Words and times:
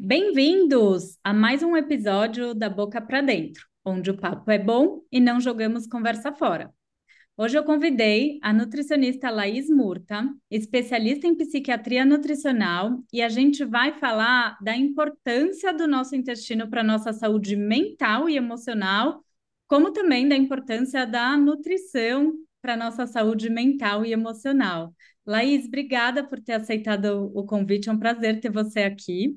Bem-vindos 0.00 1.18
a 1.24 1.34
mais 1.34 1.60
um 1.60 1.76
episódio 1.76 2.54
da 2.54 2.70
Boca 2.70 3.00
para 3.00 3.20
Dentro, 3.20 3.66
onde 3.84 4.12
o 4.12 4.16
papo 4.16 4.48
é 4.48 4.56
bom 4.56 5.02
e 5.10 5.18
não 5.18 5.40
jogamos 5.40 5.88
conversa 5.88 6.32
fora. 6.32 6.72
Hoje 7.36 7.58
eu 7.58 7.64
convidei 7.64 8.38
a 8.40 8.52
nutricionista 8.52 9.28
Laís 9.28 9.68
Murta, 9.68 10.24
especialista 10.48 11.26
em 11.26 11.34
psiquiatria 11.34 12.04
nutricional, 12.04 13.02
e 13.12 13.20
a 13.20 13.28
gente 13.28 13.64
vai 13.64 13.92
falar 13.92 14.56
da 14.62 14.76
importância 14.76 15.74
do 15.74 15.88
nosso 15.88 16.14
intestino 16.14 16.70
para 16.70 16.84
nossa 16.84 17.12
saúde 17.12 17.56
mental 17.56 18.28
e 18.28 18.36
emocional, 18.36 19.24
como 19.66 19.92
também 19.92 20.28
da 20.28 20.36
importância 20.36 21.04
da 21.04 21.36
nutrição 21.36 22.34
para 22.62 22.76
nossa 22.76 23.04
saúde 23.04 23.50
mental 23.50 24.06
e 24.06 24.12
emocional. 24.12 24.94
Laís, 25.26 25.66
obrigada 25.66 26.22
por 26.22 26.38
ter 26.38 26.52
aceitado 26.52 27.32
o 27.34 27.44
convite, 27.44 27.88
é 27.88 27.92
um 27.92 27.98
prazer 27.98 28.38
ter 28.38 28.52
você 28.52 28.82
aqui. 28.82 29.36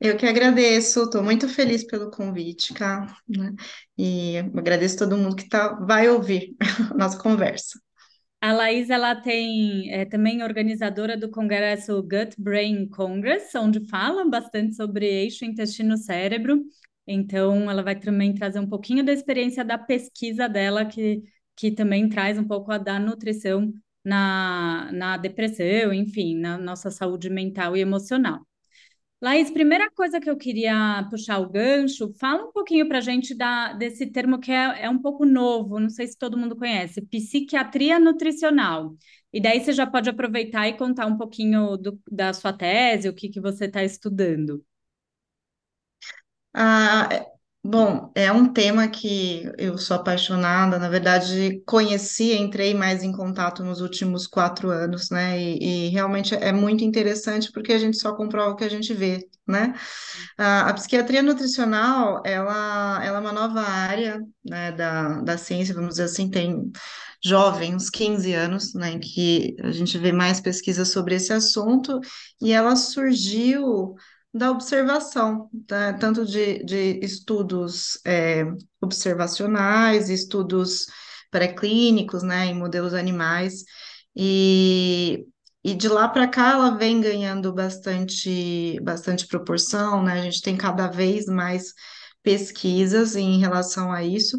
Eu 0.00 0.16
que 0.16 0.26
agradeço, 0.26 1.02
estou 1.04 1.22
muito 1.24 1.48
feliz 1.48 1.84
pelo 1.84 2.10
convite, 2.10 2.72
cá, 2.72 3.16
né? 3.28 3.52
E 3.96 4.38
agradeço 4.38 4.96
todo 4.98 5.16
mundo 5.16 5.34
que 5.34 5.48
tá, 5.48 5.74
vai 5.74 6.08
ouvir 6.08 6.54
a 6.92 6.94
nossa 6.94 7.18
conversa. 7.18 7.80
A 8.40 8.52
Laís, 8.52 8.88
ela 8.88 9.16
tem 9.16 9.90
é, 9.92 10.04
também 10.04 10.44
organizadora 10.44 11.16
do 11.16 11.28
congresso 11.28 12.00
Gut 12.02 12.36
Brain 12.38 12.88
Congress, 12.88 13.56
onde 13.58 13.88
fala 13.88 14.24
bastante 14.30 14.76
sobre 14.76 15.06
eixo 15.06 15.44
intestino-cérebro. 15.44 16.62
Então, 17.04 17.68
ela 17.68 17.82
vai 17.82 17.98
também 17.98 18.32
trazer 18.32 18.60
um 18.60 18.68
pouquinho 18.68 19.04
da 19.04 19.12
experiência 19.12 19.64
da 19.64 19.76
pesquisa 19.76 20.48
dela, 20.48 20.84
que, 20.84 21.22
que 21.56 21.72
também 21.72 22.08
traz 22.08 22.38
um 22.38 22.44
pouco 22.46 22.70
a 22.70 22.78
da 22.78 23.00
nutrição 23.00 23.72
na, 24.04 24.90
na 24.92 25.16
depressão, 25.16 25.92
enfim, 25.92 26.36
na 26.38 26.56
nossa 26.56 26.90
saúde 26.92 27.28
mental 27.28 27.76
e 27.76 27.80
emocional. 27.80 28.47
Laís, 29.20 29.50
primeira 29.50 29.90
coisa 29.90 30.20
que 30.20 30.30
eu 30.30 30.36
queria 30.36 31.04
puxar 31.10 31.38
o 31.40 31.48
gancho, 31.50 32.12
fala 32.20 32.44
um 32.44 32.52
pouquinho 32.52 32.86
para 32.86 32.98
a 32.98 33.00
gente 33.00 33.34
da, 33.34 33.72
desse 33.72 34.06
termo 34.06 34.38
que 34.38 34.52
é, 34.52 34.84
é 34.84 34.90
um 34.90 35.00
pouco 35.02 35.24
novo, 35.26 35.80
não 35.80 35.90
sei 35.90 36.06
se 36.06 36.16
todo 36.16 36.36
mundo 36.38 36.54
conhece, 36.56 37.00
psiquiatria 37.02 37.98
nutricional. 37.98 38.94
E 39.32 39.40
daí 39.40 39.60
você 39.60 39.72
já 39.72 39.86
pode 39.86 40.08
aproveitar 40.08 40.68
e 40.68 40.76
contar 40.76 41.06
um 41.06 41.16
pouquinho 41.18 41.76
do, 41.76 42.00
da 42.10 42.32
sua 42.32 42.52
tese, 42.52 43.08
o 43.08 43.14
que, 43.14 43.28
que 43.28 43.40
você 43.40 43.64
está 43.66 43.82
estudando. 43.82 44.64
Ah, 46.54 47.08
Bom, 47.62 48.10
é 48.14 48.32
um 48.32 48.50
tema 48.52 48.88
que 48.88 49.42
eu 49.58 49.76
sou 49.76 49.96
apaixonada, 49.96 50.78
na 50.78 50.88
verdade, 50.88 51.60
conheci, 51.66 52.32
entrei 52.32 52.72
mais 52.72 53.02
em 53.02 53.12
contato 53.12 53.62
nos 53.64 53.80
últimos 53.80 54.26
quatro 54.26 54.70
anos, 54.70 55.10
né? 55.10 55.38
E, 55.38 55.88
e 55.88 55.88
realmente 55.90 56.34
é 56.34 56.52
muito 56.52 56.82
interessante 56.84 57.50
porque 57.52 57.72
a 57.72 57.78
gente 57.78 57.98
só 57.98 58.14
comprova 58.14 58.52
o 58.52 58.56
que 58.56 58.64
a 58.64 58.70
gente 58.70 58.94
vê, 58.94 59.28
né? 59.46 59.74
A, 60.38 60.70
a 60.70 60.74
psiquiatria 60.74 61.22
nutricional, 61.22 62.22
ela, 62.24 63.04
ela 63.04 63.18
é 63.18 63.20
uma 63.20 63.32
nova 63.32 63.60
área, 63.60 64.20
né, 64.44 64.72
da, 64.72 65.20
da 65.22 65.38
ciência, 65.38 65.74
vamos 65.74 65.90
dizer 65.90 66.04
assim, 66.04 66.30
tem 66.30 66.70
jovem, 67.24 67.74
uns 67.74 67.90
15 67.90 68.32
anos, 68.32 68.74
né, 68.74 68.92
em 68.92 69.00
que 69.00 69.56
a 69.62 69.72
gente 69.72 69.98
vê 69.98 70.12
mais 70.12 70.40
pesquisas 70.40 70.88
sobre 70.92 71.16
esse 71.16 71.32
assunto, 71.32 72.00
e 72.40 72.52
ela 72.52 72.76
surgiu 72.76 73.94
da 74.32 74.50
observação, 74.50 75.50
tá? 75.66 75.92
tanto 75.94 76.24
de, 76.24 76.62
de 76.64 77.00
estudos 77.02 77.98
é, 78.04 78.44
observacionais, 78.80 80.10
estudos 80.10 80.86
pré-clínicos, 81.30 82.22
né, 82.22 82.46
em 82.46 82.54
modelos 82.54 82.94
animais, 82.94 83.64
e, 84.16 85.26
e 85.62 85.74
de 85.74 85.88
lá 85.88 86.08
para 86.08 86.28
cá 86.28 86.52
ela 86.52 86.76
vem 86.76 87.00
ganhando 87.00 87.52
bastante, 87.52 88.78
bastante 88.82 89.26
proporção, 89.26 90.02
né, 90.02 90.20
a 90.20 90.22
gente 90.22 90.42
tem 90.42 90.56
cada 90.56 90.88
vez 90.88 91.26
mais 91.26 91.72
pesquisas 92.22 93.16
em 93.16 93.38
relação 93.38 93.92
a 93.92 94.04
isso, 94.04 94.38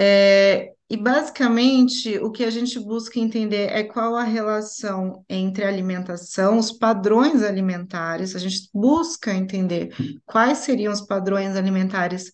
é, 0.00 0.74
e 0.88 0.96
basicamente 0.96 2.18
o 2.18 2.30
que 2.30 2.44
a 2.44 2.50
gente 2.50 2.78
busca 2.78 3.18
entender 3.18 3.68
é 3.72 3.82
qual 3.82 4.14
a 4.14 4.22
relação 4.22 5.24
entre 5.28 5.64
alimentação, 5.64 6.56
os 6.56 6.70
padrões 6.70 7.42
alimentares, 7.42 8.36
a 8.36 8.38
gente 8.38 8.70
busca 8.72 9.34
entender 9.34 9.92
quais 10.24 10.58
seriam 10.58 10.92
os 10.92 11.00
padrões 11.00 11.56
alimentares 11.56 12.30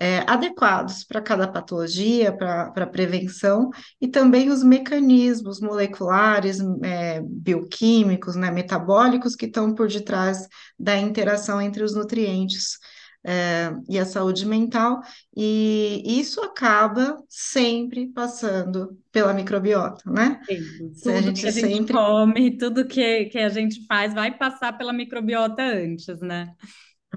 é, 0.00 0.20
adequados 0.20 1.02
para 1.02 1.20
cada 1.20 1.48
patologia, 1.48 2.32
para 2.32 2.86
prevenção, 2.86 3.70
e 4.00 4.06
também 4.06 4.48
os 4.48 4.62
mecanismos 4.62 5.60
moleculares, 5.60 6.58
é, 6.84 7.20
bioquímicos, 7.22 8.36
né, 8.36 8.52
metabólicos 8.52 9.34
que 9.34 9.46
estão 9.46 9.74
por 9.74 9.88
detrás 9.88 10.46
da 10.78 10.96
interação 10.96 11.60
entre 11.60 11.82
os 11.82 11.94
nutrientes 11.94 12.78
é, 13.24 13.72
e 13.88 13.98
a 13.98 14.04
saúde 14.04 14.46
mental, 14.46 15.00
e 15.36 16.02
isso 16.06 16.40
acaba 16.40 17.22
sempre 17.28 18.06
passando 18.08 18.98
pela 19.12 19.34
microbiota, 19.34 20.10
né? 20.10 20.40
Sim, 20.46 20.92
tudo 21.02 21.16
a 21.16 21.20
gente 21.20 21.40
que 21.42 21.48
a 21.48 21.50
gente 21.50 21.76
sempre... 21.76 21.92
come, 21.92 22.56
tudo 22.56 22.86
que, 22.86 23.26
que 23.26 23.38
a 23.38 23.48
gente 23.48 23.84
faz 23.86 24.14
vai 24.14 24.36
passar 24.36 24.76
pela 24.76 24.92
microbiota 24.92 25.62
antes, 25.62 26.20
né? 26.20 26.48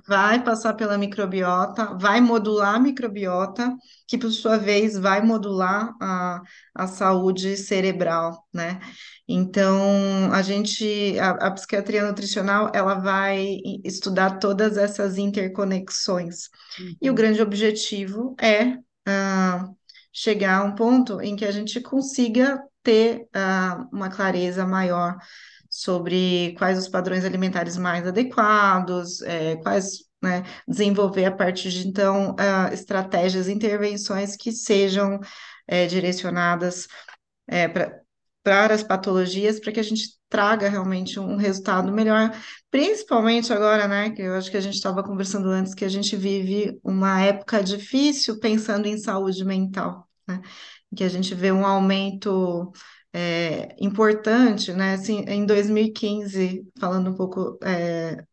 Vai 0.07 0.43
passar 0.43 0.73
pela 0.73 0.97
microbiota, 0.97 1.97
vai 1.97 2.19
modular 2.19 2.75
a 2.75 2.79
microbiota, 2.79 3.73
que 4.07 4.17
por 4.17 4.31
sua 4.31 4.57
vez 4.57 4.97
vai 4.97 5.21
modular 5.21 5.93
a, 6.01 6.41
a 6.75 6.87
saúde 6.87 7.55
cerebral, 7.55 8.45
né? 8.53 8.79
Então, 9.27 10.31
a 10.33 10.41
gente, 10.41 11.17
a, 11.19 11.29
a 11.47 11.51
psiquiatria 11.51 12.05
nutricional, 12.05 12.69
ela 12.73 12.95
vai 12.95 13.57
estudar 13.83 14.39
todas 14.39 14.77
essas 14.77 15.17
interconexões. 15.17 16.49
Uhum. 16.79 16.95
E 17.01 17.07
o 17.07 17.11
uhum. 17.11 17.15
grande 17.15 17.41
objetivo 17.41 18.35
é 18.39 18.73
uh, 18.73 19.75
chegar 20.11 20.59
a 20.59 20.63
um 20.63 20.75
ponto 20.75 21.21
em 21.21 21.35
que 21.35 21.45
a 21.45 21.51
gente 21.51 21.79
consiga 21.79 22.61
ter 22.83 23.21
uh, 23.33 23.87
uma 23.93 24.09
clareza 24.09 24.67
maior 24.67 25.17
sobre 25.73 26.53
quais 26.55 26.77
os 26.77 26.87
padrões 26.87 27.25
alimentares 27.25 27.77
mais 27.77 28.05
adequados, 28.05 29.23
é, 29.23 29.55
quais, 29.55 30.03
né, 30.21 30.43
desenvolver 30.67 31.25
a 31.25 31.31
partir 31.31 31.71
de 31.71 31.87
então 31.87 32.33
uh, 32.33 32.71
estratégias, 32.71 33.49
intervenções 33.49 34.35
que 34.35 34.51
sejam 34.51 35.19
é, 35.67 35.87
direcionadas 35.87 36.87
é, 37.47 37.67
para 37.67 38.71
as 38.71 38.83
patologias, 38.83 39.59
para 39.59 39.71
que 39.71 39.79
a 39.79 39.83
gente 39.83 40.09
traga 40.29 40.69
realmente 40.69 41.19
um 41.19 41.37
resultado 41.37 41.91
melhor, 41.91 42.31
principalmente 42.69 43.51
agora, 43.51 43.87
né, 43.87 44.11
que 44.11 44.21
eu 44.21 44.35
acho 44.35 44.51
que 44.51 44.57
a 44.57 44.61
gente 44.61 44.75
estava 44.75 45.01
conversando 45.01 45.49
antes, 45.49 45.73
que 45.73 45.85
a 45.85 45.89
gente 45.89 46.15
vive 46.15 46.79
uma 46.83 47.19
época 47.19 47.63
difícil 47.63 48.39
pensando 48.39 48.85
em 48.85 48.99
saúde 48.99 49.43
mental, 49.43 50.07
né, 50.27 50.39
que 50.95 51.03
a 51.03 51.09
gente 51.09 51.33
vê 51.33 51.51
um 51.51 51.65
aumento 51.65 52.71
é, 53.13 53.75
importante, 53.79 54.73
né? 54.73 54.95
Assim, 54.95 55.23
em 55.27 55.45
2015, 55.45 56.67
falando 56.79 57.11
um 57.11 57.15
pouco 57.15 57.57
é, 57.63 58.23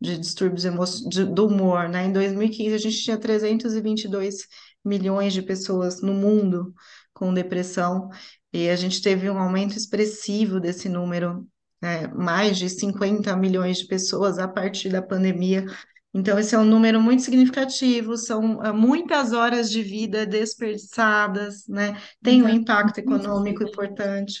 de 0.00 0.18
distúrbios 0.18 0.64
de, 1.08 1.24
do 1.24 1.46
humor, 1.46 1.88
né? 1.88 2.06
Em 2.06 2.12
2015 2.12 2.74
a 2.74 2.78
gente 2.78 3.02
tinha 3.02 3.18
322 3.18 4.46
milhões 4.84 5.32
de 5.32 5.42
pessoas 5.42 6.02
no 6.02 6.14
mundo 6.14 6.74
com 7.12 7.32
depressão 7.32 8.08
e 8.52 8.68
a 8.68 8.76
gente 8.76 9.02
teve 9.02 9.28
um 9.30 9.38
aumento 9.38 9.76
expressivo 9.76 10.60
desse 10.60 10.88
número, 10.88 11.46
né? 11.82 12.06
mais 12.08 12.58
de 12.58 12.68
50 12.68 13.34
milhões 13.36 13.78
de 13.78 13.86
pessoas 13.86 14.38
a 14.38 14.46
partir 14.46 14.90
da 14.90 15.02
pandemia 15.02 15.66
então, 16.16 16.38
esse 16.38 16.54
é 16.54 16.58
um 16.58 16.64
número 16.64 16.98
muito 16.98 17.22
significativo, 17.22 18.16
são 18.16 18.56
uh, 18.56 18.72
muitas 18.72 19.32
horas 19.34 19.70
de 19.70 19.82
vida 19.82 20.24
desperdiçadas, 20.24 21.68
né? 21.68 22.00
Tem 22.22 22.42
um 22.42 22.48
impacto 22.48 22.96
econômico 22.96 23.62
importante, 23.62 24.40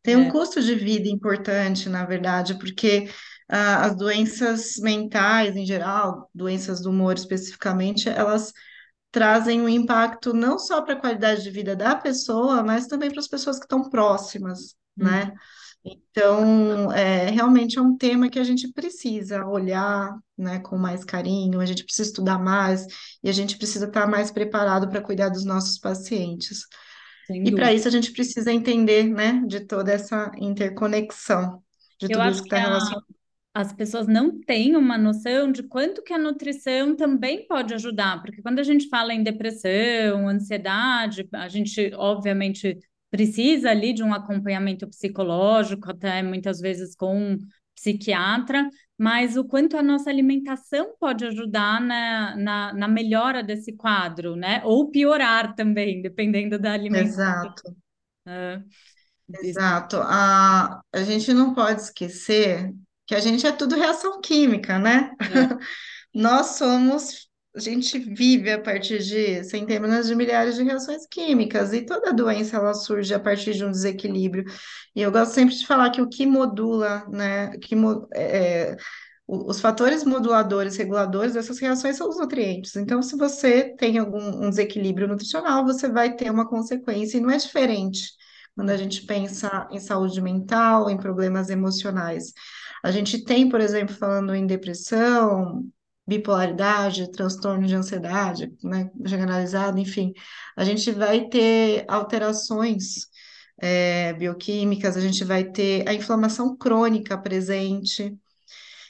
tem 0.00 0.14
um 0.14 0.28
é. 0.28 0.30
custo 0.30 0.62
de 0.62 0.76
vida 0.76 1.08
importante, 1.08 1.88
na 1.88 2.04
verdade, 2.04 2.56
porque 2.56 3.10
uh, 3.50 3.82
as 3.82 3.96
doenças 3.96 4.76
mentais, 4.76 5.56
em 5.56 5.66
geral, 5.66 6.30
doenças 6.32 6.80
do 6.80 6.90
humor 6.90 7.16
especificamente, 7.16 8.08
elas 8.08 8.52
trazem 9.10 9.60
um 9.60 9.68
impacto 9.68 10.32
não 10.32 10.56
só 10.56 10.82
para 10.82 10.94
a 10.94 11.00
qualidade 11.00 11.42
de 11.42 11.50
vida 11.50 11.74
da 11.74 11.96
pessoa, 11.96 12.62
mas 12.62 12.86
também 12.86 13.10
para 13.10 13.18
as 13.18 13.26
pessoas 13.26 13.58
que 13.58 13.64
estão 13.64 13.90
próximas, 13.90 14.76
né? 14.96 15.32
Então, 15.84 16.92
é, 16.92 17.30
realmente 17.30 17.78
é 17.78 17.82
um 17.82 17.96
tema 17.96 18.28
que 18.28 18.38
a 18.38 18.44
gente 18.44 18.68
precisa 18.72 19.46
olhar, 19.46 20.16
né, 20.36 20.58
com 20.60 20.76
mais 20.76 21.04
carinho, 21.04 21.60
a 21.60 21.66
gente 21.66 21.84
precisa 21.84 22.08
estudar 22.08 22.38
mais 22.38 22.86
e 23.22 23.28
a 23.28 23.32
gente 23.32 23.56
precisa 23.56 23.86
estar 23.86 24.06
mais 24.06 24.30
preparado 24.30 24.88
para 24.88 25.00
cuidar 25.00 25.28
dos 25.28 25.44
nossos 25.44 25.78
pacientes. 25.78 26.62
e 27.30 27.52
para 27.52 27.72
isso 27.72 27.88
a 27.88 27.90
gente 27.90 28.12
precisa 28.12 28.52
entender, 28.52 29.04
né, 29.04 29.42
de 29.46 29.60
toda 29.60 29.92
essa 29.92 30.30
interconexão, 30.38 31.62
de 32.00 32.06
Eu 32.06 32.18
tudo 32.18 32.28
isso 32.30 32.42
que 32.42 32.48
está 32.48 32.58
relacionado. 32.58 33.06
As 33.54 33.72
pessoas 33.72 34.06
não 34.06 34.38
têm 34.40 34.76
uma 34.76 34.96
noção 34.96 35.50
de 35.50 35.64
quanto 35.64 36.02
que 36.02 36.12
a 36.12 36.18
nutrição 36.18 36.94
também 36.94 37.46
pode 37.46 37.74
ajudar, 37.74 38.20
porque 38.22 38.40
quando 38.40 38.60
a 38.60 38.62
gente 38.62 38.88
fala 38.88 39.12
em 39.12 39.22
depressão, 39.22 40.28
ansiedade, 40.28 41.28
a 41.32 41.48
gente 41.48 41.92
obviamente 41.96 42.78
precisa 43.10 43.70
ali 43.70 43.92
de 43.92 44.02
um 44.02 44.12
acompanhamento 44.14 44.86
psicológico, 44.88 45.90
até 45.90 46.22
muitas 46.22 46.60
vezes 46.60 46.94
com 46.94 47.36
psiquiatra, 47.74 48.68
mas 48.98 49.36
o 49.36 49.44
quanto 49.44 49.76
a 49.76 49.82
nossa 49.82 50.10
alimentação 50.10 50.94
pode 50.98 51.24
ajudar 51.24 51.80
na, 51.80 52.36
na, 52.36 52.72
na 52.74 52.88
melhora 52.88 53.42
desse 53.42 53.72
quadro, 53.76 54.34
né? 54.36 54.60
Ou 54.64 54.90
piorar 54.90 55.54
também, 55.54 56.02
dependendo 56.02 56.58
da 56.58 56.72
alimentação. 56.72 57.24
Exato, 57.30 57.76
isso- 59.28 59.62
exato. 59.66 59.96
A, 60.02 60.80
a 60.92 61.02
gente 61.02 61.32
não 61.32 61.54
pode 61.54 61.82
esquecer 61.82 62.74
que 63.06 63.14
a 63.14 63.20
gente 63.20 63.46
é 63.46 63.52
tudo 63.52 63.74
reação 63.76 64.20
química, 64.20 64.78
né? 64.78 65.14
é. 65.28 65.58
Nós 66.14 66.56
somos, 66.58 67.27
a 67.58 67.72
gente 67.72 67.98
vive 67.98 68.50
a 68.52 68.60
partir 68.60 68.98
de 69.02 69.44
centenas 69.44 70.06
de 70.06 70.14
milhares 70.14 70.56
de 70.56 70.62
reações 70.64 71.06
químicas 71.06 71.72
e 71.72 71.82
toda 71.84 72.12
doença 72.12 72.56
ela 72.56 72.74
surge 72.74 73.12
a 73.14 73.20
partir 73.20 73.54
de 73.54 73.64
um 73.64 73.70
desequilíbrio. 73.70 74.44
E 74.94 75.02
eu 75.02 75.10
gosto 75.12 75.34
sempre 75.34 75.54
de 75.54 75.66
falar 75.66 75.90
que 75.90 76.00
o 76.02 76.08
que 76.08 76.26
modula, 76.26 77.04
né, 77.10 77.50
que 77.58 77.74
é, 78.14 78.76
o- 79.26 79.50
os 79.50 79.60
fatores 79.60 80.04
moduladores, 80.04 80.76
reguladores 80.76 81.34
dessas 81.34 81.58
reações 81.58 81.96
são 81.96 82.08
os 82.08 82.18
nutrientes. 82.18 82.76
Então, 82.76 83.02
se 83.02 83.16
você 83.16 83.74
tem 83.76 83.98
algum 83.98 84.18
um 84.46 84.50
desequilíbrio 84.50 85.08
nutricional, 85.08 85.64
você 85.64 85.88
vai 85.88 86.14
ter 86.16 86.30
uma 86.30 86.48
consequência 86.48 87.18
e 87.18 87.20
não 87.20 87.30
é 87.30 87.36
diferente 87.36 88.12
quando 88.56 88.70
a 88.70 88.76
gente 88.76 89.02
pensa 89.06 89.68
em 89.70 89.78
saúde 89.80 90.20
mental, 90.20 90.90
em 90.90 90.96
problemas 90.98 91.48
emocionais. 91.50 92.32
A 92.82 92.90
gente 92.90 93.24
tem, 93.24 93.48
por 93.48 93.60
exemplo, 93.60 93.94
falando 93.94 94.34
em 94.34 94.46
depressão, 94.46 95.64
bipolaridade, 96.08 97.12
transtorno 97.12 97.66
de 97.66 97.74
ansiedade, 97.74 98.50
né, 98.64 98.90
generalizado, 99.04 99.78
enfim, 99.78 100.14
a 100.56 100.64
gente 100.64 100.90
vai 100.90 101.28
ter 101.28 101.84
alterações, 101.86 103.08
é, 103.60 104.14
bioquímicas, 104.14 104.96
a 104.96 105.00
gente 105.00 105.22
vai 105.22 105.44
ter 105.44 105.86
a 105.86 105.92
inflamação 105.92 106.56
crônica 106.56 107.18
presente. 107.18 108.16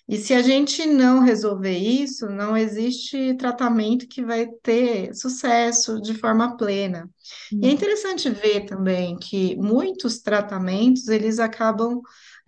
E 0.06 0.16
se 0.16 0.32
a 0.32 0.40
gente 0.40 0.86
não 0.86 1.20
resolver 1.20 1.76
isso, 1.76 2.30
não 2.30 2.56
existe 2.56 3.34
tratamento 3.34 4.08
que 4.08 4.24
vai 4.24 4.46
ter 4.62 5.14
sucesso 5.14 6.00
de 6.00 6.14
forma 6.14 6.56
plena. 6.56 7.10
E 7.52 7.66
é 7.66 7.70
interessante 7.70 8.30
ver 8.30 8.64
também 8.64 9.18
que 9.18 9.54
muitos 9.56 10.20
tratamentos, 10.20 11.08
eles 11.08 11.38
acabam, 11.38 12.00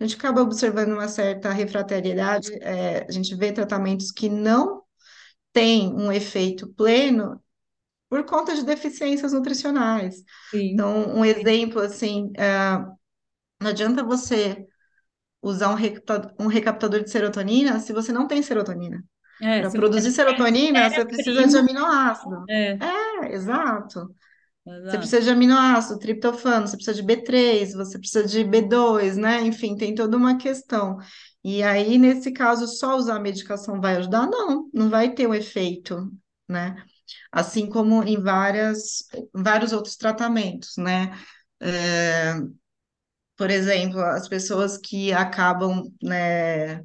a 0.03 0.07
gente 0.07 0.17
acaba 0.17 0.41
observando 0.41 0.93
uma 0.93 1.07
certa 1.07 1.51
refratariedade, 1.51 2.53
é, 2.61 3.05
a 3.07 3.11
gente 3.11 3.35
vê 3.35 3.51
tratamentos 3.53 4.11
que 4.11 4.29
não 4.29 4.83
têm 5.53 5.93
um 5.93 6.11
efeito 6.11 6.67
pleno 6.73 7.41
por 8.09 8.25
conta 8.25 8.55
de 8.55 8.65
deficiências 8.65 9.33
nutricionais. 9.33 10.23
Sim. 10.53 10.73
Então, 10.73 11.15
um 11.15 11.25
exemplo 11.25 11.81
assim, 11.81 12.31
é, 12.37 12.77
não 13.61 13.69
adianta 13.69 14.03
você 14.03 14.65
usar 15.41 15.71
um 15.71 15.75
recapta- 15.75 16.35
um 16.39 16.47
recaptador 16.47 17.03
de 17.03 17.11
serotonina 17.11 17.79
se 17.79 17.93
você 17.93 18.11
não 18.13 18.27
tem 18.27 18.43
serotonina. 18.43 19.03
É, 19.39 19.61
Para 19.61 19.69
se 19.69 19.75
produzir 19.77 20.11
serotonina, 20.11 20.89
você 20.89 21.05
precisa 21.05 21.47
de 21.47 21.57
aminoácido. 21.57 22.49
é, 22.49 22.79
É, 22.79 23.35
exato. 24.65 24.81
Você 24.87 24.97
precisa 24.97 25.21
de 25.21 25.29
aminoácido, 25.29 25.99
triptofano, 25.99 26.67
você 26.67 26.75
precisa 26.75 26.95
de 26.97 27.03
B3, 27.03 27.73
você 27.73 27.97
precisa 27.97 28.27
de 28.27 28.43
B2, 28.43 29.15
né? 29.17 29.41
Enfim, 29.41 29.75
tem 29.77 29.95
toda 29.95 30.17
uma 30.17 30.37
questão. 30.37 30.97
E 31.43 31.63
aí, 31.63 31.97
nesse 31.97 32.31
caso, 32.31 32.67
só 32.67 32.95
usar 32.97 33.15
a 33.15 33.19
medicação 33.19 33.79
vai 33.79 33.95
ajudar? 33.97 34.27
Não, 34.27 34.69
não 34.73 34.89
vai 34.89 35.13
ter 35.13 35.27
um 35.27 35.33
efeito, 35.33 36.11
né? 36.47 36.83
Assim 37.31 37.69
como 37.69 38.03
em 38.03 38.21
várias, 38.21 39.05
vários 39.33 39.73
outros 39.73 39.95
tratamentos, 39.97 40.77
né? 40.77 41.17
É, 41.61 42.35
por 43.37 43.49
exemplo, 43.49 43.99
as 44.01 44.27
pessoas 44.27 44.77
que 44.77 45.11
acabam, 45.13 45.91
né, 46.01 46.83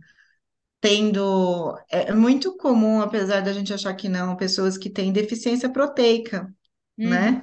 tendo. 0.80 1.76
É 1.90 2.10
é 2.10 2.14
muito 2.14 2.56
comum, 2.56 3.00
apesar 3.00 3.42
da 3.42 3.52
gente 3.52 3.72
achar 3.74 3.94
que 3.94 4.08
não, 4.08 4.36
pessoas 4.36 4.78
que 4.78 4.90
têm 4.90 5.12
deficiência 5.12 5.70
proteica, 5.70 6.52
Uhum. 6.98 7.10
né? 7.10 7.42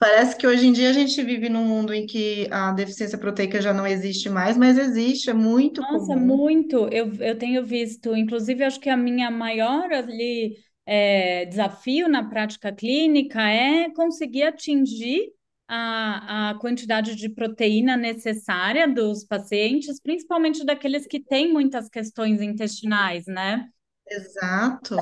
Parece 0.00 0.36
que 0.36 0.46
hoje 0.46 0.66
em 0.66 0.72
dia 0.72 0.90
a 0.90 0.92
gente 0.92 1.22
vive 1.22 1.48
num 1.48 1.64
mundo 1.64 1.94
em 1.94 2.06
que 2.06 2.48
a 2.50 2.72
deficiência 2.72 3.18
proteica 3.18 3.60
já 3.62 3.72
não 3.72 3.86
existe 3.86 4.28
mais, 4.30 4.56
mas 4.56 4.78
existe, 4.78 5.30
é 5.30 5.34
muito 5.34 5.82
Nossa, 5.82 6.16
comum. 6.16 6.26
muito. 6.26 6.88
Eu, 6.92 7.12
eu 7.14 7.38
tenho 7.38 7.64
visto, 7.64 8.14
inclusive, 8.16 8.64
acho 8.64 8.80
que 8.80 8.90
a 8.90 8.96
minha 8.96 9.30
maior 9.30 9.90
ali, 9.92 10.56
é, 10.86 11.46
desafio 11.46 12.08
na 12.08 12.28
prática 12.28 12.72
clínica 12.72 13.40
é 13.42 13.90
conseguir 13.94 14.42
atingir 14.44 15.32
a, 15.68 16.50
a 16.50 16.54
quantidade 16.58 17.14
de 17.14 17.28
proteína 17.30 17.96
necessária 17.96 18.86
dos 18.92 19.24
pacientes, 19.24 20.00
principalmente 20.00 20.64
daqueles 20.64 21.06
que 21.06 21.20
têm 21.20 21.52
muitas 21.52 21.88
questões 21.88 22.42
intestinais, 22.42 23.24
né? 23.26 23.68
Exato. 24.06 24.96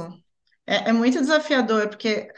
É, 0.67 0.91
é 0.91 0.93
muito 0.93 1.19
desafiador, 1.21 1.89
porque, 1.89 2.29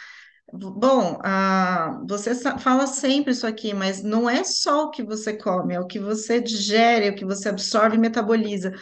bom, 0.53 1.19
ah, 1.25 2.01
você 2.07 2.35
fala 2.59 2.87
sempre 2.87 3.33
isso 3.33 3.47
aqui, 3.47 3.73
mas 3.75 4.03
não 4.03 4.29
é 4.29 4.45
só 4.45 4.85
o 4.87 4.91
que 4.91 5.03
você 5.03 5.37
come, 5.37 5.75
é 5.75 5.81
o 5.81 5.87
que 5.87 5.99
você 5.99 6.41
digere, 6.41 7.07
é 7.07 7.11
o 7.11 7.15
que 7.15 7.25
você 7.25 7.49
absorve 7.49 7.97
e 7.97 7.99
metaboliza. 8.01 8.73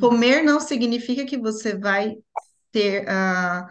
Comer 0.00 0.42
não 0.42 0.60
significa 0.60 1.24
que 1.26 1.38
você 1.38 1.76
vai 1.76 2.16
ter 2.72 3.08
ah, 3.08 3.68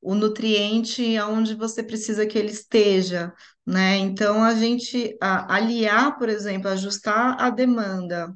o 0.00 0.14
nutriente 0.14 1.16
aonde 1.16 1.54
você 1.54 1.82
precisa 1.82 2.26
que 2.26 2.38
ele 2.38 2.50
esteja, 2.50 3.32
né? 3.66 3.96
Então, 3.98 4.42
a 4.42 4.54
gente 4.54 5.16
ah, 5.20 5.54
aliar, 5.56 6.18
por 6.18 6.28
exemplo, 6.28 6.68
ajustar 6.68 7.40
a 7.40 7.50
demanda 7.50 8.34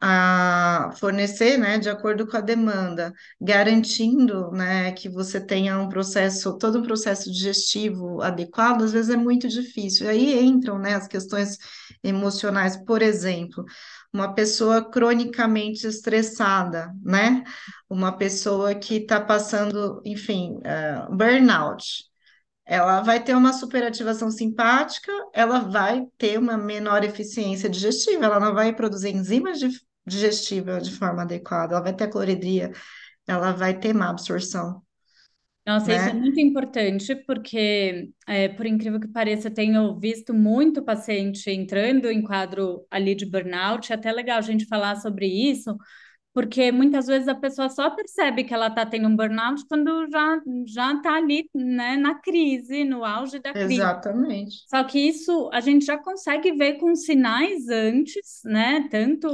a 0.00 0.92
fornecer, 0.98 1.58
né, 1.58 1.78
de 1.78 1.90
acordo 1.90 2.26
com 2.26 2.36
a 2.36 2.40
demanda, 2.40 3.12
garantindo, 3.40 4.50
né, 4.52 4.92
que 4.92 5.08
você 5.10 5.38
tenha 5.44 5.78
um 5.78 5.88
processo, 5.88 6.56
todo 6.58 6.78
um 6.78 6.82
processo 6.82 7.30
digestivo 7.30 8.22
adequado, 8.22 8.82
às 8.84 8.92
vezes 8.92 9.10
é 9.10 9.16
muito 9.16 9.46
difícil. 9.48 10.06
E 10.06 10.08
aí 10.10 10.40
entram, 10.44 10.78
né, 10.78 10.94
as 10.94 11.06
questões 11.06 11.58
emocionais, 12.02 12.76
por 12.78 13.02
exemplo, 13.02 13.64
uma 14.12 14.34
pessoa 14.34 14.82
cronicamente 14.90 15.86
estressada, 15.86 16.92
né, 17.02 17.44
uma 17.88 18.16
pessoa 18.16 18.74
que 18.74 18.96
está 18.96 19.20
passando, 19.20 20.00
enfim, 20.04 20.58
eh, 20.64 21.06
burnout. 21.10 22.04
Ela 22.66 23.00
vai 23.02 23.22
ter 23.22 23.34
uma 23.36 23.52
superativação 23.52 24.30
simpática, 24.30 25.10
ela 25.34 25.60
vai 25.60 26.06
ter 26.18 26.38
uma 26.38 26.56
menor 26.56 27.02
eficiência 27.04 27.68
digestiva, 27.68 28.24
ela 28.26 28.40
não 28.40 28.54
vai 28.54 28.72
produzir 28.74 29.10
enzimas 29.14 29.58
di- 29.58 29.68
digestivas 30.06 30.88
de 30.88 30.96
forma 30.96 31.22
adequada, 31.22 31.74
ela 31.74 31.82
vai 31.84 31.94
ter 31.94 32.08
cloridria, 32.08 32.72
ela 33.26 33.52
vai 33.52 33.78
ter 33.78 33.94
má 33.94 34.10
absorção, 34.10 34.82
Nossa, 35.66 35.94
isso 35.94 36.08
é 36.08 36.12
né? 36.12 36.14
muito 36.14 36.40
importante 36.40 37.14
porque, 37.26 38.10
é, 38.26 38.48
por 38.48 38.66
incrível 38.66 38.98
que 38.98 39.06
pareça, 39.08 39.48
eu 39.48 39.54
tenho 39.54 39.98
visto 40.00 40.34
muito 40.34 40.82
paciente 40.82 41.48
entrando 41.50 42.10
em 42.10 42.22
quadro 42.22 42.84
ali 42.90 43.14
de 43.14 43.26
burnout. 43.26 43.92
É 43.92 43.94
até 43.94 44.10
legal 44.10 44.38
a 44.38 44.40
gente 44.42 44.66
falar 44.66 44.96
sobre 44.96 45.26
isso, 45.26 45.76
porque 46.32 46.70
muitas 46.72 47.06
vezes 47.06 47.28
a 47.28 47.34
pessoa 47.34 47.68
só 47.68 47.90
percebe 47.90 48.44
que 48.44 48.54
ela 48.54 48.68
está 48.68 48.86
tendo 48.86 49.08
um 49.08 49.16
burnout 49.16 49.64
quando 49.68 50.08
já 50.10 50.40
já 50.66 50.94
está 50.94 51.14
ali, 51.16 51.48
né, 51.54 51.96
na 51.96 52.14
crise, 52.20 52.84
no 52.84 53.04
auge 53.04 53.38
da 53.40 53.54
crise. 53.54 53.74
Exatamente. 53.74 54.56
Só 54.66 54.84
que 54.84 54.98
isso 55.00 55.50
a 55.52 55.60
gente 55.60 55.84
já 55.84 55.98
consegue 55.98 56.52
ver 56.52 56.74
com 56.74 56.94
sinais 56.94 57.68
antes, 57.68 58.40
né? 58.44 58.88
Tanto 58.88 59.28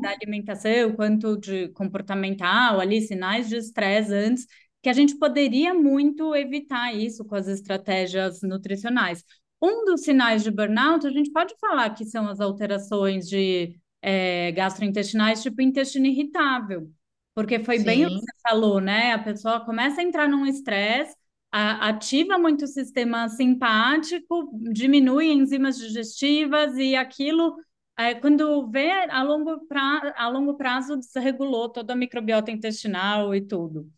da 0.00 0.10
Sim, 0.10 0.10
alimentação 0.10 0.92
quanto 0.96 1.36
de 1.38 1.68
comportamental, 1.70 2.80
ali, 2.80 3.02
sinais 3.02 3.48
de 3.48 3.56
estresse 3.56 4.12
antes, 4.14 4.46
que 4.82 4.88
a 4.88 4.92
gente 4.94 5.18
poderia 5.18 5.74
muito 5.74 6.34
evitar 6.34 6.94
isso 6.94 7.24
com 7.26 7.34
as 7.34 7.46
estratégias 7.46 8.40
nutricionais. 8.42 9.22
Um 9.62 9.84
dos 9.84 10.02
sinais 10.02 10.42
de 10.42 10.50
burnout, 10.50 11.06
a 11.06 11.10
gente 11.10 11.30
pode 11.30 11.54
falar 11.60 11.90
que 11.90 12.06
são 12.06 12.26
as 12.28 12.40
alterações 12.40 13.28
de 13.28 13.78
eh, 14.02 14.52
gastrointestinais, 14.52 15.42
tipo 15.42 15.60
intestino 15.62 16.06
irritável, 16.06 16.90
porque 17.34 17.58
foi 17.60 17.78
bem 17.78 18.06
o 18.06 18.08
que 18.08 18.14
sim. 18.14 18.20
você 18.20 18.32
falou, 18.42 18.80
né? 18.80 19.12
A 19.12 19.18
pessoa 19.18 19.64
começa 19.64 20.00
a 20.00 20.04
entrar 20.04 20.28
num 20.28 20.46
estresse 20.46 21.16
ativa 21.52 22.38
muito 22.38 22.64
o 22.64 22.68
sistema 22.68 23.28
simpático, 23.28 24.50
diminui 24.72 25.32
enzimas 25.32 25.76
digestivas 25.78 26.76
e 26.76 26.94
aquilo, 26.94 27.56
é, 27.96 28.14
quando 28.14 28.68
vê 28.70 28.90
a 29.10 29.22
longo, 29.22 29.66
pra, 29.66 30.14
a 30.16 30.28
longo 30.28 30.54
prazo, 30.56 30.96
desregulou 30.96 31.68
toda 31.68 31.92
a 31.92 31.96
microbiota 31.96 32.50
intestinal 32.50 33.34
e 33.34 33.40
tudo, 33.40 33.90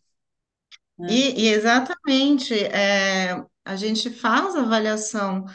né? 0.97 1.09
E, 1.09 1.43
e 1.45 1.47
exatamente, 1.49 2.53
é, 2.55 3.43
a 3.65 3.75
gente 3.75 4.09
faz 4.09 4.55
avaliação 4.55 5.45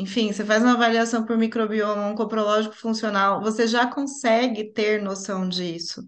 enfim, 0.00 0.32
você 0.32 0.44
faz 0.44 0.62
uma 0.62 0.72
avaliação 0.74 1.24
por 1.26 1.36
microbioma 1.36 2.06
oncoprológico 2.08 2.74
funcional, 2.76 3.40
você 3.42 3.66
já 3.66 3.86
consegue 3.86 4.72
ter 4.72 5.02
noção 5.02 5.48
disso, 5.48 6.02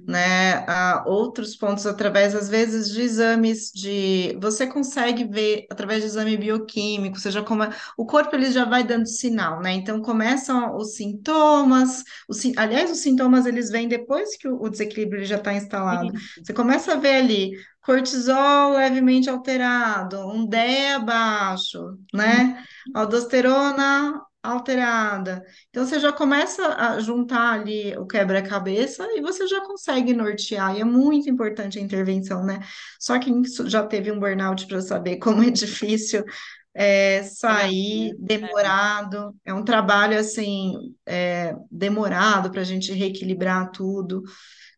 né? 0.00 0.64
Há 0.66 1.04
outros 1.06 1.56
pontos 1.56 1.86
através, 1.86 2.34
às 2.34 2.48
vezes, 2.48 2.90
de 2.90 3.02
exames 3.02 3.70
de... 3.72 4.36
Você 4.40 4.66
consegue 4.66 5.24
ver 5.24 5.66
através 5.70 6.00
de 6.00 6.06
exame 6.06 6.36
bioquímico, 6.36 7.18
seja 7.18 7.42
como... 7.42 7.64
O 7.96 8.06
corpo, 8.06 8.34
ele 8.34 8.50
já 8.50 8.64
vai 8.64 8.84
dando 8.84 9.06
sinal, 9.06 9.60
né? 9.60 9.72
Então, 9.72 10.00
começam 10.02 10.76
os 10.76 10.94
sintomas, 10.96 12.02
os, 12.28 12.40
aliás, 12.56 12.90
os 12.90 12.98
sintomas, 12.98 13.46
eles 13.46 13.70
vêm 13.70 13.88
depois 13.88 14.36
que 14.36 14.48
o, 14.48 14.68
desequilíbrio 14.68 15.24
já 15.24 15.36
está 15.36 15.54
instalado. 15.54 16.12
Você 16.42 16.52
começa 16.52 16.92
a 16.92 16.96
ver 16.96 17.16
ali 17.16 17.52
cortisol 17.86 18.72
levemente 18.72 19.30
alterado, 19.30 20.18
um 20.28 20.44
DEA 20.44 20.98
baixo, 20.98 21.96
né? 22.12 22.64
aldosterona 22.92 24.20
alterada. 24.46 25.44
Então 25.70 25.84
você 25.84 25.98
já 26.00 26.12
começa 26.12 26.66
a 26.74 27.00
juntar 27.00 27.52
ali 27.52 27.96
o 27.96 28.06
quebra-cabeça 28.06 29.06
e 29.14 29.20
você 29.20 29.46
já 29.46 29.60
consegue 29.62 30.12
nortear. 30.12 30.76
E 30.76 30.80
é 30.80 30.84
muito 30.84 31.28
importante 31.28 31.78
a 31.78 31.82
intervenção, 31.82 32.44
né? 32.44 32.60
Só 32.98 33.18
quem 33.18 33.42
já 33.66 33.86
teve 33.86 34.10
um 34.10 34.18
burnout 34.18 34.66
para 34.66 34.80
saber 34.80 35.16
como 35.20 35.42
é 35.42 35.50
difícil 35.50 36.24
é, 36.74 37.22
sair, 37.22 38.10
né? 38.18 38.38
Demorado. 38.38 39.34
É 39.44 39.54
um 39.54 39.64
trabalho 39.64 40.18
assim 40.18 40.94
é, 41.06 41.54
demorado 41.70 42.50
para 42.50 42.60
a 42.60 42.64
gente 42.64 42.92
reequilibrar 42.92 43.70
tudo. 43.70 44.22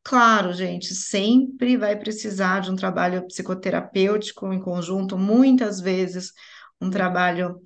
Claro, 0.05 0.53
gente, 0.55 0.95
sempre 0.95 1.77
vai 1.77 1.95
precisar 1.95 2.61
de 2.61 2.71
um 2.71 2.77
trabalho 2.77 3.27
psicoterapêutico 3.27 4.51
em 4.53 4.61
conjunto, 4.61 5.19
muitas 5.19 5.81
vezes 5.81 6.33
um 6.81 6.89
trabalho, 6.89 7.61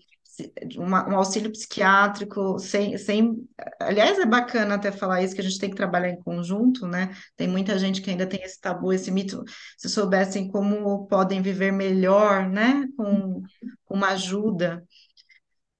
uma- 0.76 1.08
um 1.08 1.16
auxílio 1.16 1.50
psiquiátrico, 1.52 2.58
sem, 2.58 2.96
sem... 2.98 3.46
Aliás, 3.80 4.18
é 4.18 4.26
bacana 4.26 4.74
até 4.74 4.90
falar 4.92 5.22
isso, 5.22 5.34
que 5.34 5.40
a 5.40 5.44
gente 5.44 5.58
tem 5.58 5.70
que 5.70 5.76
trabalhar 5.76 6.10
em 6.10 6.20
conjunto, 6.20 6.86
né? 6.86 7.14
Tem 7.36 7.48
muita 7.48 7.78
gente 7.78 8.00
que 8.00 8.10
ainda 8.10 8.26
tem 8.26 8.42
esse 8.42 8.60
tabu, 8.60 8.92
esse 8.92 9.10
mito, 9.10 9.44
se 9.76 9.88
soubessem 9.88 10.48
como 10.48 11.06
podem 11.06 11.42
viver 11.42 11.72
melhor, 11.72 12.48
né? 12.48 12.86
Com, 12.96 13.42
com 13.84 13.94
uma 13.94 14.08
ajuda. 14.10 14.84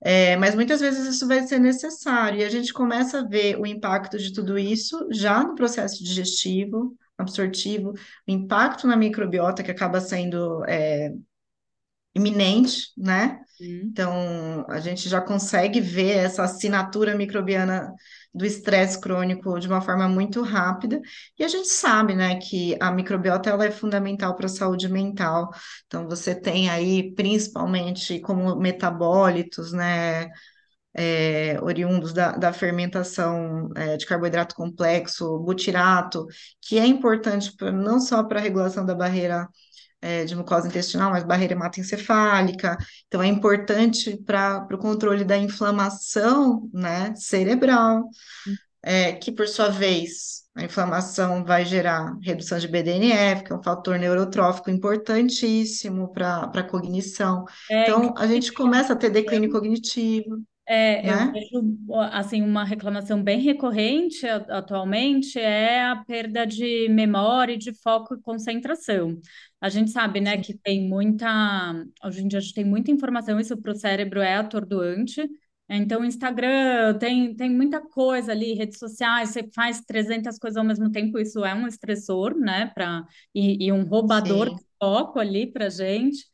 É, 0.04 0.36
mas 0.36 0.54
muitas 0.54 0.80
vezes 0.80 1.06
isso 1.06 1.28
vai 1.28 1.46
ser 1.46 1.60
necessário, 1.60 2.40
e 2.40 2.44
a 2.44 2.50
gente 2.50 2.72
começa 2.72 3.20
a 3.20 3.24
ver 3.28 3.56
o 3.60 3.64
impacto 3.64 4.18
de 4.18 4.32
tudo 4.32 4.58
isso 4.58 5.06
já 5.12 5.44
no 5.44 5.54
processo 5.54 6.02
digestivo, 6.02 6.96
absortivo, 7.16 7.90
o 7.92 7.96
impacto 8.30 8.86
na 8.88 8.96
microbiota, 8.96 9.62
que 9.62 9.70
acaba 9.70 10.00
sendo 10.00 10.64
é, 10.64 11.12
iminente, 12.14 12.92
né? 12.96 13.40
Hum. 13.62 13.80
Então, 13.92 14.64
a 14.68 14.80
gente 14.80 15.08
já 15.08 15.20
consegue 15.20 15.80
ver 15.80 16.16
essa 16.16 16.42
assinatura 16.44 17.14
microbiana 17.14 17.92
do 18.34 18.44
estresse 18.46 18.98
crônico 19.00 19.58
de 19.60 19.68
uma 19.68 19.80
forma 19.82 20.08
muito 20.08 20.42
rápida, 20.42 21.00
e 21.38 21.44
a 21.44 21.48
gente 21.48 21.68
sabe, 21.68 22.14
né, 22.14 22.36
que 22.40 22.76
a 22.80 22.90
microbiota 22.90 23.50
ela 23.50 23.66
é 23.66 23.70
fundamental 23.70 24.34
para 24.34 24.46
a 24.46 24.48
saúde 24.48 24.88
mental. 24.88 25.50
Então, 25.86 26.08
você 26.08 26.34
tem 26.34 26.70
aí, 26.70 27.14
principalmente 27.14 28.18
como 28.20 28.56
metabólitos, 28.56 29.72
né, 29.72 30.30
é, 30.94 31.58
oriundos 31.62 32.12
da, 32.12 32.32
da 32.32 32.52
fermentação 32.52 33.70
é, 33.76 33.96
de 33.96 34.06
carboidrato 34.06 34.54
complexo, 34.54 35.38
butirato, 35.40 36.26
que 36.60 36.78
é 36.78 36.86
importante 36.86 37.54
pra- 37.56 37.72
não 37.72 38.00
só 38.00 38.22
para 38.24 38.38
a 38.40 38.42
regulação 38.42 38.84
da 38.84 38.94
barreira 38.94 39.48
é, 40.02 40.24
de 40.26 40.36
mucosa 40.36 40.68
intestinal, 40.68 41.10
mas 41.12 41.24
barreira 41.24 41.54
hematoencefálica. 41.54 42.76
Então, 43.08 43.22
é 43.22 43.28
importante 43.28 44.18
para 44.26 44.66
o 44.72 44.78
controle 44.78 45.24
da 45.24 45.38
inflamação, 45.38 46.68
né, 46.74 47.14
cerebral, 47.16 48.10
é, 48.82 49.12
que 49.12 49.30
por 49.32 49.46
sua 49.48 49.68
vez, 49.68 50.42
a 50.54 50.64
inflamação 50.64 51.44
vai 51.44 51.64
gerar 51.64 52.16
redução 52.22 52.58
de 52.58 52.68
BDNF, 52.68 53.44
que 53.44 53.52
é 53.52 53.56
um 53.56 53.62
fator 53.62 53.98
neurotrófico 53.98 54.70
importantíssimo 54.70 56.12
para 56.12 56.42
a 56.54 56.62
cognição. 56.62 57.44
É, 57.70 57.82
Então, 57.82 58.14
a 58.16 58.26
gente 58.26 58.52
começa 58.52 58.92
a 58.92 58.96
ter 58.96 59.10
declínio 59.10 59.50
cognitivo, 59.50 60.42
É, 60.66 61.10
eu 61.10 61.16
né? 61.16 61.32
vejo 61.32 61.60
assim 62.12 62.40
uma 62.42 62.64
reclamação 62.64 63.22
bem 63.22 63.40
recorrente 63.40 64.26
atualmente 64.26 65.38
é 65.38 65.84
a 65.84 65.96
perda 66.04 66.46
de 66.46 66.88
memória, 66.88 67.54
e 67.54 67.58
de 67.58 67.74
foco 67.74 68.14
e 68.14 68.20
concentração. 68.22 69.20
A 69.62 69.68
gente 69.68 69.92
sabe, 69.92 70.20
né, 70.20 70.38
que 70.38 70.58
tem 70.58 70.88
muita, 70.88 71.72
hoje 72.04 72.24
em 72.24 72.26
dia 72.26 72.40
a 72.40 72.42
gente 72.42 72.52
tem 72.52 72.64
muita 72.64 72.90
informação, 72.90 73.38
isso 73.38 73.56
para 73.56 73.70
o 73.70 73.76
cérebro 73.76 74.20
é 74.20 74.34
atordoante. 74.34 75.22
Então, 75.68 76.04
Instagram 76.04 76.98
tem, 76.98 77.32
tem 77.36 77.48
muita 77.48 77.80
coisa 77.80 78.32
ali, 78.32 78.54
redes 78.54 78.80
sociais, 78.80 79.30
você 79.30 79.48
faz 79.54 79.80
300 79.82 80.36
coisas 80.36 80.56
ao 80.56 80.64
mesmo 80.64 80.90
tempo, 80.90 81.16
isso 81.16 81.44
é 81.44 81.54
um 81.54 81.68
estressor, 81.68 82.36
né, 82.36 82.72
para 82.74 83.06
e, 83.32 83.66
e 83.66 83.72
um 83.72 83.84
roubador 83.84 84.50
de 84.50 84.60
sim. 84.60 84.66
foco 84.80 85.20
ali 85.20 85.46
para 85.46 85.68
gente. 85.68 86.26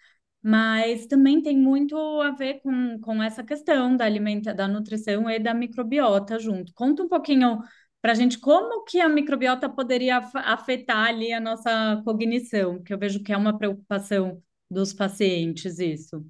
Mas 0.42 1.06
também 1.06 1.42
tem 1.42 1.58
muito 1.58 1.96
a 2.22 2.30
ver 2.30 2.60
com, 2.62 2.98
com 3.00 3.22
essa 3.22 3.42
questão 3.44 3.94
da 3.94 4.06
alimenta, 4.06 4.54
da 4.54 4.66
nutrição 4.66 5.28
e 5.28 5.38
da 5.38 5.52
microbiota 5.52 6.38
junto. 6.38 6.72
Conta 6.72 7.02
um 7.02 7.08
pouquinho 7.08 7.58
para 8.00 8.12
a 8.12 8.14
gente 8.14 8.38
como 8.38 8.84
que 8.84 9.00
a 9.00 9.08
microbiota 9.08 9.68
poderia 9.68 10.18
af- 10.18 10.36
afetar 10.36 11.08
ali 11.08 11.32
a 11.32 11.40
nossa 11.40 12.00
cognição, 12.04 12.76
porque 12.76 12.94
eu 12.94 12.98
vejo 12.98 13.22
que 13.22 13.32
é 13.32 13.36
uma 13.36 13.56
preocupação 13.58 14.42
dos 14.70 14.92
pacientes 14.92 15.78
isso. 15.78 16.24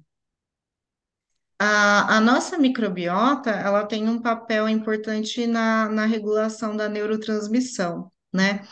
A, 1.61 2.17
a 2.17 2.21
nossa 2.21 2.57
microbiota, 2.57 3.49
ela 3.51 3.85
tem 3.85 4.07
um 4.07 4.21
papel 4.21 4.69
importante 4.69 5.45
na, 5.45 5.89
na 5.89 6.05
regulação 6.05 6.75
da 6.75 6.87
neurotransmissão, 6.87 8.11
né? 8.33 8.65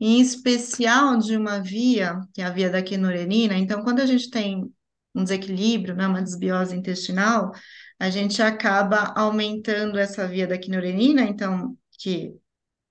Em 0.00 0.20
especial 0.20 1.18
de 1.18 1.36
uma 1.36 1.60
via, 1.60 2.20
que 2.34 2.42
é 2.42 2.46
a 2.46 2.50
via 2.50 2.70
da 2.70 2.82
quinorelina. 2.82 3.54
Então, 3.56 3.82
quando 3.84 4.00
a 4.00 4.06
gente 4.06 4.30
tem 4.30 4.72
um 5.14 5.24
desequilíbrio, 5.24 5.96
né, 5.96 6.06
uma 6.06 6.22
desbiose 6.22 6.76
intestinal, 6.76 7.52
a 7.98 8.10
gente 8.10 8.42
acaba 8.42 9.12
aumentando 9.16 9.98
essa 9.98 10.28
via 10.28 10.46
da 10.46 10.58
quinorelina, 10.58 11.22
então, 11.22 11.76
que 11.98 12.34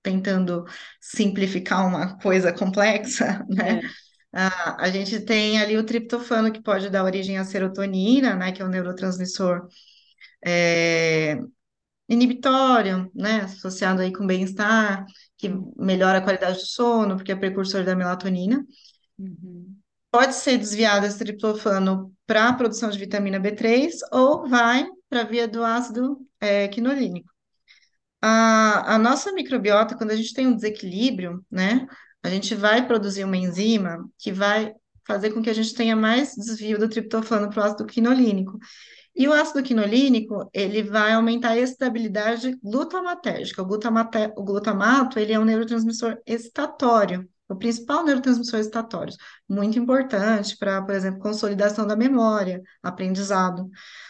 tentando 0.02 0.64
simplificar 1.00 1.86
uma 1.86 2.18
coisa 2.18 2.52
complexa, 2.52 3.44
né? 3.50 3.80
É. 3.80 4.08
A, 4.32 4.84
a 4.84 4.90
gente 4.90 5.20
tem 5.20 5.60
ali 5.60 5.76
o 5.76 5.84
triptofano, 5.84 6.52
que 6.52 6.62
pode 6.62 6.90
dar 6.90 7.04
origem 7.04 7.38
à 7.38 7.44
serotonina, 7.44 8.36
né, 8.36 8.52
que 8.52 8.60
é 8.60 8.64
o 8.64 8.68
neurotransmissor 8.68 9.66
é, 10.44 11.38
inibitório, 12.08 13.10
né, 13.14 13.40
associado 13.42 14.02
aí 14.02 14.12
com 14.12 14.26
bem-estar, 14.26 15.06
que 15.36 15.48
melhora 15.76 16.18
a 16.18 16.22
qualidade 16.22 16.58
do 16.58 16.66
sono, 16.66 17.16
porque 17.16 17.32
é 17.32 17.36
precursor 17.36 17.84
da 17.84 17.96
melatonina. 17.96 18.64
Uhum. 19.18 19.76
Pode 20.10 20.34
ser 20.34 20.58
desviado 20.58 21.06
esse 21.06 21.18
triptofano 21.18 22.14
para 22.26 22.48
a 22.48 22.52
produção 22.52 22.90
de 22.90 22.98
vitamina 22.98 23.38
B3 23.38 23.96
ou 24.12 24.48
vai 24.48 24.86
para 25.08 25.22
a 25.22 25.24
via 25.24 25.46
do 25.46 25.64
ácido 25.64 26.18
é, 26.40 26.68
quinolínico. 26.68 27.30
A, 28.20 28.94
a 28.94 28.98
nossa 28.98 29.32
microbiota, 29.32 29.96
quando 29.96 30.10
a 30.10 30.16
gente 30.16 30.34
tem 30.34 30.46
um 30.46 30.54
desequilíbrio, 30.54 31.44
né, 31.50 31.86
a 32.22 32.28
gente 32.28 32.54
vai 32.54 32.86
produzir 32.86 33.24
uma 33.24 33.36
enzima 33.36 34.08
que 34.18 34.32
vai 34.32 34.72
fazer 35.06 35.30
com 35.30 35.40
que 35.40 35.48
a 35.48 35.54
gente 35.54 35.74
tenha 35.74 35.96
mais 35.96 36.34
desvio 36.34 36.78
do 36.78 36.88
triptofano 36.88 37.48
para 37.48 37.62
o 37.62 37.64
ácido 37.64 37.86
quinolínico. 37.86 38.58
E 39.16 39.26
o 39.26 39.32
ácido 39.32 39.62
quinolínico, 39.62 40.48
ele 40.52 40.82
vai 40.82 41.12
aumentar 41.12 41.50
a 41.50 41.58
estabilidade 41.58 42.56
glutamatérgica. 42.62 43.62
O, 43.62 43.66
glutamate, 43.66 44.32
o 44.36 44.44
glutamato, 44.44 45.18
ele 45.18 45.32
é 45.32 45.38
um 45.40 45.44
neurotransmissor 45.44 46.18
excitatório, 46.24 47.28
o 47.48 47.56
principal 47.56 48.04
neurotransmissor 48.04 48.60
excitatório, 48.60 49.14
muito 49.48 49.78
importante 49.78 50.56
para, 50.56 50.82
por 50.82 50.94
exemplo, 50.94 51.20
consolidação 51.20 51.86
da 51.86 51.96
memória, 51.96 52.62
aprendizado. 52.82 53.68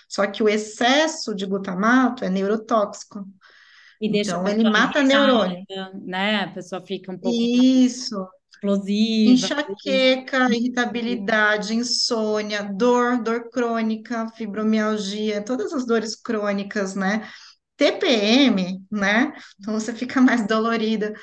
Só 0.08 0.26
que 0.26 0.42
o 0.42 0.48
excesso 0.48 1.34
de 1.34 1.46
glutamato 1.46 2.24
é 2.24 2.28
neurotóxico. 2.28 3.24
E 4.00 4.10
deixa 4.10 4.30
Então, 4.32 4.48
ele 4.48 4.68
mata 4.68 5.02
neurônio. 5.02 5.64
né? 6.04 6.44
A 6.44 6.48
pessoa 6.48 6.80
fica 6.84 7.10
um 7.12 7.18
pouco 7.18 7.36
Isso. 7.36 8.26
explosiva. 8.52 9.32
Enxaqueca, 9.32 10.48
irritabilidade, 10.54 11.74
insônia, 11.74 12.62
dor, 12.62 13.22
dor 13.22 13.50
crônica, 13.50 14.28
fibromialgia, 14.36 15.42
todas 15.44 15.72
as 15.72 15.86
dores 15.86 16.14
crônicas, 16.16 16.94
né? 16.94 17.28
TPM, 17.76 18.82
né? 18.90 19.32
Então 19.60 19.74
você 19.74 19.92
fica 19.92 20.20
mais 20.20 20.46
dolorida. 20.46 21.14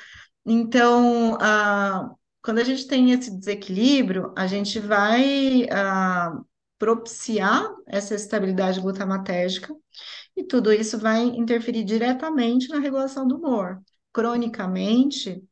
Então, 0.44 1.36
ah, 1.40 2.10
quando 2.42 2.58
a 2.58 2.64
gente 2.64 2.86
tem 2.86 3.10
esse 3.12 3.30
desequilíbrio, 3.36 4.32
a 4.36 4.46
gente 4.46 4.78
vai 4.80 5.66
ah, 5.70 6.38
propiciar 6.78 7.68
essa 7.86 8.14
estabilidade 8.14 8.80
glutamatérgica 8.80 9.74
e 10.36 10.44
tudo 10.44 10.72
isso 10.72 10.98
vai 10.98 11.22
interferir 11.24 11.84
diretamente 11.84 12.68
na 12.68 12.78
regulação 12.78 13.26
do 13.26 13.36
humor. 13.36 13.82
Cronicamente, 14.12 15.42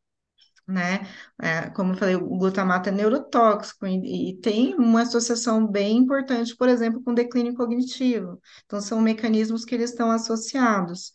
né? 0.66 1.06
É, 1.40 1.70
como 1.70 1.92
eu 1.92 1.96
falei, 1.96 2.16
o 2.16 2.26
glutamato 2.38 2.88
é 2.88 2.92
neurotóxico 2.92 3.86
e, 3.86 4.30
e 4.30 4.36
tem 4.40 4.74
uma 4.76 5.02
associação 5.02 5.66
bem 5.66 5.98
importante, 5.98 6.56
por 6.56 6.68
exemplo, 6.68 7.02
com 7.02 7.12
declínio 7.14 7.54
cognitivo. 7.54 8.40
Então, 8.64 8.80
são 8.80 9.00
mecanismos 9.00 9.64
que 9.64 9.74
eles 9.74 9.90
estão 9.90 10.10
associados. 10.10 11.12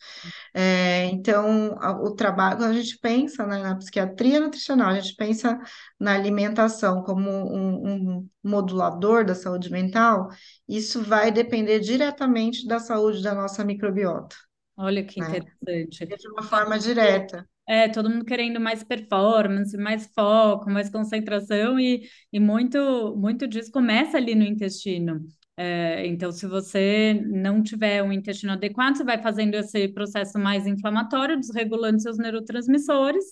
É, 0.54 1.06
então, 1.06 1.76
a- 1.80 1.92
o 2.00 2.14
trabalho, 2.14 2.58
quando 2.58 2.70
a 2.70 2.82
gente 2.82 2.98
pensa, 2.98 3.46
né, 3.46 3.62
na 3.62 3.76
psiquiatria 3.76 4.40
nutricional, 4.40 4.90
a 4.90 5.00
gente 5.00 5.14
pensa 5.16 5.58
na 5.98 6.14
alimentação 6.14 7.02
como 7.02 7.30
um, 7.30 8.18
um 8.20 8.28
modulador 8.42 9.24
da 9.24 9.34
saúde 9.34 9.70
mental, 9.70 10.28
isso 10.68 11.02
vai 11.02 11.30
depender 11.32 11.80
diretamente 11.80 12.66
da 12.66 12.78
saúde 12.78 13.22
da 13.22 13.34
nossa 13.34 13.64
microbiota, 13.64 14.36
Olha 14.76 15.06
que 15.06 15.20
né? 15.20 15.40
interessante. 15.60 16.12
De 16.18 16.28
uma 16.30 16.44
forma 16.44 16.78
direta. 16.80 17.49
É, 17.70 17.88
todo 17.88 18.10
mundo 18.10 18.24
querendo 18.24 18.58
mais 18.60 18.82
performance, 18.82 19.76
mais 19.76 20.06
foco, 20.12 20.68
mais 20.70 20.90
concentração, 20.90 21.78
e, 21.78 22.02
e 22.32 22.40
muito, 22.40 23.14
muito 23.16 23.46
disso 23.46 23.70
começa 23.70 24.16
ali 24.16 24.34
no 24.34 24.42
intestino. 24.44 25.24
É, 25.56 26.04
então, 26.06 26.32
se 26.32 26.46
você 26.48 27.14
não 27.26 27.62
tiver 27.62 28.02
um 28.02 28.12
intestino 28.12 28.52
adequado, 28.54 28.96
você 28.96 29.04
vai 29.04 29.22
fazendo 29.22 29.54
esse 29.54 29.86
processo 29.88 30.36
mais 30.38 30.66
inflamatório, 30.66 31.38
desregulando 31.38 32.00
seus 32.00 32.18
neurotransmissores, 32.18 33.24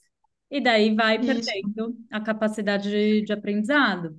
e 0.51 0.61
daí 0.61 0.95
vai 0.95 1.19
Isso. 1.21 1.59
perdendo 1.59 1.97
a 2.11 2.21
capacidade 2.21 2.89
de, 2.91 3.23
de 3.25 3.33
aprendizado. 3.33 4.17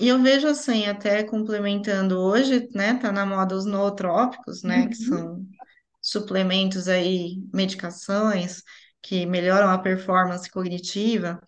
E 0.00 0.08
eu 0.08 0.20
vejo 0.22 0.48
assim, 0.48 0.86
até 0.86 1.22
complementando 1.22 2.18
hoje, 2.18 2.68
né, 2.74 2.94
tá 2.98 3.12
na 3.12 3.24
moda 3.26 3.54
os 3.56 3.64
nootrópicos, 3.64 4.62
né, 4.64 4.88
que 4.88 4.96
Uhum. 4.96 4.96
são 4.96 5.46
suplementos 6.02 6.88
aí, 6.88 7.42
medicações 7.52 8.62
que 9.02 9.26
melhoram 9.26 9.70
a 9.70 9.78
performance 9.78 10.50
cognitiva. 10.50 11.40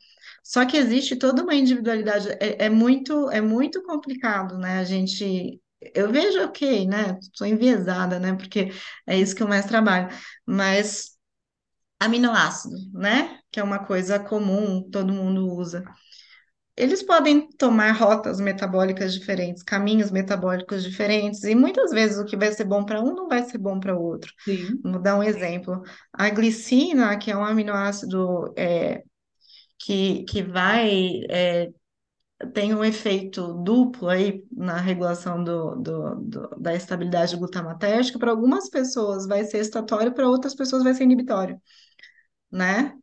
Só 0.43 0.67
que 0.67 0.77
existe 0.77 1.17
toda 1.17 1.43
uma 1.43 1.55
individualidade, 1.55 2.29
é, 2.41 2.67
é 2.67 2.71
muito, 2.71 3.31
é 3.31 3.41
muito 3.41 3.83
complicado, 3.85 4.59
né? 4.59 4.79
A 4.81 4.85
gente, 4.85 5.61
eu 5.95 6.11
vejo 6.11 6.43
ok, 6.45 6.87
né? 6.87 7.19
Sou 7.35 7.47
enviesada, 7.47 8.19
né? 8.19 8.35
Porque 8.35 8.73
é 9.07 9.19
isso 9.19 9.35
que 9.35 9.43
eu 9.43 9.49
mais 9.49 9.67
trabalho, 9.67 10.09
mas 10.47 11.13
aminoácido, 12.01 12.77
né? 12.93 13.41
Que 13.51 13.61
é 13.61 13.65
uma 13.65 13.85
coisa 13.87 14.19
comum, 14.19 14.89
todo 14.91 15.13
mundo 15.13 15.49
usa. 15.55 15.85
Eles 16.77 17.03
podem 17.03 17.49
tomar 17.59 17.93
rotas 17.93 18.41
metabólicas 18.41 19.13
diferentes, 19.15 19.63
caminhos 19.63 20.11
metabólicos 20.11 20.83
diferentes, 20.83 21.45
e 21.45 21.55
muitas 21.55 21.91
vezes 21.93 22.19
o 22.19 22.25
que 22.25 22.37
vai 22.37 22.51
ser 22.53 22.65
bom 22.65 22.85
para 22.85 23.01
um 23.03 23.15
não 23.15 23.29
vai 23.29 23.43
ser 23.45 23.59
bom 23.59 23.79
para 23.79 23.95
o 23.97 24.03
outro. 24.03 24.33
Sim, 24.47 24.85
Vou 24.85 25.01
dar 25.01 25.17
um 25.19 25.23
exemplo. 25.23 25.83
A 26.13 26.31
glicina, 26.31 27.19
que 27.19 27.31
é 27.31 27.37
um 27.37 27.45
aminoácido 27.45 28.53
é, 28.57 29.03
que, 29.79 30.25
que 30.25 30.43
vai, 30.43 31.23
é, 31.31 31.71
tem 32.55 32.75
um 32.75 32.85
efeito 32.85 33.55
duplo 33.65 34.09
aí 34.09 34.45
na 34.53 34.79
regulação 34.79 35.43
do, 35.45 35.77
do, 35.77 36.15
do- 36.17 36.49
da 36.61 36.75
estabilidade 36.75 37.37
glutamatérgica, 37.37 38.19
para 38.19 38.31
algumas 38.33 38.69
pessoas 38.71 39.27
vai 39.27 39.45
ser 39.45 39.61
estatório, 39.61 40.13
para 40.15 40.29
outras 40.29 40.55
pessoas 40.55 40.83
vai 40.85 40.95
ser 40.95 41.05
inibitório, 41.05 41.61
né? 42.53 42.97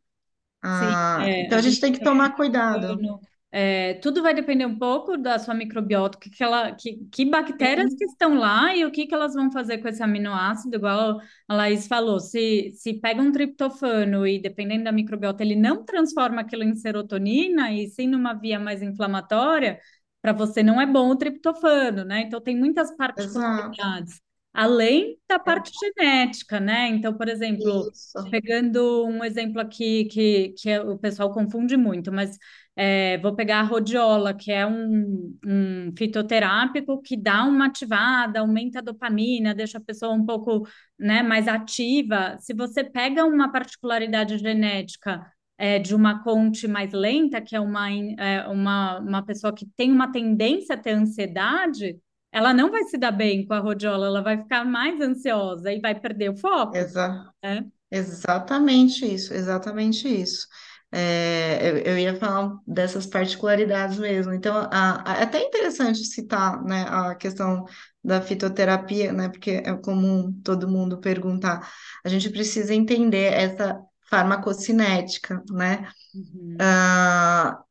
sim. 0.72 0.96
Ah, 1.02 1.32
É, 1.32 1.42
então 1.42 1.58
a 1.58 1.60
a 1.60 1.62
gente 1.62 1.80
gente 1.80 1.82
tem 1.82 1.94
que 1.94 2.02
tomar 2.02 2.36
cuidado. 2.36 3.06
É, 3.52 3.96
tudo 3.96 4.22
vai 4.22 4.34
depender 4.36 4.66
um 4.66 4.78
pouco 4.78 5.18
da 5.18 5.40
sua 5.40 5.56
microbiota, 5.56 6.20
que, 6.20 6.30
que, 6.30 6.44
ela, 6.44 6.72
que, 6.76 6.98
que 7.12 7.26
bactérias 7.26 7.96
que 7.96 8.06
Sim, 8.06 8.06
estão 8.06 8.38
lá 8.38 8.76
e 8.76 8.86
o 8.86 8.92
que, 8.92 9.08
que 9.08 9.14
elas 9.16 9.34
vão 9.34 9.52
fazer 9.52 9.80
com 9.80 9.88
esse 9.88 10.04
aminoácido, 10.04 10.76
igual 10.76 11.20
a 11.48 11.56
Laís 11.56 11.88
falou, 11.88 12.20
se, 12.20 12.72
se 12.76 12.94
pega 13.02 13.20
um 13.22 13.32
triptofano 13.32 14.28
e 14.28 14.40
dependendo 14.40 14.84
da 14.84 14.92
microbiota, 14.92 15.44
ele 15.44 15.56
não 15.56 15.84
transforma 15.84 16.42
aquilo 16.42 16.64
em 16.64 16.76
serotonina 16.76 17.72
e 17.74 17.88
sim 17.88 18.08
numa 18.08 18.34
via 18.36 18.60
mais 18.60 18.84
inflamatória, 18.84 19.80
para 20.22 20.32
você 20.34 20.62
não 20.62 20.80
é 20.80 20.86
bom 20.86 21.10
o 21.10 21.16
triptofano, 21.16 22.04
né? 22.04 22.22
Então 22.22 22.40
tem 22.42 22.56
muitas 22.56 22.96
exato. 23.16 23.78
particularidades, 23.80 24.22
além 24.54 25.18
da 25.28 25.40
parte 25.40 25.72
genética, 25.80 26.60
né? 26.60 26.88
Então, 26.90 27.16
por 27.18 27.28
exemplo, 27.28 27.92
Isso. 27.92 28.20
pegando 28.30 29.06
um 29.08 29.24
exemplo 29.24 29.60
aqui 29.62 30.06
que, 30.06 30.50
que 30.58 30.78
o 30.80 30.98
pessoal 30.98 31.32
confunde 31.34 31.78
muito, 31.78 32.12
mas 32.12 32.38
é, 32.82 33.18
vou 33.18 33.36
pegar 33.36 33.60
a 33.60 33.64
rodiola, 33.64 34.34
que 34.34 34.54
é 34.54 34.66
um, 34.66 35.38
um 35.46 35.92
fitoterápico 35.98 37.02
que 37.02 37.18
dá 37.18 37.44
uma 37.44 37.66
ativada, 37.66 38.40
aumenta 38.40 38.80
a 38.80 38.82
dopamina, 38.82 39.54
deixa 39.54 39.80
a 39.80 39.82
pessoa 39.82 40.14
um 40.14 40.26
pouco, 40.26 40.66
né, 40.98 41.22
mais 41.22 41.50
ativa. 41.50 42.38
Se 42.40 42.54
você 42.54 42.82
pega 42.82 43.26
uma 43.26 43.52
particularidade 43.52 44.38
genética 44.38 45.30
é, 45.58 45.78
de 45.78 45.94
uma 45.94 46.24
conte 46.24 46.70
mais 46.70 46.94
lenta, 46.94 47.42
que 47.42 47.54
é 47.54 47.60
uma, 47.60 47.92
é, 47.92 48.48
uma, 48.48 49.00
uma 49.00 49.26
pessoa 49.26 49.54
que 49.54 49.66
tem 49.76 49.92
uma 49.92 50.10
tendência 50.10 50.76
a 50.76 50.78
ter 50.78 50.92
ansiedade, 50.92 52.00
ela 52.32 52.54
não 52.54 52.72
vai 52.72 52.86
se 52.86 52.98
dar 52.98 53.12
bem 53.12 53.46
com 53.46 53.56
a 53.56 53.60
rodiola, 53.60 54.08
ela 54.08 54.22
vai 54.22 54.38
ficar 54.38 54.64
mais 54.64 55.02
ansiosa 55.02 55.70
e 55.70 55.82
vai 55.82 56.00
perder 56.00 56.30
o 56.30 56.38
foco, 56.38 56.78
Exa 56.78 57.30
né? 57.44 57.66
exatamente 57.92 59.06
isso, 59.06 59.34
exatamente 59.34 60.08
isso. 60.08 60.48
É, 60.92 61.70
eu, 61.70 61.78
eu 61.80 62.00
ia 62.00 62.16
falar 62.16 62.58
dessas 62.66 63.06
particularidades 63.06 63.98
mesmo. 64.00 64.34
Então, 64.34 64.56
a, 64.72 65.04
a- 65.14 65.18
é 65.20 65.24
até 65.24 65.42
interessante 65.44 66.04
citar, 66.06 66.64
né, 66.64 66.86
a 66.90 67.16
questão 67.16 67.66
da 68.04 68.22
fitoterapia, 68.22 69.12
né, 69.14 69.30
porque 69.30 69.52
é 69.52 69.74
comum 69.78 70.34
todo 70.44 70.68
mundo 70.68 71.00
perguntar. 71.00 71.72
A 72.04 72.10
gente 72.10 72.30
precisa 72.30 72.74
entender 72.74 73.34
essa 73.34 73.80
farmacocinética, 74.10 75.44
né? 75.52 75.88
Uhum, 76.14 76.58
Ah, 76.60 77.64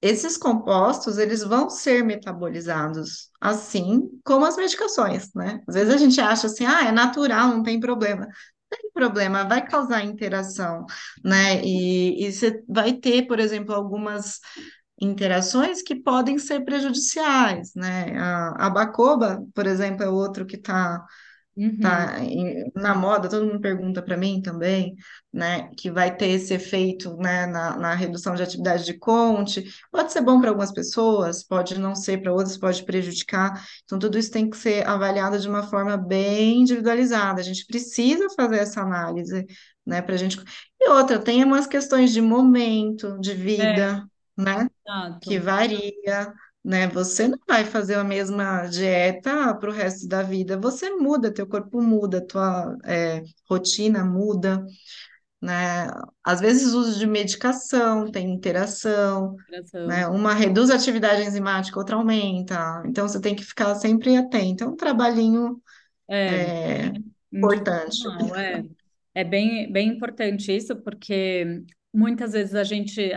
esses 0.00 0.36
compostos, 0.36 1.16
eles 1.18 1.42
vão 1.44 1.70
ser 1.70 2.02
metabolizados, 2.04 3.30
assim 3.40 4.08
como 4.24 4.44
as 4.44 4.56
medicações, 4.56 5.32
né? 5.34 5.60
Às 5.68 5.74
vezes 5.74 5.94
a 5.94 5.96
gente 5.96 6.20
acha 6.20 6.46
assim, 6.48 6.66
ah, 6.66 6.86
é 6.88 6.92
natural, 6.92 7.48
não 7.48 7.62
tem 7.62 7.78
problema. 7.78 8.26
Tem 8.72 8.90
problema, 8.92 9.44
vai 9.48 9.66
causar 9.66 10.04
interação, 10.04 10.86
né? 11.24 11.62
E, 11.64 12.26
e 12.26 12.32
você 12.32 12.62
vai 12.68 12.94
ter, 12.94 13.26
por 13.26 13.38
exemplo, 13.38 13.74
algumas 13.74 14.40
interações 15.00 15.82
que 15.82 15.96
podem 15.96 16.38
ser 16.38 16.64
prejudiciais, 16.64 17.72
né? 17.74 18.16
A, 18.18 18.66
a 18.66 18.70
Bacoba, 18.70 19.44
por 19.54 19.66
exemplo, 19.66 20.02
é 20.04 20.08
outro 20.08 20.46
que 20.46 20.56
está 20.56 21.04
uhum, 21.56 21.78
tá 21.80 22.18
em- 22.20 22.70
na 22.74 22.94
moda, 22.94 23.28
todo 23.28 23.46
mundo 23.46 23.60
pergunta 23.60 24.02
para 24.02 24.16
mim 24.16 24.40
também, 24.40 24.94
né, 25.32 25.68
que 25.76 25.90
vai 25.90 26.14
ter 26.16 26.28
esse 26.28 26.54
efeito, 26.54 27.16
né, 27.16 27.46
na, 27.46 27.76
na 27.76 27.94
redução 27.94 28.34
de 28.34 28.42
atividade 28.42 28.84
de 28.84 28.94
Conte. 28.98 29.64
Pode 29.90 30.12
ser 30.12 30.20
bom 30.22 30.40
para 30.40 30.50
algumas 30.50 30.72
pessoas, 30.72 31.42
pode 31.42 31.78
não 31.78 31.94
ser 31.94 32.22
para 32.22 32.32
outras, 32.32 32.56
pode 32.58 32.84
prejudicar. 32.84 33.64
Então, 33.84 33.98
tudo 33.98 34.18
isso 34.18 34.30
tem 34.30 34.48
que 34.48 34.56
ser 34.56 34.86
avaliado 34.86 35.38
de 35.38 35.48
uma 35.48 35.62
forma 35.64 35.96
bem 35.96 36.60
individualizada. 36.62 37.40
A 37.40 37.44
gente 37.44 37.66
precisa 37.66 38.28
fazer 38.36 38.58
essa 38.58 38.80
análise, 38.82 39.46
né, 39.86 40.00
para 40.02 40.14
a 40.14 40.18
gente. 40.18 40.38
E 40.80 40.88
outra, 40.90 41.18
tem 41.18 41.42
umas 41.44 41.66
questões 41.66 42.12
de 42.12 42.20
momento, 42.20 43.18
de 43.20 43.34
é, 43.56 43.72
vida, 43.72 44.04
né? 44.36 44.68
que 45.20 45.38
exato. 45.38 45.44
varia, 45.44 46.32
né? 46.64 46.88
Você 46.88 47.28
não 47.28 47.38
vai 47.48 47.64
fazer 47.64 47.94
a 47.96 48.04
mesma 48.04 48.66
dieta 48.66 49.54
para 49.56 49.70
o 49.70 49.72
resto 49.72 50.06
da 50.08 50.22
vida. 50.22 50.58
Você 50.60 50.90
muda, 50.90 51.32
teu 51.32 51.46
corpo 51.46 51.80
muda, 51.82 52.24
tua 52.26 52.76
é, 52.84 53.22
rotina 53.48 54.04
muda, 54.04 54.64
né? 55.40 55.88
Às 56.24 56.40
vezes 56.40 56.72
uso 56.74 56.98
de 56.98 57.06
medicação, 57.06 58.10
tem 58.10 58.32
interação, 58.32 59.36
né? 59.84 60.06
Uma 60.08 60.34
reduz 60.34 60.70
a 60.70 60.76
atividade 60.76 61.22
enzimática, 61.22 61.78
outra 61.78 61.96
aumenta. 61.96 62.82
Então 62.86 63.08
você 63.08 63.20
tem 63.20 63.34
que 63.36 63.44
ficar 63.44 63.74
sempre 63.76 64.16
atento. 64.16 64.64
É 64.64 64.68
um 64.68 64.76
trabalhinho 64.76 65.60
É, 66.26 66.92
importante. 67.32 67.98
individual, 67.98 68.34
é. 68.36 68.64
É 69.14 69.24
bem, 69.24 69.70
bem 69.70 69.88
importante 69.90 70.54
isso, 70.56 70.74
porque 70.82 71.44
muitas 71.92 72.32
vezes 72.32 72.54
a 72.54 72.64
gente, 72.64 73.10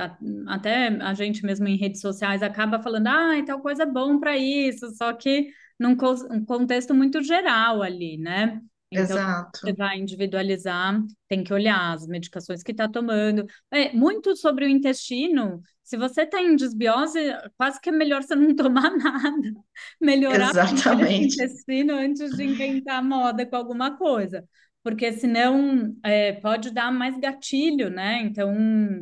até 0.48 0.88
a 0.88 1.14
gente 1.14 1.44
mesmo 1.46 1.68
em 1.68 1.78
redes 1.78 2.02
sociais, 2.02 2.44
acaba 2.44 2.82
falando, 2.82 3.08
ah, 3.08 3.44
tal 3.46 3.62
coisa 3.62 3.84
é 3.84 3.86
bom 3.86 4.20
para 4.20 4.38
isso, 4.38 4.90
só 4.96 5.14
que 5.14 5.50
num 5.80 5.96
um 6.32 6.46
contexto 6.46 6.94
muito 6.94 7.22
geral 7.24 7.82
ali, 7.82 8.18
né? 8.18 8.62
Então, 8.92 9.18
você 9.62 9.74
Exato, 9.74 9.74
vai 9.74 9.98
individualizar, 9.98 11.02
tem 11.28 11.44
que 11.44 11.54
olhar 11.54 11.94
as 11.94 12.08
medicações 12.08 12.62
que 12.64 12.72
está 12.72 12.88
tomando. 12.88 13.46
É, 13.72 13.92
muito 13.94 14.36
sobre 14.36 14.66
o 14.66 14.70
intestino, 14.70 15.62
se 15.84 15.98
você 15.98 16.22
está 16.22 16.42
em 16.42 16.56
desbiose, 16.56 17.20
quase 17.58 17.80
que 17.82 17.90
é 17.90 17.92
melhor 17.92 18.24
você 18.24 18.36
não 18.36 18.56
tomar 18.56 18.92
nada 18.96 19.52
melhorar 20.00 20.52
exatamente, 20.52 21.36
intestino 21.36 21.96
antes 21.96 22.36
de 22.36 22.44
inventar 22.44 23.04
moda 23.04 23.46
com 23.46 23.56
alguma 23.56 23.98
coisa, 23.98 24.48
porque 24.86 25.12
senão 25.14 25.98
é, 26.04 26.34
pode 26.34 26.70
dar 26.70 26.92
mais 26.92 27.18
gatilho, 27.18 27.90
né? 27.90 28.22
Então 28.22 28.54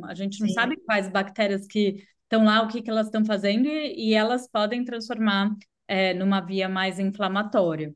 a 0.05 0.15
gente 0.15 0.39
não 0.39 0.47
sabe 0.47 0.75
sim. 0.77 0.85
quais 0.85 1.09
bactérias 1.09 1.67
que 1.67 2.07
estão 2.23 2.45
lá, 2.45 2.61
o 2.61 2.69
que 2.69 2.81
que 2.81 2.89
elas 2.89 3.07
estão 3.07 3.25
fazendo 3.25 3.67
e, 3.67 4.11
e 4.11 4.13
elas 4.13 4.47
podem 4.47 4.85
transformar 4.85 5.49
é, 5.85 6.13
numa 6.13 6.39
via 6.39 6.69
mais 6.69 6.99
inflamatória. 6.99 7.93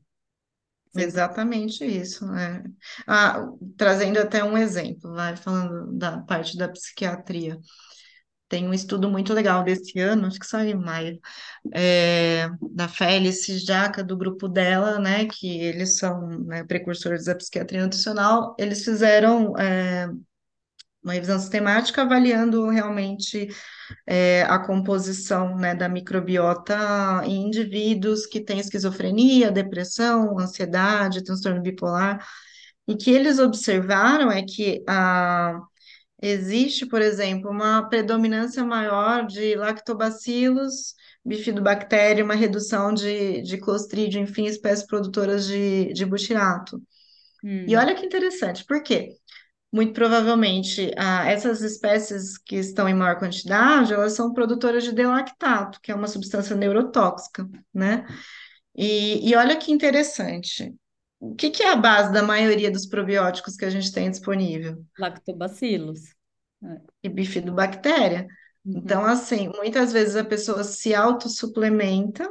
Exatamente 0.94 1.82
isso, 1.82 2.30
né? 2.30 2.62
Ah, 3.06 3.48
trazendo 3.74 4.18
até 4.18 4.44
um 4.44 4.58
exemplo, 4.58 5.14
vai 5.14 5.34
falando 5.34 5.90
da 5.96 6.18
parte 6.18 6.58
da 6.58 6.68
psiquiatria. 6.68 7.58
Tem 8.48 8.66
um 8.66 8.72
estudo 8.72 9.10
muito 9.10 9.34
legal 9.34 9.62
desse 9.62 9.98
ano, 10.00 10.26
acho 10.26 10.38
que 10.38 10.46
saiu 10.46 10.70
em 10.78 10.82
maio, 10.82 11.20
é, 11.74 12.48
da 12.72 12.88
Félice 12.88 13.58
Jaca, 13.58 14.02
do 14.02 14.16
grupo 14.16 14.48
dela, 14.48 14.98
né, 14.98 15.26
que 15.26 15.60
eles 15.60 15.98
são, 15.98 16.26
né, 16.44 16.64
precursores 16.64 17.26
da 17.26 17.34
psiquiatria 17.34 17.82
nutricional, 17.82 18.56
eles 18.58 18.84
fizeram 18.84 19.56
é, 19.58 20.08
uma 21.02 21.12
revisão 21.12 21.38
sistemática 21.38 22.02
avaliando 22.02 22.68
realmente 22.68 23.48
é, 24.06 24.42
a 24.42 24.58
composição, 24.58 25.56
né, 25.56 25.74
da 25.74 25.88
microbiota 25.88 27.22
em 27.24 27.46
indivíduos 27.46 28.26
que 28.26 28.40
têm 28.40 28.58
esquizofrenia, 28.60 29.50
depressão, 29.50 30.38
ansiedade, 30.38 31.24
transtorno 31.24 31.62
bipolar, 31.62 32.26
e 32.86 32.96
que 32.96 33.10
eles 33.10 33.38
observaram 33.38 34.30
é 34.30 34.42
que 34.42 34.82
a 34.88 35.60
Existe, 36.20 36.84
por 36.86 37.00
exemplo, 37.00 37.50
uma 37.50 37.88
predominância 37.88 38.64
maior 38.64 39.26
de 39.26 39.54
lactobacilos, 39.54 40.94
bifidobactéria, 41.24 42.24
uma 42.24 42.34
redução 42.34 42.92
de, 42.92 43.40
de 43.42 43.58
clostridio, 43.58 44.20
enfim, 44.20 44.46
espécies 44.46 44.86
produtoras 44.86 45.46
de, 45.46 45.92
de 45.92 46.04
butirato. 46.04 46.82
E 47.66 47.74
Hum, 47.74 47.78
olha 47.78 47.94
que 47.94 48.04
interessante, 48.04 48.64
por 48.64 48.82
quê? 48.82 49.10
Muito 49.72 49.92
provavelmente, 49.92 50.90
ah, 50.96 51.26
essas 51.30 51.60
espécies 51.60 52.38
que 52.38 52.56
estão 52.56 52.88
em 52.88 52.94
maior 52.94 53.18
quantidade, 53.18 53.92
elas 53.92 54.14
são 54.14 54.32
produtoras 54.32 54.82
de 54.82 54.92
delactato, 54.92 55.78
que 55.80 55.92
é 55.92 55.94
uma 55.94 56.08
substância 56.08 56.56
neurotóxica, 56.56 57.46
né? 57.72 58.06
E, 58.76 59.28
e 59.28 59.34
olha 59.36 59.56
que 59.56 59.70
interessante. 59.70 60.74
O 61.20 61.34
que 61.34 61.50
que 61.50 61.62
é 61.62 61.70
a 61.70 61.76
base 61.76 62.12
da 62.12 62.22
maioria 62.22 62.70
dos 62.70 62.86
probióticos 62.86 63.56
que 63.56 63.64
a 63.64 63.70
gente 63.70 63.92
tem 63.92 64.10
disponível? 64.10 64.84
lactobacilos. 64.98 66.14
É. 66.62 66.80
e 67.02 67.08
bifidobactéria. 67.08 68.26
Uhum. 68.64 68.74
Então, 68.74 69.04
assim, 69.04 69.48
muitas 69.48 69.92
vezes 69.92 70.16
a 70.16 70.24
pessoa 70.24 70.64
se 70.64 70.94
autossuplementa 70.94 72.30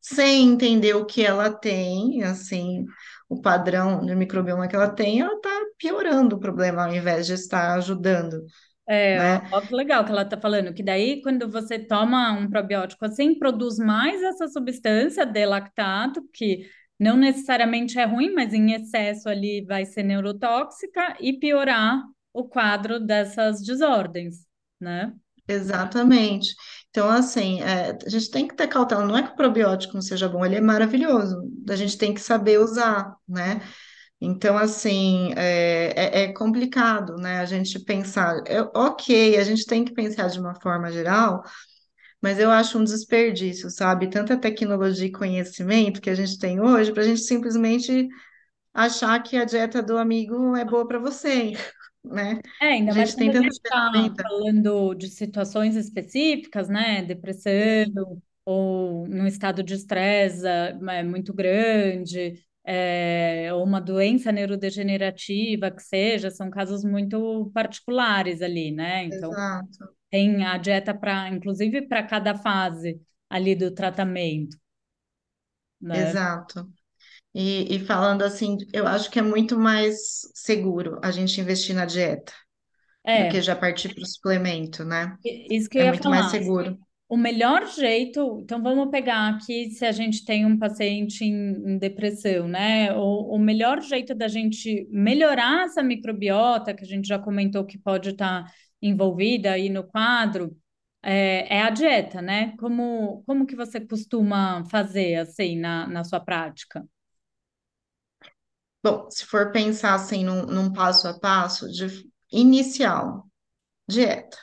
sem 0.00 0.48
entender 0.52 0.94
o 0.94 1.04
que 1.06 1.24
ela 1.24 1.50
tem, 1.52 2.22
assim, 2.22 2.84
o 3.28 3.40
padrão 3.40 4.04
de 4.04 4.14
microbioma 4.14 4.68
que 4.68 4.76
ela 4.76 4.88
tem, 4.90 5.20
ela 5.20 5.34
está 5.34 5.50
piorando 5.78 6.36
o 6.36 6.40
problema 6.40 6.84
ao 6.86 6.94
invés 6.94 7.26
de 7.26 7.34
estar 7.34 7.74
ajudando, 7.76 8.44
É, 8.86 9.38
né? 9.38 9.42
ó 9.50 9.60
que 9.66 9.74
legal 9.74 10.02
que 10.04 10.10
ela 10.10 10.22
está 10.22 10.40
falando, 10.40 10.72
que 10.72 10.82
daí 10.82 11.20
quando 11.22 11.50
você 11.50 11.78
toma 11.78 12.32
um 12.32 12.48
probiótico 12.48 13.04
assim, 13.04 13.38
produz 13.38 13.78
mais 13.78 14.22
essa 14.22 14.48
substância 14.48 15.26
de 15.26 15.44
lactato, 15.44 16.26
que 16.32 16.66
não 16.98 17.16
necessariamente 17.16 17.98
é 17.98 18.04
ruim, 18.04 18.32
mas 18.34 18.52
em 18.52 18.72
excesso 18.72 19.28
ali 19.28 19.64
vai 19.64 19.86
ser 19.86 20.02
neurotóxica 20.02 21.16
e 21.20 21.32
piorar 21.38 22.02
o 22.32 22.44
quadro 22.48 22.98
dessas 23.00 23.62
desordens, 23.62 24.46
né? 24.80 25.12
Exatamente. 25.46 26.54
Então, 26.90 27.08
assim, 27.08 27.62
é, 27.62 27.96
a 28.04 28.08
gente 28.08 28.30
tem 28.30 28.46
que 28.46 28.54
ter 28.54 28.66
cautela. 28.66 29.04
Não 29.06 29.16
é 29.16 29.22
que 29.22 29.32
o 29.32 29.36
probiótico 29.36 29.94
não 29.94 30.02
seja 30.02 30.28
bom, 30.28 30.44
ele 30.44 30.56
é 30.56 30.60
maravilhoso. 30.60 31.36
A 31.68 31.76
gente 31.76 31.96
tem 31.96 32.12
que 32.12 32.20
saber 32.20 32.58
usar, 32.58 33.14
né? 33.26 33.60
Então, 34.20 34.58
assim, 34.58 35.32
é, 35.36 35.92
é, 35.96 36.22
é 36.24 36.32
complicado, 36.32 37.16
né? 37.16 37.40
A 37.40 37.44
gente 37.44 37.78
pensar, 37.80 38.42
ok, 38.74 39.38
a 39.38 39.44
gente 39.44 39.64
tem 39.64 39.84
que 39.84 39.94
pensar 39.94 40.28
de 40.28 40.40
uma 40.40 40.54
forma 40.60 40.90
geral, 40.90 41.42
mas 42.22 42.38
eu 42.38 42.50
acho 42.50 42.78
um 42.78 42.84
desperdício, 42.84 43.70
sabe? 43.70 44.10
Tanta 44.10 44.36
tecnologia 44.38 45.06
e 45.06 45.12
conhecimento 45.12 46.00
que 46.00 46.10
a 46.10 46.14
gente 46.14 46.38
tem 46.38 46.60
hoje 46.60 46.92
para 46.92 47.02
a 47.02 47.06
gente 47.06 47.20
simplesmente 47.20 48.08
achar 48.74 49.22
que 49.22 49.36
a 49.36 49.44
dieta 49.44 49.82
do 49.82 49.98
amigo 49.98 50.56
é 50.56 50.64
boa 50.64 50.86
para 50.86 50.98
você, 50.98 51.52
né? 52.04 52.40
É, 52.60 52.66
A 52.86 52.90
ainda 52.90 52.94
mais 52.94 53.10
gente 53.10 53.16
quando 53.16 53.30
tem 53.30 53.30
a 53.30 53.34
gente 53.34 53.52
está 53.52 54.10
falando 54.22 54.94
de 54.94 55.08
situações 55.08 55.76
específicas, 55.76 56.68
né? 56.68 57.02
Depressão 57.04 58.22
ou 58.44 59.06
num 59.08 59.26
estado 59.26 59.62
de 59.62 59.74
estresse 59.74 60.46
é, 60.46 61.02
muito 61.02 61.34
grande, 61.34 62.34
é, 62.64 63.50
ou 63.52 63.62
uma 63.64 63.80
doença 63.80 64.32
neurodegenerativa 64.32 65.70
que 65.70 65.82
seja, 65.82 66.30
são 66.30 66.50
casos 66.50 66.82
muito 66.84 67.50
particulares 67.54 68.40
ali, 68.42 68.70
né? 68.72 69.04
Então, 69.04 69.30
exato, 69.30 69.96
tem 70.10 70.44
a 70.44 70.58
dieta 70.58 70.94
para, 70.94 71.28
inclusive 71.30 71.82
para 71.88 72.02
cada 72.02 72.34
fase 72.36 73.00
ali 73.30 73.54
do 73.54 73.74
tratamento, 73.74 74.56
né? 75.80 76.18
exato. 76.18 76.70
E, 77.34 77.76
e 77.76 77.80
falando 77.86 78.22
assim, 78.24 78.58
eu 78.72 78.86
acho 78.86 79.10
que 79.10 79.18
é 79.18 79.22
muito 79.22 79.58
mais 79.58 80.22
seguro 80.34 81.00
a 81.04 81.10
gente 81.10 81.40
investir 81.40 81.74
na 81.76 81.86
dieta 81.86 82.32
do 83.12 83.26
que 83.26 83.40
É, 83.40 83.42
já 83.42 83.56
partir 83.56 83.94
para 83.94 84.04
o 84.04 84.06
suplemento, 84.06 84.84
né? 84.84 85.16
isso 85.24 85.68
que 85.68 85.78
eu 85.78 85.82
É 85.82 85.84
ia 85.84 85.94
muito 85.94 86.08
mais 86.08 86.26
falar. 86.26 86.30
seguro. 86.30 86.78
O 87.08 87.16
melhor 87.16 87.66
jeito, 87.66 88.40
então 88.42 88.62
vamos 88.62 88.90
pegar 88.90 89.28
aqui 89.30 89.70
se 89.70 89.84
a 89.86 89.92
gente 89.92 90.24
tem 90.24 90.46
um 90.46 90.58
paciente 90.58 91.24
em, 91.24 91.74
em 91.74 91.78
depressão, 91.78 92.48
né? 92.48 92.94
O, 92.96 93.34
o 93.36 93.38
melhor 93.38 93.80
jeito 93.82 94.14
da 94.14 94.28
gente 94.28 94.88
melhorar 94.90 95.66
essa 95.66 95.82
microbiota, 95.82 96.74
que 96.74 96.84
a 96.84 96.88
gente 96.88 97.08
já 97.08 97.18
comentou 97.18 97.64
que 97.66 97.78
pode 97.78 98.10
estar 98.10 98.44
envolvida 98.82 99.52
aí 99.52 99.68
no 99.70 99.84
quadro, 99.84 100.56
é, 101.02 101.56
é 101.58 101.62
a 101.62 101.70
dieta, 101.70 102.20
né? 102.22 102.56
Como, 102.58 103.22
como 103.26 103.46
que 103.46 103.56
você 103.56 103.80
costuma 103.80 104.64
fazer 104.66 105.16
assim 105.16 105.56
na, 105.58 105.86
na 105.88 106.04
sua 106.04 106.20
prática? 106.20 106.84
Bom, 108.82 109.10
se 109.10 109.24
for 109.26 109.50
pensar 109.52 109.94
assim 109.94 110.24
num, 110.24 110.46
num 110.46 110.72
passo 110.72 111.08
a 111.08 111.18
passo 111.18 111.68
de 111.70 112.08
inicial, 112.32 113.28
dieta. 113.88 114.38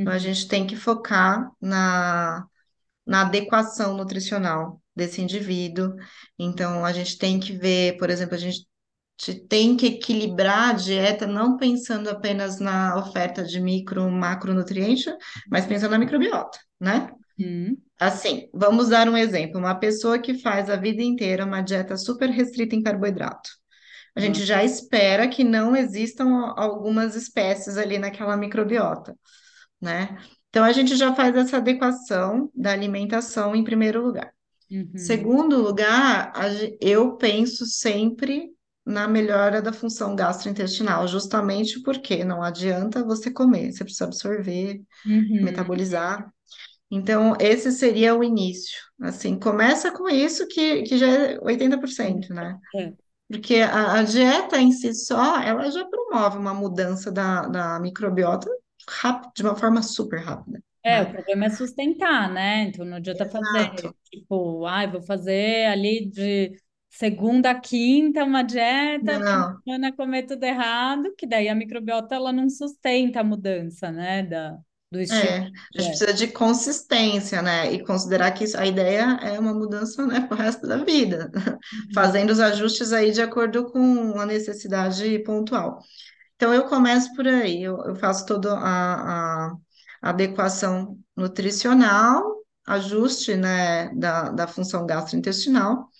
Então 0.00 0.12
a 0.14 0.18
Uhum, 0.18 0.18
gente 0.18 0.48
tem 0.48 0.66
que 0.66 0.76
focar 0.76 1.50
na, 1.60 2.46
na 3.06 3.22
adequação 3.22 3.96
nutricional 3.96 4.82
desse 4.96 5.22
indivíduo. 5.22 5.94
Então 6.38 6.84
a 6.84 6.92
gente 6.92 7.18
tem 7.18 7.40
que 7.40 7.52
ver, 7.58 7.98
por 7.98 8.10
exemplo, 8.10 8.34
a 8.36 8.38
gente 8.38 8.66
tem 9.48 9.76
que 9.76 9.86
equilibrar 9.86 10.70
a 10.70 10.72
dieta 10.74 11.26
não 11.26 11.56
pensando 11.56 12.08
apenas 12.10 12.60
na 12.60 12.96
oferta 12.98 13.44
de 13.44 13.60
micro, 13.60 14.10
macronutrientes, 14.10 15.06
mas 15.50 15.66
pensando 15.66 15.92
na 15.92 15.98
microbiota, 15.98 16.58
né? 16.80 17.12
uhum, 17.38 17.82
Assim, 17.98 18.48
vamos 18.52 18.88
dar 18.90 19.08
um 19.08 19.16
exemplo. 19.16 19.58
Uma 19.58 19.74
pessoa 19.78 20.18
que 20.18 20.34
faz 20.40 20.68
a 20.68 20.76
vida 20.76 21.02
inteira 21.02 21.44
uma 21.46 21.62
dieta 21.62 21.96
super 21.96 22.28
restrita 22.30 22.74
em 22.76 22.82
carboidrato. 22.82 23.50
A 24.16 24.20
gente 24.20 24.44
já 24.46 24.64
espera 24.64 25.28
que 25.28 25.44
não 25.44 25.76
existam 25.76 26.54
algumas 26.56 27.16
espécies 27.16 27.78
ali 27.78 27.98
naquela 27.98 28.36
microbiota, 28.36 29.16
né? 29.80 30.18
Então, 30.50 30.64
a 30.64 30.72
gente 30.72 30.96
já 30.96 31.14
faz 31.14 31.36
essa 31.36 31.58
adequação 31.58 32.50
da 32.54 32.72
alimentação 32.72 33.56
em 33.56 33.64
primeiro 33.64 34.02
lugar. 34.02 34.32
uhum, 34.70 35.36
Segundo 35.36 35.58
lugar, 35.62 36.32
eu 36.80 37.16
penso 37.16 37.66
sempre 37.66 38.50
na 38.86 39.08
melhora 39.08 39.62
da 39.62 39.72
função 39.72 40.16
gastrointestinal, 40.16 41.08
justamente 41.08 41.82
porque 41.82 42.24
não 42.24 42.42
adianta 42.42 43.04
você 43.04 43.30
comer, 43.32 43.72
você 43.72 43.84
precisa 43.84 44.06
absorver, 44.06 44.82
uhum, 45.04 45.70
metabolizar. 45.70 46.30
Então, 46.90 47.34
esse 47.40 47.72
seria 47.72 48.14
o 48.14 48.24
início. 48.24 48.78
Assim, 49.02 49.38
começa 49.38 49.92
com 49.92 50.08
isso 50.08 50.46
que, 50.48 50.82
que 50.84 50.98
já 50.98 51.06
é 51.08 51.40
80%, 51.40 52.32
né? 52.34 52.58
é. 52.74 52.96
Porque 53.28 53.56
a, 53.56 53.94
a 54.00 54.02
dieta 54.04 54.58
em 54.60 54.72
si 54.72 54.94
só, 54.94 55.40
ela 55.40 55.70
já 55.70 55.84
promove 55.86 56.38
uma 56.38 56.54
mudança 56.54 57.10
da, 57.12 57.42
da 57.48 57.80
microbiota 57.80 58.48
rápido, 58.88 59.32
de 59.36 59.42
uma 59.42 59.56
forma 59.56 59.82
super 59.82 60.20
rápida, 60.20 60.62
É, 60.82 61.02
o 61.02 61.10
né? 61.10 61.12
problema 61.12 61.46
é 61.46 61.50
sustentar, 61.50 62.32
né? 62.32 62.62
Então 62.64 62.84
não 62.84 62.98
adianta 62.98 63.26
fazer, 63.28 63.70
Exato. 63.70 63.96
tipo, 64.04 64.64
ai, 64.66 64.88
vou 64.90 65.02
fazer 65.02 65.66
ali 65.66 66.08
de 66.08 66.52
segunda 66.98 67.54
quinta 67.60 68.24
uma 68.24 68.42
dieta, 68.42 69.18
Não, 69.18 69.62
semana 69.64 69.94
comer 69.94 70.24
tudo 70.24 70.44
errado, 70.44 71.14
que 71.16 71.26
daí 71.26 71.48
a 71.48 71.54
microbiota 71.54 72.14
ela 72.14 72.32
não 72.32 72.48
sustenta 72.48 73.20
a 73.20 73.24
mudança, 73.24 73.90
né, 73.92 74.22
da, 74.22 74.58
do 74.90 75.00
estilo 75.00 75.30
é, 75.30 75.38
a 75.38 75.80
gente 75.80 75.88
precisa 75.90 76.12
de 76.12 76.26
consistência, 76.28 77.40
né? 77.40 77.72
E 77.72 77.84
considerar 77.84 78.32
que 78.32 78.42
isso, 78.44 78.58
a 78.58 78.66
ideia 78.66 79.18
é 79.22 79.38
uma 79.38 79.54
mudança, 79.54 80.04
né, 80.04 80.20
pro 80.26 80.36
resto 80.36 80.66
da 80.66 80.78
vida, 80.78 81.30
Uhum, 81.72 81.94
fazendo 81.94 82.30
os 82.30 82.40
ajustes 82.40 82.92
aí 82.92 83.12
de 83.12 83.22
acordo 83.22 83.70
com 83.70 84.18
a 84.18 84.26
necessidade 84.26 85.18
pontual. 85.20 85.78
Então, 86.36 86.54
eu 86.54 86.66
começo 86.68 87.14
por 87.14 87.26
aí, 87.28 87.62
eu, 87.62 87.78
eu 87.84 87.96
faço 87.96 88.26
toda 88.26 88.52
a, 88.54 89.46
a 89.48 89.56
adequação 90.02 90.98
nutricional, 91.16 92.44
ajuste, 92.66 93.36
né, 93.36 93.90
da, 93.94 94.30
da 94.30 94.46
função 94.48 94.86
gastrointestinal, 94.86 95.90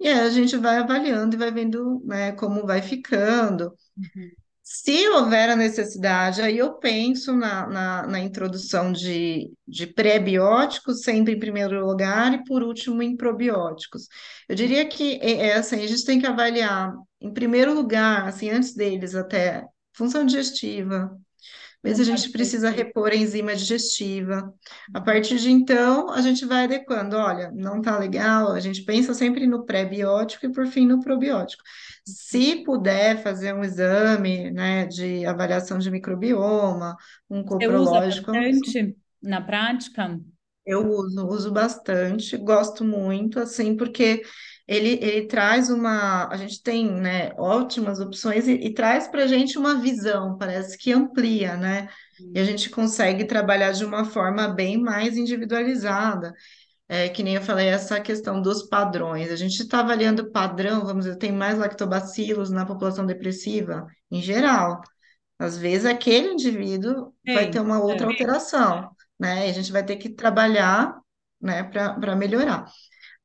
e 0.00 0.08
aí 0.08 0.20
a 0.20 0.30
gente 0.30 0.56
vai 0.56 0.78
avaliando 0.78 1.36
e 1.36 1.38
vai 1.38 1.52
vendo, 1.52 2.02
né, 2.06 2.32
como 2.32 2.66
vai 2.66 2.82
ficando. 2.82 3.72
uhum, 3.96 4.30
Se 4.62 5.08
houver 5.08 5.50
a 5.50 5.56
necessidade, 5.56 6.40
aí 6.42 6.58
eu 6.58 6.74
penso 6.78 7.34
na, 7.34 7.66
na, 7.66 8.06
na 8.06 8.20
introdução 8.20 8.92
de, 8.92 9.52
de 9.66 9.86
pré-bióticos, 9.86 11.02
sempre 11.02 11.34
em 11.34 11.38
primeiro 11.40 11.84
lugar, 11.84 12.32
e 12.34 12.44
por 12.44 12.62
último 12.62 13.02
em 13.02 13.16
probióticos. 13.16 14.06
Eu 14.48 14.54
diria 14.54 14.88
que 14.88 15.18
é, 15.22 15.48
é 15.48 15.54
assim, 15.56 15.82
a 15.82 15.86
gente 15.88 16.04
tem 16.04 16.20
que 16.20 16.26
avaliar, 16.26 16.94
em 17.20 17.32
primeiro 17.32 17.74
lugar, 17.74 18.28
assim, 18.28 18.50
antes 18.50 18.74
deles 18.74 19.14
até, 19.16 19.64
função 19.92 20.24
digestiva, 20.24 21.10
se 21.82 22.00
a 22.02 22.04
gente 22.04 22.30
precisa 22.30 22.70
repor 22.70 23.10
a 23.10 23.16
enzima 23.16 23.54
digestiva. 23.56 24.52
A 24.94 25.00
partir 25.00 25.36
de 25.38 25.50
então, 25.50 26.10
a 26.10 26.20
gente 26.20 26.44
vai 26.44 26.64
adequando. 26.64 27.16
Olha, 27.16 27.50
não 27.52 27.80
tá 27.80 27.98
legal, 27.98 28.52
a 28.52 28.60
gente 28.60 28.82
pensa 28.82 29.14
sempre 29.14 29.46
no 29.46 29.64
pré-biótico 29.64 30.46
e, 30.46 30.52
por 30.52 30.66
fim, 30.66 30.86
no 30.86 31.00
probiótico. 31.00 31.62
Se 32.04 32.64
puder 32.64 33.22
fazer 33.22 33.54
um 33.54 33.64
exame, 33.64 34.50
né, 34.50 34.86
de 34.86 35.24
avaliação 35.24 35.78
de 35.78 35.90
microbioma, 35.90 36.96
um 37.30 37.42
Você 37.58 37.68
usa 37.68 37.90
coprológico, 37.90 38.32
bastante 38.32 38.96
na 39.22 39.40
prática? 39.40 40.20
eu 40.66 40.86
uso, 40.88 41.26
uso 41.26 41.52
bastante, 41.52 42.36
gosto 42.36 42.84
muito, 42.84 43.40
assim, 43.40 43.76
porque 43.76 44.22
ele, 44.70 45.00
ele 45.02 45.26
traz 45.26 45.68
uma. 45.68 46.28
A 46.28 46.36
gente 46.36 46.62
tem, 46.62 46.88
né, 46.88 47.32
ótimas 47.36 47.98
opções 47.98 48.46
e, 48.46 48.52
e 48.52 48.72
traz 48.72 49.08
para 49.08 49.24
a 49.24 49.26
gente 49.26 49.58
uma 49.58 49.80
visão, 49.80 50.38
parece 50.38 50.78
que 50.78 50.92
amplia, 50.92 51.56
né? 51.56 51.88
E 52.32 52.38
a 52.38 52.44
gente 52.44 52.70
consegue 52.70 53.24
trabalhar 53.24 53.72
de 53.72 53.84
uma 53.84 54.04
forma 54.04 54.46
bem 54.46 54.80
mais 54.80 55.16
individualizada. 55.16 56.32
É, 56.88 57.08
que 57.08 57.22
nem 57.22 57.34
eu 57.34 57.42
falei, 57.42 57.66
essa 57.66 58.00
questão 58.00 58.40
dos 58.40 58.62
padrões. 58.64 59.32
A 59.32 59.36
gente 59.36 59.60
está 59.60 59.80
avaliando 59.80 60.30
padrão, 60.30 60.84
vamos 60.84 61.04
dizer, 61.04 61.18
tem 61.18 61.32
mais 61.32 61.58
lactobacilos 61.58 62.50
na 62.50 62.64
população 62.64 63.04
depressiva, 63.04 63.86
em 64.10 64.22
geral. 64.22 64.80
Às 65.36 65.56
vezes, 65.56 65.84
aquele 65.84 66.28
indivíduo 66.28 67.12
vai 67.26 67.50
ter 67.50 67.60
uma 67.60 67.82
outra 67.82 68.06
é. 68.06 68.10
alteração, 68.10 68.90
né? 69.18 69.48
E 69.48 69.50
a 69.50 69.52
gente 69.52 69.72
vai 69.72 69.84
ter 69.84 69.96
que 69.96 70.10
trabalhar, 70.10 70.96
né, 71.40 71.64
para 71.64 72.14
melhorar 72.14 72.66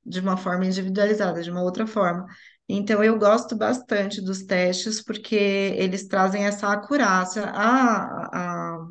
de 0.05 0.19
uma 0.19 0.37
forma 0.37 0.65
individualizada, 0.65 1.41
de 1.41 1.51
uma 1.51 1.63
outra 1.63 1.87
forma. 1.87 2.25
Então, 2.67 3.03
eu 3.03 3.17
gosto 3.19 3.55
bastante 3.57 4.21
dos 4.21 4.43
testes 4.43 5.03
porque 5.03 5.35
eles 5.35 6.07
trazem 6.07 6.45
essa 6.45 6.69
acurácia, 6.71 7.43
a, 7.45 8.75
a, 8.75 8.87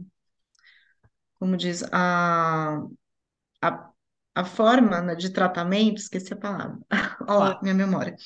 como 1.38 1.56
diz, 1.56 1.82
a, 1.92 2.78
a, 3.62 3.90
a 4.34 4.44
forma, 4.44 5.00
né, 5.02 5.14
de 5.14 5.30
tratamento, 5.30 5.98
esqueci 5.98 6.32
a 6.34 6.36
palavra, 6.36 6.78
olha 7.28 7.38
lá, 7.54 7.60
minha 7.62 7.74
memória, 7.74 8.16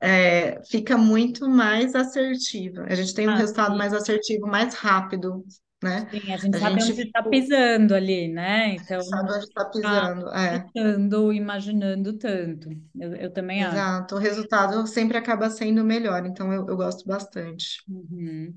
é, 0.00 0.62
fica 0.66 0.98
muito 0.98 1.48
mais 1.50 1.94
assertiva. 1.94 2.84
A 2.88 2.94
gente 2.94 3.14
tem 3.14 3.28
um 3.28 3.34
Ah, 3.34 3.36
resultado 3.36 3.76
sim. 3.76 3.78
mais 3.78 3.94
assertivo, 3.94 4.46
mais 4.48 4.74
rápido, 4.74 5.44
né? 5.84 6.08
Sim, 6.10 6.32
a 6.32 6.36
gente 6.36 6.56
A 6.56 6.58
sabe 6.58 6.80
gente 6.80 6.92
onde 6.92 7.02
está 7.02 7.22
pisando 7.22 7.94
ali, 7.94 8.28
né? 8.28 8.74
Então, 8.74 9.00
sabe 9.02 9.32
onde 9.32 9.44
está 9.44 9.64
pisando, 9.66 10.28
é. 10.30 10.60
chutando, 10.66 11.32
imaginando 11.32 12.12
tanto. 12.14 12.70
Eu, 12.98 13.14
eu 13.14 13.30
também 13.30 13.62
acho. 13.62 13.76
Exato, 13.76 14.14
o 14.16 14.18
resultado 14.18 14.86
sempre 14.86 15.16
acaba 15.16 15.50
sendo 15.50 15.84
melhor, 15.84 16.26
então 16.26 16.52
eu, 16.52 16.66
eu 16.66 16.76
gosto 16.76 17.06
bastante. 17.06 17.82
Uhum. 17.88 18.54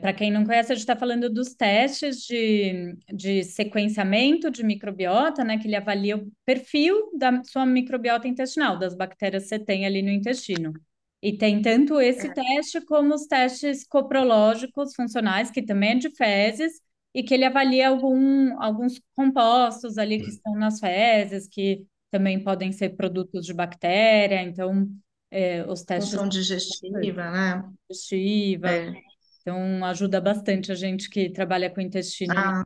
Para 0.00 0.12
quem 0.12 0.32
não 0.32 0.44
conhece, 0.44 0.72
a 0.72 0.74
gente 0.74 0.82
está 0.82 0.96
falando 0.96 1.30
dos 1.30 1.54
testes 1.54 2.22
de, 2.22 2.96
de 3.14 3.44
sequenciamento 3.44 4.50
de 4.50 4.64
microbiota, 4.64 5.44
né? 5.44 5.56
Que 5.56 5.68
ele 5.68 5.76
avalia 5.76 6.16
o 6.16 6.26
perfil 6.44 7.12
da 7.16 7.44
sua 7.44 7.64
microbiota 7.64 8.26
intestinal, 8.26 8.76
das 8.76 8.96
bactérias 8.96 9.44
que 9.44 9.50
você 9.50 9.60
tem 9.60 9.86
ali 9.86 10.02
no 10.02 10.10
intestino. 10.10 10.72
E 11.22 11.36
tem 11.38 11.62
tanto 11.62 12.00
esse 12.00 12.28
É, 12.28 12.34
teste 12.34 12.80
como 12.82 13.14
os 13.14 13.26
testes 13.26 13.86
coprológicos 13.86 14.94
funcionais, 14.94 15.50
que 15.50 15.62
também 15.62 15.92
é 15.92 15.94
de 15.94 16.10
fezes, 16.10 16.80
e 17.14 17.22
que 17.22 17.32
ele 17.34 17.44
avalia 17.44 17.88
algum, 17.88 18.60
alguns 18.60 19.00
compostos 19.14 19.98
ali 19.98 20.20
que 20.20 20.30
estão 20.30 20.54
nas 20.54 20.80
fezes, 20.80 21.46
que 21.48 21.86
também 22.10 22.42
podem 22.42 22.72
ser 22.72 22.90
produtos 22.96 23.46
de 23.46 23.54
bactéria. 23.54 24.42
Então, 24.42 24.88
é, 25.30 25.64
os 25.70 25.82
testes 25.82 26.10
função 26.10 26.28
digestiva, 26.28 27.30
né? 27.30 27.72
digestiva. 27.88 28.68
É. 28.70 28.92
Então, 29.40 29.84
ajuda 29.84 30.20
bastante 30.20 30.70
a 30.72 30.74
gente 30.74 31.08
que 31.10 31.30
trabalha 31.30 31.70
com 31.70 31.80
intestino 31.80 32.34
Ah, 32.36 32.64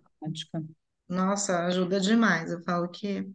nossa, 1.09 1.67
ajuda 1.67 2.01
demais. 2.01 2.51
Eu 2.51 2.63
falo 2.63 2.89
que 2.89 3.29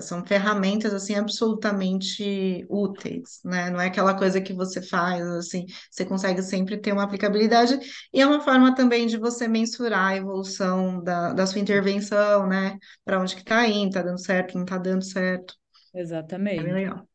são 0.00 0.24
ferramentas 0.24 0.92
assim 0.92 1.14
absolutamente 1.14 2.66
úteis, 2.68 3.40
né? 3.44 3.70
Não 3.70 3.80
é 3.80 3.86
aquela 3.86 4.16
coisa 4.16 4.40
que 4.40 4.52
você 4.52 4.82
faz 4.82 5.26
assim, 5.26 5.66
você 5.90 6.04
consegue 6.04 6.42
sempre 6.42 6.78
ter 6.78 6.92
uma 6.92 7.04
aplicabilidade 7.04 7.78
e 8.12 8.20
é 8.20 8.26
uma 8.26 8.40
forma 8.40 8.74
também 8.74 9.06
de 9.06 9.16
você 9.16 9.48
mensurar 9.48 10.12
a 10.12 10.16
evolução 10.16 11.02
da, 11.02 11.32
da 11.32 11.46
sua 11.46 11.60
intervenção, 11.60 12.46
né? 12.46 12.78
Para 13.04 13.20
onde 13.20 13.36
que 13.36 13.44
tá 13.44 13.66
indo, 13.66 13.94
tá 13.94 14.02
dando 14.02 14.20
certo, 14.20 14.58
não 14.58 14.64
tá 14.66 14.76
dando 14.78 15.02
certo. 15.04 15.54
É 16.54 16.62
bem 16.62 16.72
Exatamente. 16.72 16.74
legal. 16.74 17.08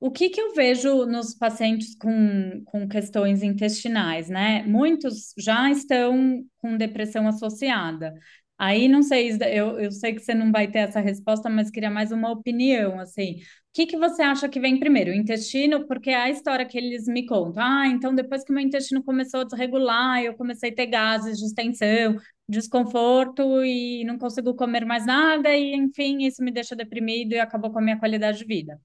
O 0.00 0.10
que 0.10 0.30
que 0.30 0.40
eu 0.40 0.54
vejo 0.54 1.04
nos 1.04 1.34
pacientes 1.34 1.94
com, 1.94 2.62
com 2.64 2.88
questões 2.88 3.42
intestinais, 3.42 4.30
né? 4.30 4.62
Muitos 4.62 5.34
já 5.36 5.70
estão 5.70 6.42
com 6.56 6.78
depressão 6.78 7.28
associada. 7.28 8.14
Aí 8.62 8.88
não 8.88 9.02
sei, 9.02 9.30
eu, 9.52 9.80
eu 9.80 9.90
sei 9.90 10.12
que 10.14 10.20
você 10.20 10.34
não 10.34 10.52
vai 10.52 10.70
ter 10.70 10.80
essa 10.80 11.00
resposta, 11.00 11.48
mas 11.48 11.70
queria 11.70 11.90
mais 11.90 12.12
uma 12.12 12.30
opinião, 12.30 13.00
assim. 13.00 13.36
O 13.36 13.72
que 13.72 13.86
que 13.86 13.96
você 13.96 14.20
acha 14.22 14.48
que 14.50 14.60
vem 14.60 14.78
primeiro? 14.78 15.10
O 15.12 15.14
intestino, 15.14 15.86
porque 15.86 16.10
é 16.10 16.16
a 16.16 16.28
história 16.30 16.66
que 16.66 16.76
eles 16.76 17.06
me 17.06 17.24
contam. 17.26 17.62
Ah, 17.62 17.86
então 17.88 18.14
depois 18.14 18.44
que 18.44 18.52
meu 18.52 18.62
intestino 18.62 19.02
começou 19.02 19.40
a 19.40 19.44
desregular, 19.44 20.22
eu 20.22 20.34
comecei 20.34 20.70
a 20.70 20.74
ter 20.74 20.86
gases, 20.86 21.38
distensão, 21.38 22.16
desconforto 22.48 23.64
e 23.64 24.04
não 24.04 24.18
consigo 24.18 24.54
comer 24.54 24.84
mais 24.84 25.06
nada, 25.06 25.56
e 25.56 25.74
enfim, 25.74 26.24
isso 26.26 26.42
me 26.42 26.50
deixa 26.50 26.76
deprimido 26.76 27.32
e 27.32 27.38
acabou 27.40 27.70
com 27.72 27.78
a 27.78 27.82
minha 27.82 27.98
qualidade 27.98 28.38
de 28.38 28.44
vida. 28.44 28.78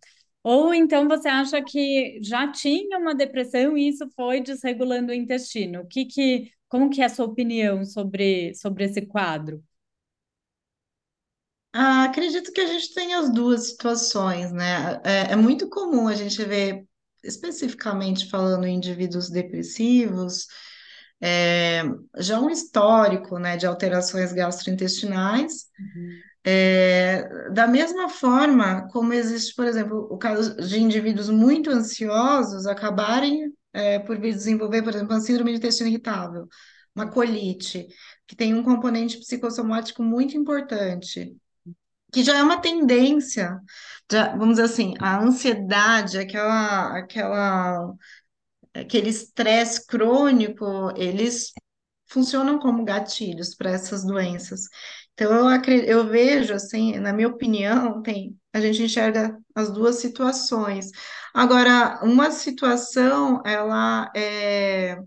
Ou 0.43 0.73
então 0.73 1.07
você 1.07 1.27
acha 1.27 1.61
que 1.63 2.19
já 2.23 2.51
tinha 2.51 2.99
uma 2.99 3.15
depressão 3.15 3.75
e 3.77 3.89
isso 3.89 4.07
foi 4.15 4.41
desregulando 4.41 5.11
o 5.11 5.15
intestino? 5.15 5.81
O 5.81 5.87
que 5.87 6.05
que, 6.05 6.51
como 6.69 6.89
que 6.89 7.01
é 7.01 7.05
a 7.05 7.09
sua 7.09 7.25
opinião 7.25 7.85
sobre, 7.85 8.53
sobre 8.55 8.85
esse 8.85 9.05
quadro? 9.05 9.63
Ah, 11.73 12.05
acredito 12.05 12.51
que 12.53 12.61
a 12.61 12.67
gente 12.67 12.93
tem 12.93 13.13
as 13.13 13.29
duas 13.33 13.67
situações, 13.71 14.51
né? 14.53 15.01
É, 15.03 15.33
é 15.33 15.35
muito 15.35 15.69
comum 15.69 16.07
a 16.07 16.15
gente 16.15 16.41
ver, 16.43 16.85
especificamente 17.23 18.29
falando 18.29 18.65
em 18.65 18.75
indivíduos 18.77 19.29
depressivos, 19.29 20.47
é, 21.21 21.83
já 22.19 22.39
um 22.39 22.49
histórico, 22.49 23.39
né, 23.39 23.57
de 23.57 23.67
alterações 23.67 24.33
gastrointestinais, 24.33 25.67
Uhum. 25.79 26.23
é, 26.45 27.49
da 27.51 27.67
mesma 27.67 28.09
forma 28.09 28.87
como 28.91 29.13
existe, 29.13 29.55
por 29.55 29.65
exemplo, 29.67 30.07
o 30.11 30.17
caso 30.19 30.55
de 30.57 30.79
indivíduos 30.81 31.29
muito 31.29 31.69
ansiosos 31.71 32.67
acabarem, 32.67 33.53
é, 33.75 33.99
por 33.99 34.19
vir 34.19 34.33
desenvolver, 34.33 34.81
por 34.83 34.93
exemplo, 34.93 35.13
uma 35.13 35.21
síndrome 35.21 35.51
de 35.51 35.57
intestino 35.57 35.89
irritável, 35.89 36.47
uma 36.95 37.09
colite, 37.11 37.87
que 38.27 38.35
tem 38.35 38.53
um 38.53 38.63
componente 38.63 39.17
psicossomático 39.19 40.01
muito 40.03 40.37
importante 40.37 41.35
que 42.15 42.23
já 42.23 42.37
é 42.37 42.43
uma 42.43 42.61
tendência, 42.61 43.59
já, 44.09 44.29
vamos 44.37 44.55
dizer 44.55 44.63
assim, 44.63 44.93
a 45.01 45.19
ansiedade, 45.19 46.17
aquela, 46.17 46.97
aquela, 46.97 47.93
aquele 48.73 49.09
estresse 49.09 49.85
crônico, 49.85 50.65
eles 50.95 51.51
funcionam 52.07 52.59
como 52.59 52.85
gatilhos 52.85 53.55
para 53.55 53.71
essas 53.71 54.05
doenças. 54.05 54.61
Então, 55.15 55.33
eu, 55.33 55.47
acre- 55.49 55.85
eu 55.87 56.07
vejo, 56.07 56.53
assim, 56.55 56.99
na 56.99 57.13
minha 57.13 57.29
opinião, 57.29 58.03
tem, 58.03 58.37
a 58.53 58.61
gente 58.61 58.83
enxerga 58.83 59.37
as 59.55 59.71
duas 59.71 59.97
situações. 59.97 60.91
Agora, 61.33 62.01
uma 62.03 62.31
situação, 62.31 63.41
ela 63.45 64.11
é 64.15 64.97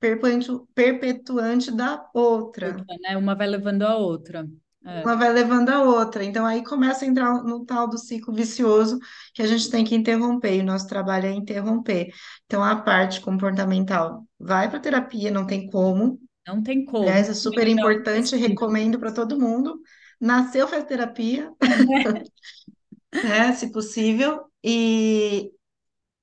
perpetu- 0.00 0.68
perpetuante 0.74 1.70
da 1.72 2.08
outra. 2.14 2.76
Outra, 2.78 2.96
né? 3.00 3.16
Uma 3.16 3.34
vai 3.36 3.46
levando 3.46 3.82
a 3.82 3.96
outra. 3.96 4.48
É, 4.86 5.04
Uma 5.04 5.16
vai 5.16 5.32
levando 5.32 5.68
a 5.68 5.82
outra. 5.82 6.24
Então, 6.24 6.46
aí 6.46 6.64
começa 6.64 7.04
a 7.04 7.08
entrar 7.08 7.42
no 7.44 7.64
tal 7.66 7.86
do 7.88 7.98
ciclo 7.98 8.32
vicioso 8.34 8.98
que 9.34 9.42
a 9.42 9.46
gente 9.46 9.70
tem 9.70 9.84
que 9.84 9.94
interromper, 9.94 10.56
e 10.56 10.60
o 10.60 10.64
nosso 10.64 10.86
trabalho 10.86 11.26
é 11.26 11.32
interromper. 11.32 12.10
Então, 12.46 12.62
a 12.64 12.76
parte 12.76 13.20
comportamental 13.20 14.26
vai 14.38 14.68
para 14.70 14.80
terapia, 14.80 15.30
não 15.30 15.46
tem 15.46 15.66
como. 15.70 16.18
Não 16.46 16.62
tem 16.62 16.84
como. 16.84 17.04
Aliás, 17.04 17.28
é 17.28 17.34
super 17.34 17.66
importante, 17.68 18.36
recomendo 18.36 18.98
para 18.98 19.12
todo 19.12 19.38
mundo. 19.40 19.80
Nasceu, 20.20 20.66
faz 20.68 20.84
terapia, 20.84 21.50
né, 23.12 23.52
se 23.52 23.70
possível, 23.70 24.44
e, 24.62 25.50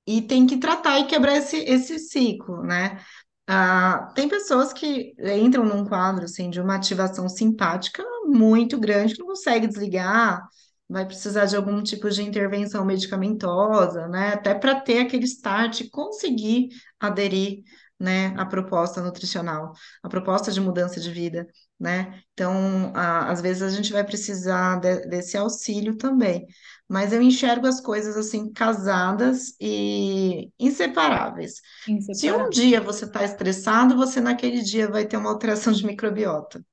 e 0.06 0.22
tem 0.22 0.46
que 0.46 0.58
tratar 0.58 0.98
e 1.00 1.06
quebrar 1.06 1.36
esse, 1.36 1.56
esse 1.58 1.98
ciclo, 1.98 2.62
né? 2.62 3.00
Ah, 3.46 4.12
tem 4.14 4.28
pessoas 4.28 4.72
que 4.72 5.14
entram 5.18 5.64
num 5.64 5.84
quadro 5.84 6.24
assim 6.24 6.48
de 6.48 6.60
uma 6.60 6.76
ativação 6.76 7.28
simpática 7.28 8.04
muito 8.24 8.78
grande 8.78 9.14
que 9.14 9.20
não 9.20 9.26
consegue 9.28 9.66
desligar, 9.66 10.42
vai 10.88 11.06
precisar 11.06 11.46
de 11.46 11.56
algum 11.56 11.82
tipo 11.82 12.08
de 12.10 12.22
intervenção 12.22 12.84
medicamentosa, 12.84 14.06
né? 14.08 14.34
Até 14.34 14.54
para 14.54 14.80
ter 14.80 15.00
aquele 15.00 15.24
start 15.24 15.80
e 15.80 15.90
conseguir 15.90 16.68
aderir 17.00 17.62
né, 18.02 18.34
a 18.38 18.44
proposta 18.46 19.00
nutricional, 19.02 19.72
a 20.02 20.08
proposta 20.08 20.50
de 20.52 20.60
mudança 20.60 21.00
de 21.00 21.10
vida, 21.10 21.46
né? 21.78 22.22
Então, 22.32 22.92
a, 22.94 23.30
às 23.30 23.40
vezes 23.40 23.62
a 23.62 23.70
gente 23.70 23.92
vai 23.92 24.04
precisar 24.04 24.80
de- 24.80 25.06
desse 25.08 25.36
auxílio 25.36 25.96
também. 25.96 26.46
Mas 26.88 27.12
eu 27.12 27.22
enxergo 27.22 27.66
as 27.66 27.80
coisas 27.80 28.16
assim, 28.16 28.52
casadas 28.52 29.54
e 29.60 30.50
inseparáveis. 30.58 31.60
Se 32.10 32.30
um 32.32 32.48
dia 32.50 32.80
você 32.80 33.04
está 33.06 33.24
estressado, 33.24 33.96
você 33.96 34.20
naquele 34.20 34.62
dia 34.62 34.88
vai 34.90 35.06
ter 35.06 35.16
uma 35.16 35.30
alteração 35.30 35.72
de 35.72 35.86
microbiota. 35.86 36.64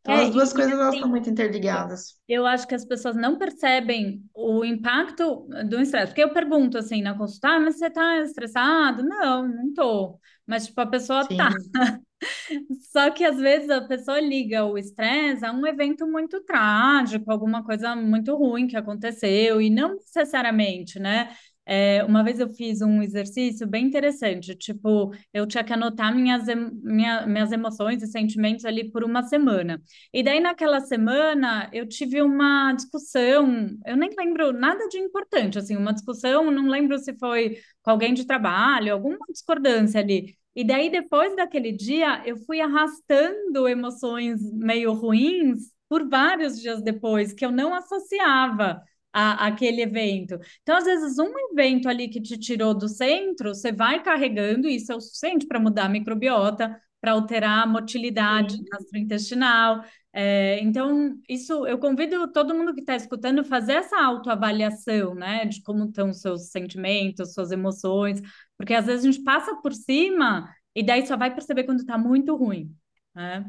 Então, 0.00 0.16
É, 0.16 0.22
as 0.22 0.30
duas 0.30 0.52
coisas 0.52 0.78
elas 0.78 0.94
estão 0.94 1.08
assim, 1.08 1.10
muito 1.10 1.30
interligadas. 1.30 2.18
eu 2.28 2.46
acho 2.46 2.66
que 2.68 2.74
as 2.74 2.84
pessoas 2.84 3.16
não 3.16 3.38
percebem 3.38 4.22
o 4.34 4.64
impacto 4.64 5.48
do 5.68 5.80
estresse. 5.80 6.08
Porque 6.08 6.22
eu 6.22 6.32
pergunto 6.32 6.76
assim 6.78 7.00
na 7.02 7.16
consulta, 7.16 7.48
ah, 7.48 7.60
mas 7.60 7.78
você 7.78 7.90
tá 7.90 8.18
estressado? 8.20 9.02
Não, 9.02 9.48
não 9.48 9.72
tô. 9.74 10.20
Mas, 10.46 10.66
tipo, 10.66 10.80
a 10.80 10.86
pessoa 10.86 11.24
tá. 11.26 11.48
Sim. 11.50 11.62
Só 12.92 13.10
que 13.10 13.24
às 13.24 13.36
vezes 13.38 13.70
a 13.70 13.82
pessoa 13.86 14.20
liga 14.20 14.64
o 14.64 14.76
estresse 14.78 15.44
a 15.44 15.52
um 15.52 15.66
evento 15.66 16.06
muito 16.06 16.42
trágico, 16.44 17.30
alguma 17.30 17.64
coisa 17.64 17.94
muito 17.96 18.34
ruim 18.36 18.66
que 18.66 18.76
aconteceu, 18.76 19.60
e 19.60 19.70
não 19.70 19.94
necessariamente, 19.96 20.98
né? 20.98 21.34
É, 21.70 22.02
uma 22.04 22.24
vez 22.24 22.40
eu 22.40 22.48
fiz 22.48 22.80
um 22.80 23.02
exercício 23.02 23.66
bem 23.66 23.84
interessante, 23.86 24.54
tipo, 24.56 25.12
eu 25.34 25.46
tinha 25.46 25.62
que 25.62 25.70
anotar 25.72 26.14
minhas, 26.14 26.46
minha, 26.82 27.26
minhas 27.26 27.52
emoções 27.52 28.02
e 28.02 28.06
sentimentos 28.06 28.64
ali 28.64 28.90
por 28.90 29.04
uma 29.04 29.22
semana. 29.22 29.78
E 30.12 30.22
daí, 30.22 30.40
naquela 30.40 30.80
semana, 30.80 31.68
eu 31.72 31.86
tive 31.86 32.22
uma 32.22 32.72
discussão, 32.72 33.68
eu 33.86 33.96
nem 33.98 34.08
lembro 34.18 34.50
nada 34.52 34.88
de 34.88 34.98
importante, 34.98 35.58
assim, 35.58 35.76
uma 35.76 35.92
discussão, 35.92 36.50
não 36.50 36.68
lembro 36.68 36.98
se 36.98 37.14
foi 37.18 37.58
com 37.82 37.90
alguém 37.90 38.14
de 38.14 38.26
trabalho, 38.26 38.92
alguma 38.94 39.18
discordância 39.30 40.00
ali. 40.00 40.36
E 40.56 40.64
daí, 40.64 40.90
depois 40.90 41.36
daquele 41.36 41.70
dia, 41.72 42.22
eu 42.26 42.36
fui 42.38 42.60
arrastando 42.60 43.68
emoções 43.68 44.40
meio 44.52 44.92
ruins 44.94 45.70
por 45.88 46.08
vários 46.08 46.60
dias 46.60 46.82
depois, 46.82 47.32
que 47.32 47.44
eu 47.44 47.50
não 47.52 47.74
associava 47.74 48.82
a, 49.12 49.46
àquele 49.46 49.82
evento. 49.82 50.38
Então, 50.62 50.76
às 50.76 50.84
vezes, 50.84 51.18
um 51.18 51.32
evento 51.52 51.88
ali 51.88 52.08
que 52.08 52.20
te 52.20 52.38
tirou 52.38 52.74
do 52.74 52.88
centro, 52.88 53.54
você 53.54 53.72
vai 53.72 54.02
carregando, 54.02 54.68
e 54.68 54.76
isso 54.76 54.92
é 54.92 54.96
o 54.96 55.00
suficiente 55.00 55.46
para 55.46 55.60
mudar 55.60 55.86
a 55.86 55.88
microbiota, 55.88 56.80
para 57.00 57.12
alterar 57.12 57.62
a 57.62 57.66
motilidade 57.66 58.56
Sim. 58.56 58.64
gastrointestinal. 58.70 59.82
É, 60.12 60.58
então, 60.62 61.16
isso 61.28 61.66
eu 61.66 61.78
convido 61.78 62.32
todo 62.32 62.54
mundo 62.54 62.74
que 62.74 62.80
está 62.80 62.96
escutando 62.96 63.40
a 63.40 63.44
fazer 63.44 63.74
essa 63.74 64.00
autoavaliação, 64.00 65.14
né, 65.14 65.44
de 65.44 65.62
como 65.62 65.84
estão 65.84 66.10
os 66.10 66.20
seus 66.20 66.50
sentimentos, 66.50 67.34
suas 67.34 67.52
emoções, 67.52 68.20
porque 68.56 68.74
às 68.74 68.86
vezes 68.86 69.04
a 69.04 69.10
gente 69.12 69.22
passa 69.22 69.54
por 69.62 69.72
cima 69.72 70.52
e 70.74 70.82
daí 70.82 71.06
só 71.06 71.16
vai 71.16 71.32
perceber 71.32 71.64
quando 71.64 71.80
está 71.80 71.96
muito 71.96 72.34
ruim, 72.34 72.74
né? 73.14 73.44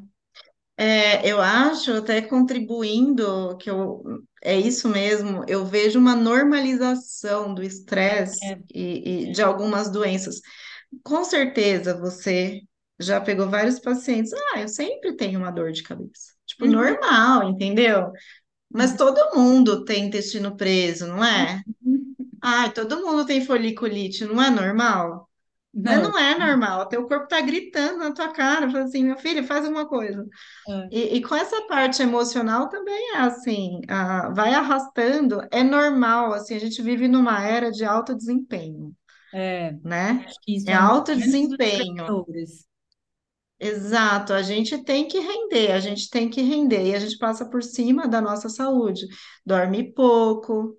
É, 0.78 1.30
eu 1.30 1.41
acho, 1.41 1.91
até 1.91 2.22
contribuindo, 2.22 3.58
que 3.58 3.69
eu, 3.69 4.02
é 4.43 4.58
isso 4.58 4.89
mesmo, 4.89 5.43
eu 5.47 5.65
vejo 5.65 5.99
uma 5.99 6.15
normalização 6.15 7.54
do 7.54 7.63
estresse 7.63 8.41
É. 8.41 8.60
e, 8.73 9.23
e 9.28 9.32
de 9.32 9.41
algumas 9.41 9.89
doenças. 9.91 10.41
Com 11.04 11.23
certeza 11.25 11.97
você 11.99 12.62
já 12.99 13.21
pegou 13.21 13.49
vários 13.49 13.80
pacientes. 13.80 14.34
Ah, 14.54 14.62
eu 14.62 14.67
sempre 14.69 15.15
tenho 15.15 15.39
uma 15.39 15.52
dor 15.52 15.71
de 15.71 15.84
cabeça. 15.84 16.34
Tipo, 16.45 16.65
Uhum, 16.65 16.67
normal, 16.67 17.43
entendeu? 17.49 18.12
Mas 18.71 18.95
uhum, 18.95 18.97
todo 18.97 19.36
mundo 19.38 19.86
tem 19.86 20.08
intestino 20.08 20.58
preso, 20.58 21.08
não 21.08 21.23
é? 21.25 21.62
uhum. 21.82 22.15
Ah, 22.41 22.69
todo 22.71 23.02
mundo 23.06 23.25
tem 23.25 23.45
foliculite, 23.45 24.25
não 24.25 24.41
é 24.43 24.49
normal? 24.52 25.28
Não. 25.73 26.03
não 26.03 26.17
é 26.17 26.38
normal. 26.38 26.88
Teu 26.88 27.08
corpo 27.08 27.27
tá 27.27 27.39
gritando 27.41 27.99
na 27.99 28.12
tua 28.13 28.29
cara, 28.34 28.69
fala 28.69 28.86
assim, 28.86 29.03
meu 29.03 29.17
filho, 29.17 29.43
faz 29.43 29.67
uma 29.67 29.88
coisa. 29.88 30.25
É, 30.67 30.88
E, 30.91 31.17
e 31.17 31.21
com 31.21 31.36
essa 31.36 31.67
parte 31.67 32.01
emocional 32.01 32.69
também 32.69 33.13
é 33.15 33.19
assim, 33.19 33.82
vai 34.36 34.53
arrastando, 34.53 35.41
é 35.51 35.63
normal, 35.63 36.34
assim, 36.34 36.55
a 36.55 36.60
gente 36.60 36.82
vive 36.82 37.08
numa 37.08 37.43
era 37.45 37.71
de 37.71 37.86
alto 37.86 38.15
desempenho, 38.15 38.95
é, 39.34 39.71
né? 39.84 40.25
É 40.67 40.71
é 40.71 40.75
alto 40.75 41.15
desempenho. 41.15 42.17
Exato, 43.62 44.32
a 44.34 44.41
gente 44.41 44.84
tem 44.86 45.05
que 45.08 45.19
render, 45.19 45.71
a 45.73 45.79
gente 45.82 46.10
tem 46.10 46.29
que 46.29 46.41
render, 46.41 46.88
e 46.91 46.95
a 46.95 46.99
gente 46.99 47.17
passa 47.17 47.49
por 47.49 47.62
cima 47.62 48.08
da 48.08 48.21
nossa 48.21 48.47
saúde, 48.47 49.05
dorme 49.45 49.93
pouco, 49.93 50.77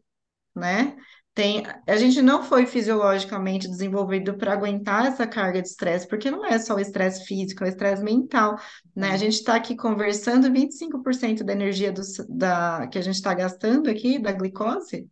né? 0.56 0.96
Tem, 1.34 1.62
a 1.88 1.96
gente 1.96 2.20
não 2.20 2.42
foi 2.42 2.66
fisiologicamente 2.66 3.68
desenvolvido 3.68 4.36
para 4.36 4.52
aguentar 4.52 5.06
essa 5.06 5.26
carga 5.26 5.62
de 5.62 5.68
estresse, 5.68 6.06
porque 6.08 6.30
não 6.30 6.44
é 6.44 6.58
só 6.58 6.74
o 6.74 6.80
estresse 6.80 7.24
físico, 7.24 7.62
é 7.64 7.68
o 7.68 7.70
estresse 7.70 8.02
mental, 8.02 8.58
né? 8.94 9.12
A 9.12 9.16
É, 9.16 9.16
gente 9.16 9.34
está 9.34 9.54
aqui 9.54 9.76
conversando, 9.76 10.52
25% 10.52 11.44
da 11.44 11.52
energia 11.52 11.92
do, 11.92 12.02
da, 12.28 12.86
que 12.88 12.98
a 12.98 13.02
gente 13.02 13.14
está 13.14 13.32
gastando 13.32 13.88
aqui, 13.88 14.18
da 14.18 14.32
glicose, 14.32 15.08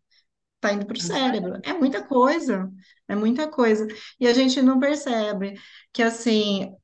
está 0.56 0.72
indo 0.72 0.86
para 0.86 0.96
o 0.96 1.00
cérebro. 1.00 1.60
É 1.64 1.72
muita 1.74 2.02
coisa, 2.04 2.70
é 3.08 3.16
muita 3.16 3.48
coisa. 3.50 3.86
E 4.20 4.26
a 4.28 4.34
gente 4.34 4.62
não 4.62 4.80
percebe 4.80 5.54
que, 5.92 6.02
assim, 6.02 6.74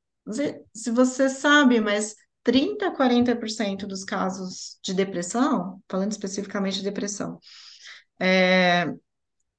se 0.75 0.91
você 0.91 1.29
sabe, 1.29 1.81
mas 1.81 2.15
30, 2.43 2.91
40% 2.93 3.87
dos 3.87 4.05
casos 4.05 4.79
de 4.83 4.95
depressão, 4.95 5.83
falando 5.89 6.13
especificamente 6.13 6.79
de 6.79 6.85
depressão, 6.85 7.39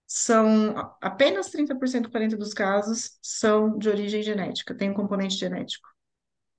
são 0.08 0.76
apenas 1.02 1.50
30%, 1.50 2.10
40% 2.10 2.38
dos 2.40 2.54
casos 2.54 3.18
são 3.22 3.78
de 3.78 3.90
origem 3.90 4.22
genética, 4.24 4.76
tem 4.76 4.90
um 4.92 4.94
componente 4.94 5.36
genético. 5.36 5.88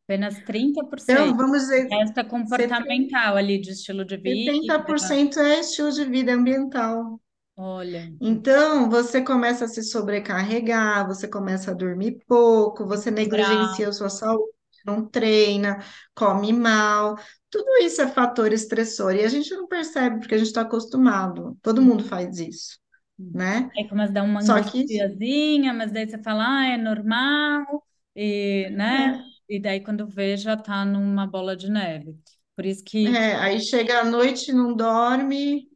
Apenas 0.04 0.42
trinta 0.44 0.84
por 0.86 0.98
Então, 1.08 1.26
cento. 1.26 1.36
vamos 1.36 1.60
dizer, 1.62 1.86
é 1.86 1.88
70, 1.90 2.24
comportamental 2.24 3.36
ali, 3.36 3.60
de 3.60 3.70
estilo 3.70 4.04
de 4.04 4.16
vida. 4.16 4.40
70% 4.44 5.38
é 5.40 5.60
estilo 5.60 5.92
de 5.92 6.04
vida 6.04 6.32
ambiental. 6.34 7.20
Olha, 7.56 8.10
Então, 8.20 8.88
você 8.90 9.22
começa 9.22 9.66
a 9.66 9.68
se 9.68 9.82
sobrecarregar, 9.82 11.06
você 11.06 11.28
começa 11.28 11.70
a 11.70 11.74
dormir 11.74 12.18
pouco, 12.26 12.86
você 12.86 13.10
negligencia 13.10 13.88
a 13.88 13.92
sua 13.92 14.08
saúde, 14.08 14.52
não 14.86 15.06
treina, 15.06 15.78
come 16.14 16.52
mal. 16.52 17.16
Tudo 17.50 17.66
isso 17.82 18.00
é 18.00 18.08
fator 18.08 18.52
estressor 18.52 19.14
e 19.14 19.24
a 19.24 19.28
gente 19.28 19.54
não 19.54 19.66
percebe 19.68 20.18
porque 20.20 20.34
a 20.34 20.38
gente 20.38 20.46
está 20.48 20.62
acostumado. 20.62 21.56
Todo 21.62 21.82
mundo 21.82 22.04
faz 22.04 22.38
isso, 22.38 22.78
né? 23.18 23.70
Aí 23.76 23.88
começa 23.88 24.10
a 24.10 24.14
dar 24.14 24.22
uma 24.24 24.40
Só 24.40 24.62
que 24.62 24.86
angustiazinha, 24.86 25.72
mas 25.74 25.92
daí 25.92 26.08
você 26.08 26.22
fala, 26.22 26.44
ah, 26.60 26.66
é 26.66 26.76
normal, 26.78 27.86
e, 28.14 28.70
né? 28.70 29.12
é. 29.12 29.36
E 29.48 29.60
daí 29.60 29.80
quando 29.82 30.06
vê, 30.08 30.36
já 30.36 30.56
tá 30.56 30.84
numa 30.84 31.26
bola 31.26 31.56
de 31.56 31.70
neve. 31.70 32.18
Por 32.54 32.64
isso 32.66 32.82
que, 32.84 33.16
que 33.16 33.18
É, 33.18 33.34
aí 33.36 33.60
chega 33.60 34.00
à 34.00 34.04
noite, 34.04 34.52
não 34.52 34.74
dorme, 34.74 35.68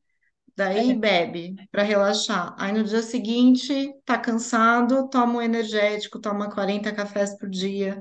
daí 0.56 0.94
bebe 0.94 1.56
para 1.70 1.82
relaxar. 1.82 2.54
Aí 2.58 2.72
no 2.72 2.84
dia 2.84 3.02
seguinte, 3.02 3.92
tá 4.04 4.18
cansado, 4.18 5.08
toma 5.10 5.38
um 5.38 5.42
energético, 5.42 6.20
toma 6.20 6.50
40 6.50 6.94
cafés 6.94 7.36
por 7.38 7.48
dia. 7.50 8.00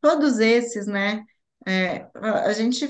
Todos 0.00 0.38
esses, 0.40 0.86
né? 0.86 1.24
é, 1.66 2.08
a 2.22 2.52
gente, 2.52 2.88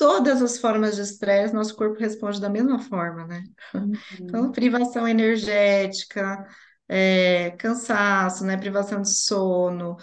todas 0.00 0.40
as 0.42 0.58
formas 0.58 0.96
de 0.96 1.02
estresse, 1.02 1.54
nosso 1.54 1.76
corpo 1.76 1.98
responde 2.00 2.40
da 2.40 2.48
mesma 2.48 2.78
forma, 2.78 3.26
né? 3.26 3.44
Então, 4.24 4.50
Uhum. 4.50 4.52
privação 4.52 5.06
energética, 5.06 6.46
é, 6.88 7.50
cansaço, 7.52 8.44
né? 8.44 8.56
Privação 8.56 9.02
de 9.02 9.10
sono 9.14 9.96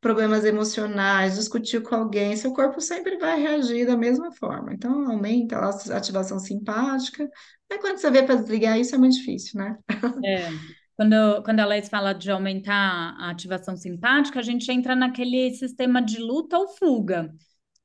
problemas 0.00 0.44
emocionais, 0.44 1.36
discutir 1.36 1.82
com 1.82 1.94
alguém, 1.96 2.36
seu 2.36 2.52
corpo 2.54 2.80
sempre 2.80 3.18
vai 3.18 3.40
reagir 3.40 3.86
da 3.86 3.96
mesma 3.96 4.32
forma. 4.32 4.74
Então, 4.74 5.10
aumenta 5.10 5.58
lá 5.58 5.70
a 5.70 5.96
ativação 5.98 6.38
simpática. 6.38 7.28
Aí, 7.72 7.78
quando 7.80 7.98
você 7.98 8.10
vê 8.10 8.22
para 8.22 8.36
desligar 8.36 8.78
isso, 8.78 8.94
é 8.94 8.98
muito 8.98 9.16
difícil, 9.16 9.58
né? 9.60 9.78
É, 10.24 10.58
quando, 10.96 11.42
quando 11.44 11.60
a 11.60 11.66
Laís 11.66 11.88
fala 11.88 12.12
de 12.12 12.30
aumentar 12.30 13.14
a 13.18 13.30
ativação 13.30 13.76
simpática, 13.76 14.38
a 14.40 14.42
gente 14.42 14.70
entra 14.70 14.94
naquele 14.94 15.52
sistema 15.54 16.02
de 16.02 16.18
luta 16.18 16.58
ou 16.58 16.68
fuga, 16.68 17.34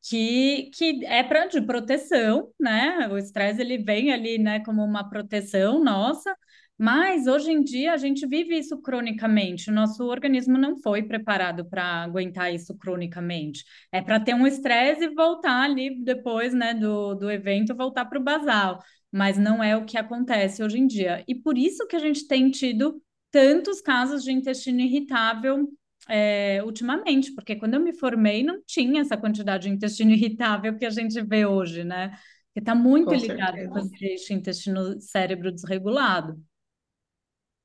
que, 0.07 0.69
que 0.73 1.05
é 1.05 1.23
para 1.23 1.47
de 1.47 1.61
proteção, 1.61 2.49
né? 2.59 3.07
O 3.09 3.17
estresse 3.17 3.61
ele 3.61 3.77
vem 3.77 4.11
ali, 4.11 4.37
né, 4.37 4.59
como 4.63 4.83
uma 4.83 5.09
proteção 5.09 5.83
nossa, 5.83 6.35
mas 6.77 7.25
hoje 7.27 7.51
em 7.51 7.63
dia 7.63 7.93
a 7.93 7.97
gente 7.97 8.27
vive 8.27 8.57
isso 8.57 8.81
cronicamente. 8.81 9.69
O 9.69 9.73
nosso 9.73 10.03
organismo 10.05 10.57
não 10.57 10.77
foi 10.81 11.03
preparado 11.03 11.65
para 11.69 12.03
aguentar 12.03 12.53
isso 12.53 12.77
cronicamente. 12.77 13.63
É 13.91 14.01
para 14.01 14.19
ter 14.19 14.35
um 14.35 14.45
estresse 14.45 15.05
e 15.05 15.15
voltar 15.15 15.63
ali 15.63 16.03
depois, 16.03 16.53
né, 16.53 16.73
do, 16.73 17.15
do 17.15 17.31
evento, 17.31 17.75
voltar 17.75 18.05
para 18.05 18.19
o 18.19 18.23
basal 18.23 18.81
mas 19.11 19.37
não 19.37 19.63
é 19.63 19.77
o 19.77 19.85
que 19.85 19.97
acontece 19.97 20.61
hoje 20.61 20.77
em 20.77 20.85
dia. 20.85 21.23
E 21.25 21.33
por 21.33 21.57
isso 21.57 21.87
que 21.87 21.95
a 21.95 21.99
gente 21.99 22.27
tem 22.27 22.51
tido 22.51 23.01
tantos 23.31 23.79
casos 23.79 24.23
de 24.23 24.31
intestino 24.31 24.81
irritável 24.81 25.69
é, 26.09 26.61
ultimamente, 26.63 27.33
porque 27.33 27.55
quando 27.55 27.75
eu 27.75 27.79
me 27.79 27.93
formei 27.93 28.43
não 28.43 28.61
tinha 28.65 29.01
essa 29.01 29.17
quantidade 29.17 29.67
de 29.67 29.73
intestino 29.75 30.11
irritável 30.11 30.77
que 30.77 30.85
a 30.85 30.89
gente 30.89 31.21
vê 31.23 31.45
hoje, 31.45 31.83
né? 31.83 32.17
Que 32.53 32.59
está 32.59 32.73
muito 32.75 33.13
Com 33.13 33.15
ligado 33.15 33.63
com 33.67 33.77
certeza. 33.77 33.85
esse 33.85 34.05
eixo 34.05 34.33
intestino-cérebro 34.33 35.51
desregulado. 35.51 36.41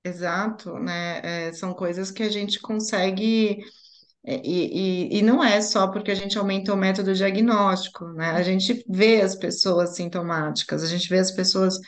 Exato, 0.03 0.79
né? 0.79 1.49
É, 1.49 1.53
são 1.53 1.75
coisas 1.75 2.11
que 2.11 2.23
a 2.23 2.29
gente 2.31 2.59
consegue. 2.61 3.59
É, 4.25 4.37
E, 4.45 5.17
e, 5.17 5.19
e 5.21 5.23
não 5.23 5.43
é 5.45 5.61
só 5.63 5.89
porque 5.93 6.11
a 6.13 6.15
gente 6.17 6.39
aumenta 6.39 6.75
o 6.75 6.77
método 6.79 7.15
diagnóstico, 7.15 8.07
né? 8.15 8.31
A 8.33 8.43
gente 8.43 8.85
vê 8.89 9.23
as 9.23 9.37
pessoas 9.37 9.97
sintomáticas, 9.97 10.83
a 10.85 10.87
gente 10.89 11.09
vê 11.09 11.19
as 11.19 11.33
pessoas 11.33 11.79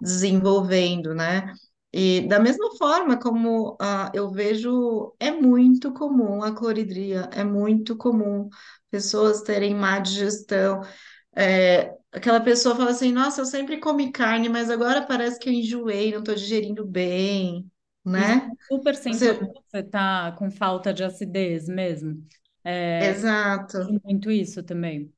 desenvolvendo, 0.00 1.14
né? 1.14 1.52
E 1.92 2.22
da 2.28 2.40
mesma 2.40 2.76
forma 2.78 3.18
como 3.18 3.76
ah, 3.80 4.10
eu 4.14 4.30
vejo, 4.30 5.14
é 5.20 5.30
muito 5.30 5.92
comum 5.92 6.42
a 6.42 6.54
cloridria, 6.54 7.28
é 7.32 7.44
muito 7.44 7.96
comum 7.96 8.48
pessoas 8.90 9.42
terem 9.42 9.74
má 9.74 9.98
digestão. 9.98 10.80
É, 11.36 11.94
aquela 12.12 12.40
pessoa 12.40 12.76
fala 12.76 12.90
assim, 12.90 13.12
nossa, 13.12 13.40
eu 13.42 13.46
sempre 13.46 13.78
comi 13.80 14.12
carne, 14.12 14.48
mas 14.48 14.70
agora 14.70 15.06
parece 15.06 15.38
que 15.38 15.48
eu 15.48 15.52
enjoei, 15.52 16.12
não 16.12 16.20
estou 16.20 16.34
digerindo 16.34 16.84
bem, 16.86 17.70
é 18.14 18.20
né? 18.20 18.50
um 18.50 18.56
super 18.68 18.94
sintoma 18.96 19.52
Você, 19.70 19.82
tá 19.90 20.32
com 20.32 20.50
falta 20.50 20.92
de 20.92 21.04
acidez 21.04 21.66
mesmo. 21.68 22.26
É, 22.64 23.10
exato. 23.10 23.78
muito 24.04 24.30
isso 24.30 24.62
também. 24.62 25.12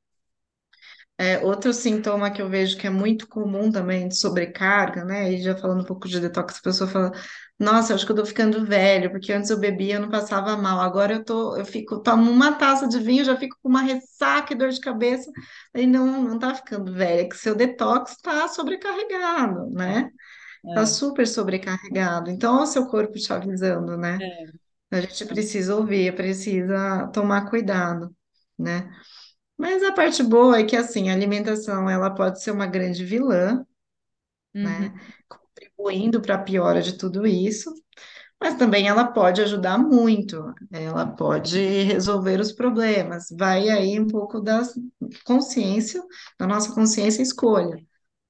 É, 1.17 1.39
outro 1.45 1.73
sintoma 1.73 2.29
que 2.31 2.43
eu 2.43 2.49
vejo 2.49 2.77
que 2.77 2.89
é 2.89 2.91
muito 2.91 3.29
comum 3.29 3.71
também 3.71 4.09
de 4.09 4.17
sobrecarga, 4.19 5.05
né? 5.05 5.33
E 5.33 5.41
já 5.43 5.57
falando 5.57 5.83
um 5.83 5.85
pouco 5.85 6.09
de 6.09 6.19
detox, 6.21 6.59
a 6.59 6.63
pessoa 6.63 6.91
fala, 6.91 7.13
nossa, 7.59 7.95
acho 7.95 8.05
que 8.05 8.11
eu 8.11 8.17
tô 8.17 8.27
ficando 8.27 8.67
velho, 8.67 9.11
porque 9.13 9.33
antes 9.33 9.49
eu 9.49 9.59
bebia, 9.61 9.95
eu 9.97 10.01
não 10.01 10.11
passava 10.11 10.57
mal. 10.57 10.81
Agora 10.81 11.15
eu 11.15 11.25
tô, 11.25 11.57
eu 11.57 11.65
fico, 11.65 12.01
tomo 12.03 12.29
uma 12.31 12.53
taça 12.59 12.89
de 12.89 12.99
vinho, 12.99 13.25
já 13.25 13.37
fico 13.37 13.57
com 13.63 13.69
uma 13.69 13.81
ressaca 13.83 14.53
e 14.53 14.57
dor 14.57 14.71
de 14.71 14.81
cabeça. 14.81 15.31
Aí 15.73 15.87
não, 15.87 16.21
não 16.23 16.37
tá 16.39 16.53
ficando 16.55 16.93
velho, 16.93 17.21
é 17.21 17.29
que 17.29 17.37
seu 17.37 17.55
detox 17.55 18.17
tá 18.21 18.49
sobrecarregado, 18.49 19.71
né? 19.71 20.11
Tá 20.73 20.87
É, 20.87 20.87
super 20.87 21.27
sobrecarregado. 21.29 22.31
Então, 22.31 22.61
é 22.61 22.63
o 22.65 22.67
seu 22.67 22.87
corpo 22.87 23.15
te 23.15 23.33
avisando, 23.33 23.97
né? 23.97 24.21
é, 24.21 24.55
A 24.91 25.01
gente 25.01 25.27
precisa 25.27 25.77
ouvir, 25.77 26.15
precisa 26.17 27.09
tomar 27.13 27.51
cuidado, 27.51 28.15
né? 28.59 28.91
Mas 29.57 29.83
a 29.83 29.93
parte 29.93 30.23
boa 30.23 30.59
é 30.59 30.65
que, 30.65 30.77
assim, 30.77 31.11
a 31.11 31.13
alimentação, 31.13 31.89
ela 31.89 32.11
pode 32.11 32.43
ser 32.43 32.51
uma 32.51 32.67
grande 32.67 33.05
vilã, 33.05 33.65
uhum. 34.55 34.63
né? 34.63 34.95
Contribuindo 35.29 36.21
para 36.21 36.37
a 36.37 36.43
piora 36.43 36.83
de 36.83 36.99
tudo 36.99 37.27
isso, 37.27 37.73
mas 38.41 38.57
também 38.57 38.89
ela 38.89 39.07
pode 39.07 39.41
ajudar 39.43 39.79
muito, 39.79 40.53
ela 40.73 41.07
pode 41.07 41.59
resolver 41.59 42.41
os 42.41 42.53
problemas. 42.53 43.29
Vai 43.37 43.69
aí 43.71 43.99
um 43.99 44.07
pouco 44.09 44.41
da 44.41 44.63
consciência, 45.25 46.03
da 46.39 46.47
nossa 46.47 46.75
consciência 46.75 47.23
escolha, 47.23 47.77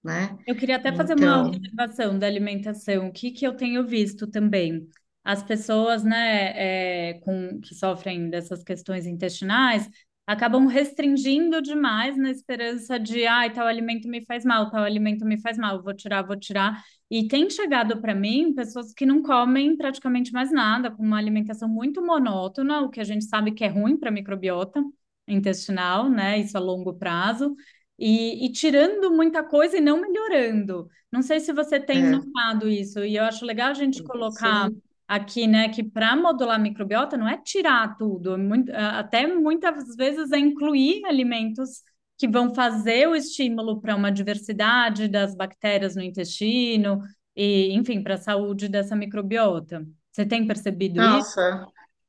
né? 0.02 0.36
Eu 0.46 0.56
queria 0.56 0.76
até 0.76 0.92
fazer 0.94 1.14
uma 1.14 1.22
Então, 1.26 1.46
observação 1.48 2.18
da 2.18 2.26
alimentação. 2.26 3.08
O 3.08 3.12
que 3.12 3.30
que 3.30 3.46
eu 3.46 3.56
tenho 3.56 3.86
visto 3.86 4.26
também? 4.26 4.86
As 5.24 5.42
pessoas, 5.42 6.04
né, 6.04 7.10
é, 7.10 7.14
com, 7.20 7.60
que 7.60 7.74
sofrem 7.74 8.28
dessas 8.28 8.62
questões 8.62 9.06
intestinais 9.06 9.88
acabam 10.26 10.66
restringindo 10.66 11.60
demais 11.60 12.16
na 12.16 12.30
esperança 12.30 12.98
de, 12.98 13.26
ai, 13.26 13.52
tal 13.52 13.66
alimento 13.66 14.08
me 14.08 14.24
faz 14.24 14.44
mal, 14.44 14.70
tal 14.70 14.82
alimento 14.82 15.24
me 15.24 15.40
faz 15.40 15.58
mal, 15.58 15.82
vou 15.82 15.94
tirar, 15.94 16.22
vou 16.22 16.36
tirar. 16.36 16.82
E 17.10 17.28
tem 17.28 17.48
chegado 17.50 18.00
para 18.00 18.14
mim 18.14 18.54
pessoas 18.54 18.92
que 18.94 19.04
não 19.04 19.22
comem 19.22 19.76
praticamente 19.76 20.32
mais 20.32 20.50
nada, 20.50 20.90
com 20.90 21.02
uma 21.02 21.18
alimentação 21.18 21.68
muito 21.68 22.00
monótona, 22.04 22.80
o 22.80 22.90
que 22.90 23.00
a 23.00 23.04
gente 23.04 23.24
sabe 23.24 23.52
que 23.52 23.64
é 23.64 23.68
ruim 23.68 23.96
para 23.96 24.08
a 24.08 24.12
microbiota 24.12 24.82
intestinal, 25.28 26.08
né? 26.08 26.38
Isso 26.38 26.56
a 26.56 26.60
longo 26.60 26.94
prazo 26.94 27.54
e, 27.98 28.46
e 28.46 28.52
tirando 28.52 29.10
muita 29.10 29.42
coisa 29.42 29.76
e 29.76 29.80
não 29.80 30.00
melhorando. 30.00 30.88
Não 31.10 31.22
sei 31.22 31.40
se 31.40 31.52
você 31.52 31.78
tem 31.78 32.04
é, 32.04 32.10
notado 32.10 32.68
isso, 32.68 33.04
e 33.04 33.16
eu 33.16 33.24
acho 33.24 33.44
legal 33.44 33.70
a 33.70 33.74
gente 33.74 34.02
colocar 34.02 34.68
isso, 34.70 34.82
aqui, 35.08 35.46
né, 35.46 35.68
que 35.68 35.82
para 35.82 36.16
modular 36.16 36.56
a 36.56 36.58
microbiota 36.58 37.16
não 37.16 37.28
é 37.28 37.36
tirar 37.42 37.96
tudo, 37.96 38.34
é 38.34 38.36
muito- 38.36 38.72
a- 38.72 39.00
até 39.00 39.26
muitas 39.26 39.94
vezes 39.96 40.32
é 40.32 40.38
incluir 40.38 41.04
alimentos 41.06 41.82
que 42.18 42.28
vão 42.28 42.54
fazer 42.54 43.08
o 43.08 43.14
estímulo 43.16 43.80
para 43.80 43.96
uma 43.96 44.10
diversidade 44.12 45.08
das 45.08 45.34
bactérias 45.34 45.96
no 45.96 46.02
intestino 46.02 47.00
e, 47.36 47.72
enfim, 47.74 48.02
para 48.02 48.14
a 48.14 48.18
saúde 48.18 48.68
dessa 48.68 48.94
microbiota. 48.96 49.84
Você 50.12 50.24
tem 50.26 50.46
percebido 50.46 51.02
isso? 51.04 51.34
nossa, 51.34 51.66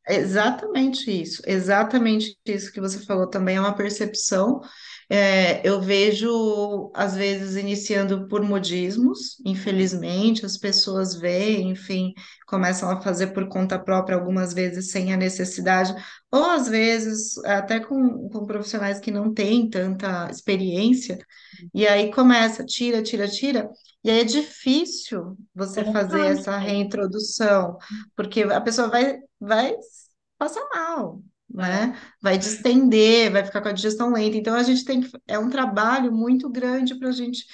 Exatamente 0.09 1.11
isso, 1.11 1.41
exatamente 1.47 2.37
isso 2.45 2.71
que 2.73 2.81
você 2.81 2.99
falou 3.05 3.29
também 3.29 3.57
é 3.57 3.61
uma 3.61 3.75
percepção. 3.75 4.61
É, 5.09 5.67
eu 5.67 5.81
vejo, 5.81 6.91
às 6.95 7.15
vezes, 7.15 7.55
iniciando 7.55 8.27
por 8.27 8.41
modismos, 8.41 9.39
infelizmente, 9.45 10.45
as 10.45 10.57
pessoas 10.57 11.15
veem, 11.15 11.71
enfim, 11.71 12.13
começam 12.47 12.89
a 12.89 13.01
fazer 13.01 13.27
por 13.27 13.47
conta 13.47 13.77
própria, 13.77 14.15
algumas 14.17 14.53
vezes 14.53 14.91
sem 14.91 15.13
a 15.13 15.17
necessidade, 15.17 15.93
ou 16.31 16.43
às 16.51 16.67
vezes 16.67 17.37
até 17.45 17.79
com, 17.79 18.29
com 18.29 18.45
profissionais 18.45 18.99
que 18.99 19.11
não 19.11 19.33
têm 19.33 19.69
tanta 19.69 20.29
experiência, 20.31 21.17
e 21.73 21.87
aí 21.87 22.11
começa, 22.11 22.65
tira, 22.65 23.01
tira, 23.03 23.27
tira, 23.27 23.69
e 24.03 24.09
aí 24.09 24.19
é 24.21 24.23
difícil 24.23 25.37
você 25.53 25.83
fazer 25.85 26.23
Colocar 26.23 26.33
de 26.33 26.39
essa 26.39 26.57
reintrodução, 26.57 27.77
porque 28.15 28.43
a 28.43 28.61
pessoa 28.61 28.87
vai 28.89 29.19
vai 29.39 29.75
passar 30.37 30.65
mal, 30.73 31.21
É. 31.21 31.34
né? 31.55 31.97
Vai 32.21 32.37
distender, 32.37 33.31
vai 33.31 33.43
ficar 33.45 33.61
com 33.61 33.69
a 33.69 33.71
digestão 33.73 34.11
lenta. 34.13 34.37
Então 34.37 34.55
a 34.55 34.63
gente 34.63 34.85
tem 34.85 35.01
que, 35.01 35.11
é 35.27 35.39
um 35.39 35.49
trabalho 35.49 36.11
muito 36.11 36.49
grande 36.49 36.95
para 36.99 37.09
a 37.09 37.11
gente 37.11 37.45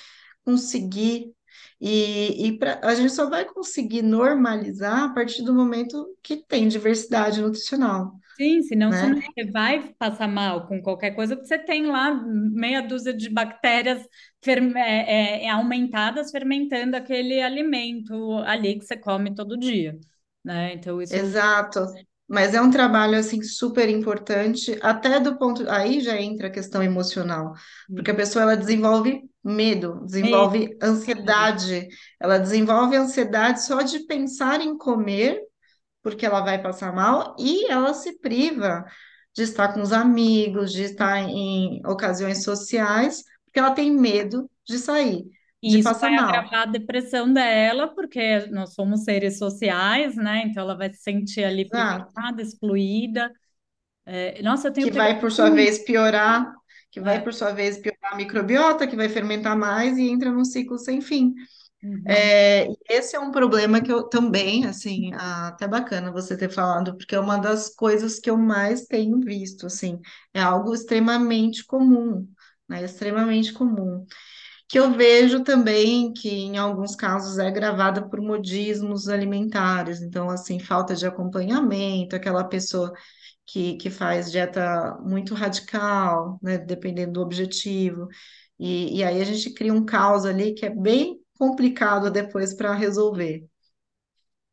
conseguir 0.44 1.34
e, 1.80 2.48
e 2.48 2.58
pra, 2.60 2.80
a 2.84 2.96
gente 2.96 3.14
só 3.14 3.30
vai 3.30 3.46
conseguir 3.46 4.02
normalizar 4.02 5.04
a 5.06 5.14
partir 5.14 5.44
do 5.44 5.54
momento 5.54 6.16
que 6.24 6.38
tem 6.46 6.68
diversidade 6.68 7.42
nutricional, 7.42 8.20
Sim, 8.40 8.62
senão 8.64 8.92
você, 8.92 9.08
né? 9.10 9.22
você 9.36 9.52
vai 9.52 9.94
passar 9.96 10.28
mal 10.28 10.68
com 10.68 10.82
qualquer 10.82 11.12
coisa, 11.16 11.36
porque 11.36 11.48
você 11.48 11.60
tem 11.60 11.86
lá 11.86 12.12
meia 12.14 12.82
dúzia 12.82 13.14
de 13.14 13.30
bactérias 13.30 14.04
ferme- 14.42 14.80
é, 14.80 15.44
é, 15.44 15.46
é, 15.46 15.50
aumentadas 15.50 16.32
fermentando 16.32 16.96
aquele 16.96 17.40
alimento 17.42 18.14
ali 18.46 18.80
que 18.80 18.86
você 18.86 18.98
come 18.98 19.36
todo 19.36 19.58
dia, 19.58 20.00
né? 20.44 20.74
Então, 20.74 21.00
isso... 21.02 21.20
Exato. 21.20 22.02
Mas 22.32 22.54
é 22.54 22.62
um 22.62 22.72
trabalho 22.72 23.18
assim 23.18 23.44
super 23.44 23.90
importante, 23.90 24.80
até 24.82 25.20
do 25.20 25.38
ponto, 25.38 25.70
aí 25.70 26.00
já 26.00 26.16
entra 26.16 26.48
a 26.48 26.50
questão 26.50 26.82
emocional, 26.82 27.54
porque 27.94 28.10
a 28.10 28.16
pessoa 28.16 28.44
ela 28.44 28.56
desenvolve 28.56 29.22
medo, 29.44 29.96
Medo, 29.96 30.06
desenvolve 30.06 30.78
ansiedade, 30.82 31.90
ela 32.18 32.38
desenvolve 32.38 32.96
ansiedade 32.96 33.62
só 33.64 33.82
de 33.82 34.06
pensar 34.06 34.62
em 34.62 34.78
comer, 34.78 35.42
porque 36.02 36.26
ela 36.26 36.40
vai 36.40 36.62
passar 36.62 36.94
mal, 36.96 37.36
e 37.38 37.70
ela 37.70 37.94
se 37.94 38.18
priva 38.20 38.86
de 39.36 39.44
estar 39.44 39.74
com 39.74 39.82
os 39.82 39.92
amigos, 39.92 40.72
de 40.72 40.84
estar 40.84 41.20
em 41.20 41.86
ocasiões 41.86 42.46
sociais, 42.46 43.24
porque 43.44 43.60
ela 43.60 43.72
tem 43.72 43.92
medo 43.92 44.50
de 44.66 44.80
sair, 44.80 45.26
E 45.62 45.80
isso 45.80 46.00
vai 46.00 46.12
mal. 46.12 46.42
agravar 46.42 46.64
a 46.64 46.66
depressão 46.66 47.32
dela, 47.32 47.88
porque 47.94 48.48
nós 48.48 48.74
somos 48.74 49.04
seres 49.04 49.38
sociais, 49.38 50.16
né? 50.16 50.44
Então, 50.46 50.64
ela 50.64 50.76
vai 50.78 50.92
se 50.94 51.02
sentir 51.02 51.44
ali 51.44 51.70
privada, 51.70 52.42
excluída. 52.42 53.32
É, 54.06 54.42
nossa, 54.44 54.70
eu 54.70 54.74
tenho 54.74 54.90
que 54.90 54.92
vai 54.92 55.20
por 55.20 55.32
sua 55.32 55.50
muito. 55.50 55.50
vez 55.50 55.80
piorar, 55.80 56.54
que 56.92 57.00
vai 57.00 57.20
É. 57.20 57.24
por 57.24 57.34
sua 57.34 57.52
vez 57.54 57.78
piorar 57.78 58.14
a 58.14 58.16
microbiota, 58.16 58.88
que 58.88 58.96
vai 58.96 59.10
fermentar 59.10 59.56
mais 59.58 59.98
e 59.98 60.10
entra 60.10 60.32
num 60.32 60.44
ciclo 60.46 60.78
sem 60.78 61.02
fim. 61.02 61.34
Uhum. 61.84 62.32
É, 62.34 62.68
esse 62.90 63.16
é 63.16 63.20
um 63.20 63.32
problema 63.32 63.82
que 63.82 63.92
eu 63.92 64.04
também, 64.04 64.66
assim, 64.66 65.12
até 65.16 65.68
bacana 65.68 66.12
você 66.12 66.38
ter 66.38 66.50
falado, 66.50 66.98
porque 66.98 67.16
é 67.16 67.20
uma 67.20 67.38
das 67.38 67.76
coisas 67.76 68.20
que 68.20 68.30
eu 68.30 68.38
mais 68.38 68.86
tenho 68.88 69.20
visto, 69.22 69.68
assim, 69.68 70.00
é 70.34 70.42
algo 70.42 70.74
extremamente 70.74 71.66
comum, 71.66 72.28
né, 72.70 72.84
extremamente 72.86 73.54
comum. 73.54 74.06
Que 74.72 74.80
eu 74.80 74.90
vejo 74.94 75.44
também 75.44 76.14
que 76.14 76.30
em 76.30 76.58
alguns 76.58 76.96
casos 76.96 77.38
é 77.38 77.46
agravada 77.46 78.08
por 78.08 78.22
modismos 78.22 79.10
alimentares, 79.10 80.02
então, 80.02 80.30
assim, 80.30 80.60
falta 80.60 80.96
de 80.96 81.06
acompanhamento, 81.06 82.16
aquela 82.16 82.42
pessoa 82.46 82.94
que, 83.46 83.76
que 83.76 83.90
faz 83.90 84.32
dieta 84.32 84.98
muito 85.02 85.34
radical, 85.36 86.40
né, 86.42 86.58
dependendo 86.58 87.14
do 87.14 87.22
objetivo. 87.22 88.08
E, 88.58 89.00
e 89.00 89.04
aí 89.04 89.22
a 89.22 89.26
gente 89.26 89.54
cria 89.54 89.74
um 89.74 89.84
caos 89.84 90.26
ali 90.26 90.54
que 90.54 90.66
é 90.66 90.70
bem 90.70 91.20
complicado 91.38 92.10
depois 92.10 92.54
para 92.54 92.74
resolver. 92.74 93.46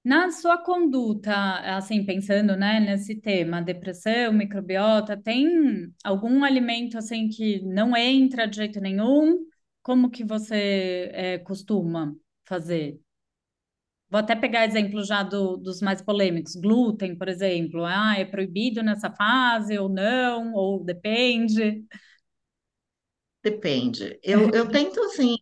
Na 0.04 0.32
sua 0.32 0.58
conduta, 0.58 1.32
assim, 1.76 2.04
pensando, 2.04 2.56
né, 2.56 2.80
nesse 2.80 3.14
tema, 3.20 3.62
depressão, 3.62 4.32
microbiota, 4.32 5.16
tem 5.16 5.92
algum 6.02 6.42
alimento, 6.42 6.98
assim, 6.98 7.28
que 7.28 7.60
não 7.62 7.96
entra 7.96 8.46
de 8.46 8.56
jeito 8.56 8.80
nenhum? 8.80 9.46
Como 9.88 10.10
que 10.10 10.22
você 10.24 11.10
é, 11.14 11.38
costuma 11.38 12.14
fazer? 12.44 13.00
Vou 14.10 14.20
até 14.20 14.34
pegar 14.34 14.64
exemplo 14.64 15.04
já 15.04 15.22
do- 15.22 15.56
dos 15.58 15.80
mais 15.82 16.00
polêmicos. 16.00 16.54
Glúten, 16.56 17.16
por 17.16 17.28
exemplo. 17.28 17.84
Ah, 17.84 18.14
é 18.18 18.24
proibido 18.24 18.82
nessa 18.82 19.10
fase 19.10 19.78
ou 19.78 19.88
não? 19.88 20.54
Ou 20.54 20.82
depende? 20.84 21.84
Depende. 23.42 24.18
Eu, 24.22 24.50
eu 24.52 24.68
tento, 24.70 25.00
assim, 25.00 25.36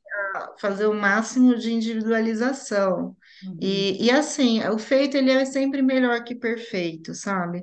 fazer 0.58 0.86
o 0.86 0.94
máximo 0.94 1.56
de 1.56 1.72
individualização. 1.72 3.16
Uhum. 3.42 3.60
E, 3.60 4.04
e 4.06 4.10
assim, 4.10 4.62
o 4.68 4.78
feito 4.78 5.16
ele 5.16 5.30
é 5.32 5.44
sempre 5.44 5.82
melhor 5.82 6.22
que 6.24 6.34
perfeito, 6.34 7.14
sabe? 7.14 7.62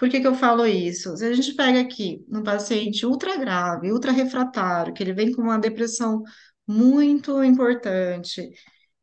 Por 0.00 0.08
que 0.10 0.20
que 0.20 0.26
eu 0.26 0.34
falo 0.34 0.66
isso? 0.66 1.16
Se 1.16 1.26
a 1.26 1.32
gente 1.34 1.54
pega 1.54 1.80
aqui 1.80 2.24
um 2.30 2.42
paciente 2.42 3.06
ultra 3.06 3.36
grave, 3.38 3.92
ultra 3.92 4.12
refratário, 4.12 4.94
que 4.94 5.02
ele 5.02 5.12
vem 5.14 5.32
com 5.32 5.42
uma 5.42 5.58
depressão 5.58 6.22
muito 6.66 7.44
importante 7.44 8.50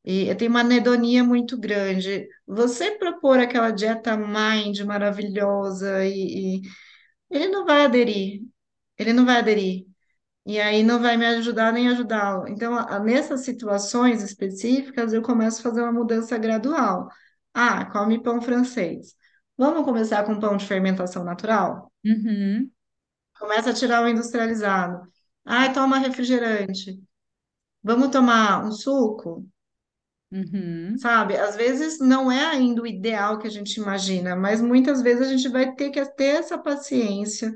e 0.06 0.34
tem 0.36 0.48
uma 0.50 0.62
anedonia 0.62 1.24
muito 1.24 1.58
grande, 1.60 2.28
você 2.48 2.92
propor 2.98 3.40
aquela 3.40 3.72
dieta 3.72 4.18
mind 4.18 4.82
maravilhosa 4.82 6.06
e, 6.06 6.58
e 6.60 6.62
ele 7.30 7.48
não 7.50 7.66
vai 7.66 7.86
aderir, 7.86 8.42
ele 8.98 9.14
não 9.14 9.26
vai 9.26 9.38
aderir. 9.40 9.86
E 10.46 10.60
aí 10.62 10.84
não 10.84 11.00
vai 11.02 11.18
me 11.18 11.26
ajudar 11.26 11.74
nem 11.74 11.90
ajudá-lo. 11.90 12.48
Então, 12.48 12.74
nessas 13.04 13.42
situações 13.42 14.24
específicas, 14.24 15.14
eu 15.14 15.22
começo 15.22 15.60
a 15.60 15.64
fazer 15.64 15.82
uma 15.82 15.92
mudança 15.92 16.38
gradual. 16.38 17.10
Ah, 17.54 17.86
come 17.92 18.22
pão 18.24 18.42
francês. 18.42 19.16
Vamos 19.58 19.84
começar 19.86 20.24
com 20.24 20.40
pão 20.40 20.56
de 20.56 20.66
fermentação 20.66 21.24
natural? 21.24 21.92
Uhum. 22.06 22.70
Começa 23.40 23.72
a 23.72 23.74
tirar 23.74 24.04
o 24.04 24.08
industrializado. 24.08 25.08
Ah, 25.46 25.70
toma 25.70 25.98
refrigerante. 25.98 27.00
Vamos 27.82 28.10
tomar 28.10 28.66
um 28.66 28.72
suco? 28.72 29.48
Uhum. 30.32 30.98
Sabe? 30.98 31.38
Às 31.38 31.56
vezes 31.56 32.00
não 32.00 32.32
é 32.32 32.46
ainda 32.46 32.82
o 32.82 32.88
ideal 32.88 33.40
que 33.40 33.48
a 33.48 33.50
gente 33.50 33.78
imagina, 33.78 34.36
mas 34.36 34.62
muitas 34.62 35.02
vezes 35.02 35.28
a 35.28 35.30
gente 35.32 35.48
vai 35.48 35.74
ter 35.74 35.90
que 35.90 36.06
ter 36.16 36.36
essa 36.38 36.58
paciência, 36.58 37.54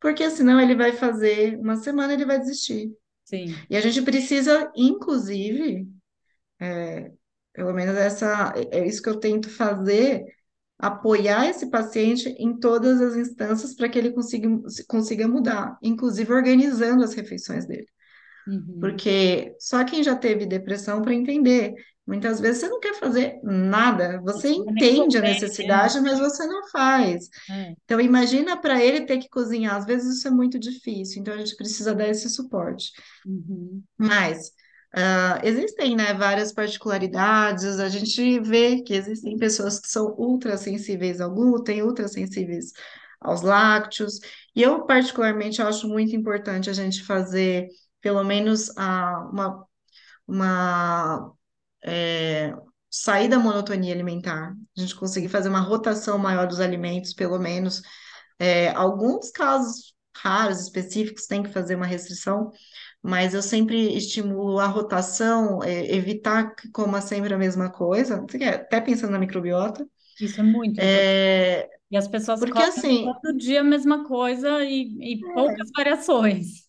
porque 0.00 0.30
senão 0.30 0.60
ele 0.60 0.76
vai 0.76 0.92
fazer 0.92 1.58
uma 1.58 1.76
semana 1.76 2.12
ele 2.12 2.24
vai 2.24 2.38
desistir. 2.38 2.92
Sim. 3.24 3.56
E 3.68 3.76
a 3.76 3.80
gente 3.80 4.02
precisa, 4.02 4.70
inclusive, 4.76 5.86
pelo 7.52 7.72
menos 7.72 7.96
essa, 7.96 8.52
é 8.56 8.78
é 8.80 8.86
isso 8.86 9.02
que 9.02 9.08
eu 9.08 9.18
tento 9.18 9.50
fazer, 9.50 10.24
apoiar 10.82 11.48
esse 11.48 11.70
paciente 11.70 12.28
em 12.40 12.58
todas 12.58 13.00
as 13.00 13.14
instâncias 13.14 13.72
para 13.72 13.88
que 13.88 13.96
ele 13.96 14.10
consiga, 14.10 14.48
consiga 14.88 15.28
mudar, 15.28 15.78
inclusive 15.80 16.32
organizando 16.32 17.04
as 17.04 17.14
refeições 17.14 17.64
dele. 17.64 17.86
Uhum. 18.48 18.78
Porque 18.80 19.54
só 19.60 19.84
quem 19.84 20.02
já 20.02 20.16
teve 20.16 20.44
depressão 20.44 21.00
para 21.00 21.14
entender. 21.14 21.72
Muitas 22.04 22.40
vezes 22.40 22.62
você 22.62 22.68
não 22.68 22.80
quer 22.80 22.98
fazer 22.98 23.38
nada, 23.44 24.20
você 24.22 24.50
nem 24.50 24.58
entende 24.58 25.16
a 25.16 25.20
comer, 25.20 25.34
né? 25.34 25.40
necessidade, 25.40 26.00
mas 26.00 26.18
você 26.18 26.44
não 26.48 26.66
faz. 26.68 27.28
É. 27.48 27.74
Então, 27.84 28.00
imagina 28.00 28.56
para 28.56 28.82
ele 28.84 29.02
ter 29.02 29.18
que 29.18 29.28
cozinhar. 29.28 29.76
Às 29.76 29.86
vezes 29.86 30.16
isso 30.16 30.26
é 30.26 30.32
muito 30.32 30.58
difícil, 30.58 31.20
então 31.20 31.32
a 31.32 31.38
gente 31.38 31.54
precisa 31.54 31.94
dar 31.94 32.08
esse 32.08 32.28
suporte. 32.28 32.90
Uhum. 33.24 33.80
Mas 33.96 34.50
ah, 34.94 35.40
existem, 35.42 35.96
né, 35.96 36.12
várias 36.14 36.52
particularidades. 36.52 37.78
A 37.78 37.88
gente 37.88 38.40
vê 38.40 38.82
que 38.82 38.94
existem 38.94 39.36
pessoas 39.38 39.80
que 39.80 39.88
são 39.88 40.14
ultra 40.18 40.56
sensíveis 40.56 41.20
ao 41.20 41.30
glúten, 41.30 41.82
ultra 41.82 42.08
sensíveis 42.08 42.72
aos 43.20 43.42
lácteos. 43.42 44.18
E 44.54 44.62
eu, 44.62 44.84
particularmente, 44.86 45.62
acho 45.62 45.88
muito 45.88 46.14
importante 46.14 46.68
a 46.68 46.72
gente 46.72 47.02
fazer 47.04 47.68
pelo 48.00 48.22
menos 48.24 48.76
ah, 48.76 49.28
uma, 49.32 49.66
uma 50.26 51.32
é, 51.84 52.54
sair 52.90 53.28
da 53.28 53.38
monotonia 53.38 53.94
alimentar. 53.94 54.54
A 54.76 54.80
gente 54.80 54.94
conseguir 54.94 55.28
fazer 55.28 55.48
uma 55.48 55.60
rotação 55.60 56.18
maior 56.18 56.46
dos 56.46 56.60
alimentos, 56.60 57.14
pelo 57.14 57.38
menos. 57.38 57.82
É, 58.38 58.70
alguns 58.70 59.30
casos 59.30 59.94
raros, 60.16 60.60
específicos, 60.60 61.26
tem 61.26 61.42
que 61.42 61.50
fazer 61.50 61.74
uma 61.74 61.86
restrição, 61.86 62.50
mas 63.02 63.34
eu 63.34 63.42
sempre 63.42 63.96
estimulo 63.96 64.58
a 64.60 64.66
rotação, 64.66 65.62
é, 65.62 65.92
evitar 65.94 66.54
que 66.54 66.70
coma 66.70 67.00
sempre 67.00 67.34
a 67.34 67.38
mesma 67.38 67.70
coisa, 67.70 68.24
até 68.54 68.80
pensando 68.80 69.12
na 69.12 69.18
microbiota, 69.18 69.86
Isso 70.20 70.40
é 70.40 70.42
muito 70.42 70.80
é, 70.80 71.68
E 71.90 71.96
as 71.96 72.08
pessoas 72.08 72.40
porque 72.40 72.52
comem 72.52 72.68
assim, 72.68 73.04
todo 73.04 73.36
dia 73.36 73.60
a 73.60 73.64
mesma 73.64 74.04
coisa 74.04 74.64
e, 74.64 75.14
e 75.14 75.20
poucas 75.32 75.70
variações. 75.76 76.68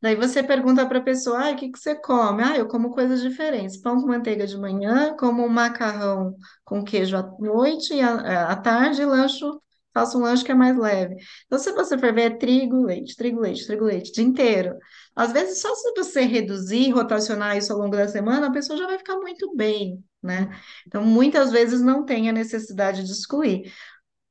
daí 0.00 0.16
você 0.16 0.42
pergunta 0.42 0.86
para 0.86 0.98
a 0.98 1.02
pessoa, 1.02 1.48
ah, 1.48 1.52
o 1.52 1.56
que 1.56 1.70
que 1.70 1.78
você 1.78 1.94
come? 1.94 2.42
Ah, 2.42 2.56
eu 2.56 2.68
como 2.68 2.90
coisas 2.90 3.20
diferentes, 3.22 3.76
pão 3.76 4.00
com 4.00 4.06
manteiga 4.08 4.46
de 4.46 4.56
manhã, 4.58 5.14
como 5.16 5.44
um 5.44 5.48
macarrão 5.48 6.36
com 6.64 6.82
queijo 6.84 7.16
à 7.16 7.22
noite 7.38 7.94
e 7.94 8.00
à, 8.00 8.50
à 8.50 8.56
tarde, 8.56 9.04
lancho, 9.04 9.60
faço 9.92 10.18
um 10.18 10.22
lanche 10.22 10.44
que 10.44 10.52
é 10.52 10.54
mais 10.54 10.76
leve. 10.76 11.16
Então, 11.46 11.58
se 11.58 11.72
você 11.72 11.98
for 11.98 12.12
ver, 12.14 12.32
é 12.32 12.36
trigo, 12.36 12.84
leite, 12.84 13.16
trigo, 13.16 13.40
leite, 13.40 13.66
trigo, 13.66 13.84
leite, 13.84 14.10
o 14.10 14.14
dia 14.14 14.24
inteiro. 14.24 14.76
Às 15.14 15.32
vezes, 15.32 15.60
só 15.60 15.74
se 15.74 15.92
você 15.96 16.22
reduzir, 16.22 16.90
rotacionar 16.90 17.56
isso 17.56 17.72
ao 17.72 17.78
longo 17.78 17.96
da 17.96 18.08
semana, 18.08 18.46
a 18.48 18.52
pessoa 18.52 18.78
já 18.78 18.86
vai 18.86 18.98
ficar 18.98 19.16
muito 19.16 19.54
bem, 19.54 20.02
né? 20.22 20.50
Então, 20.86 21.04
muitas 21.04 21.50
vezes 21.52 21.80
não 21.82 22.04
tem 22.04 22.28
a 22.28 22.32
necessidade 22.32 23.04
de 23.04 23.12
excluir. 23.12 23.72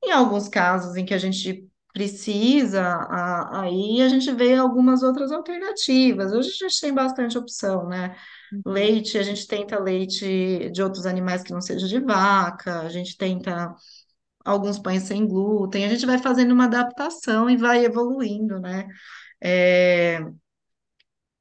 Em 0.03 0.11
alguns 0.11 0.47
casos 0.47 0.95
em 0.95 1.05
que 1.05 1.13
a 1.13 1.17
gente 1.17 1.67
precisa, 1.93 2.81
a- 2.83 3.61
aí 3.63 4.01
a 4.01 4.07
gente 4.09 4.31
vê 4.33 4.55
algumas 4.55 5.03
outras 5.03 5.31
alternativas. 5.31 6.31
Hoje 6.31 6.49
a 6.49 6.67
gente 6.69 6.81
tem 6.81 6.93
bastante 6.93 7.37
opção, 7.37 7.87
né? 7.87 8.15
Uhum. 8.51 8.61
Leite, 8.65 9.17
a 9.17 9.23
gente 9.23 9.45
tenta 9.47 9.77
leite 9.79 10.69
de 10.71 10.81
outros 10.83 11.05
animais 11.05 11.43
que 11.43 11.51
não 11.53 11.61
seja 11.61 11.87
de 11.87 11.99
vaca, 11.99 12.81
a 12.81 12.89
gente 12.89 13.17
tenta 13.17 13.75
alguns 14.45 14.79
pães 14.79 15.03
sem 15.03 15.27
glúten, 15.27 15.85
a 15.85 15.89
gente 15.89 16.05
vai 16.05 16.17
fazendo 16.17 16.53
uma 16.53 16.65
adaptação 16.65 17.49
e 17.49 17.57
vai 17.57 17.85
evoluindo, 17.85 18.59
né? 18.59 18.87
É, 19.41 20.19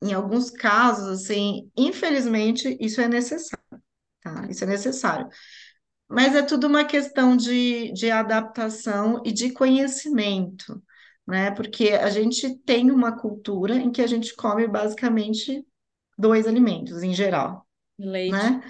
em 0.03 0.13
alguns 0.13 0.51
casos, 0.51 1.09
assim, 1.23 1.71
infelizmente, 1.77 2.77
isso 2.81 3.01
é 3.01 3.09
necessário, 3.09 3.65
tá? 4.23 4.47
Isso 4.51 4.65
é 4.65 4.67
necessário. 4.67 5.29
Mas 6.09 6.35
é 6.35 6.43
tudo 6.43 6.67
uma 6.67 6.85
questão 6.85 7.37
de, 7.37 7.93
de 7.93 8.11
adaptação 8.11 9.23
e 9.25 9.33
de 9.33 9.53
conhecimento, 9.53 10.83
né? 11.27 11.51
Porque 11.53 11.91
a 11.91 12.11
gente 12.11 12.57
tem 12.61 12.91
uma 12.91 13.17
cultura 13.19 13.77
em 13.77 13.93
que 13.93 14.03
a 14.03 14.07
gente 14.07 14.35
come 14.37 14.69
basicamente 14.69 15.65
dois 16.19 16.47
alimentos 16.47 17.03
em 17.03 17.15
geral, 17.15 17.67
Leite 17.99 18.35
né? 18.35 18.63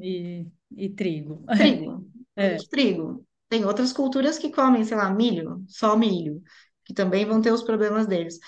e, 0.00 0.46
e 0.76 0.88
trigo. 0.90 1.44
Trigo, 1.56 2.06
É. 2.36 2.56
leite, 2.56 2.68
trigo. 2.68 3.26
Tem 3.54 3.64
outras 3.64 3.92
culturas 3.92 4.36
que 4.36 4.50
comem, 4.50 4.84
sei 4.84 4.96
lá, 4.96 5.08
milho, 5.10 5.64
só 5.68 5.96
milho, 5.96 6.42
que 6.84 6.92
também 6.92 7.24
vão 7.24 7.40
ter 7.40 7.52
os 7.52 7.62
problemas 7.62 8.04
deles. 8.04 8.40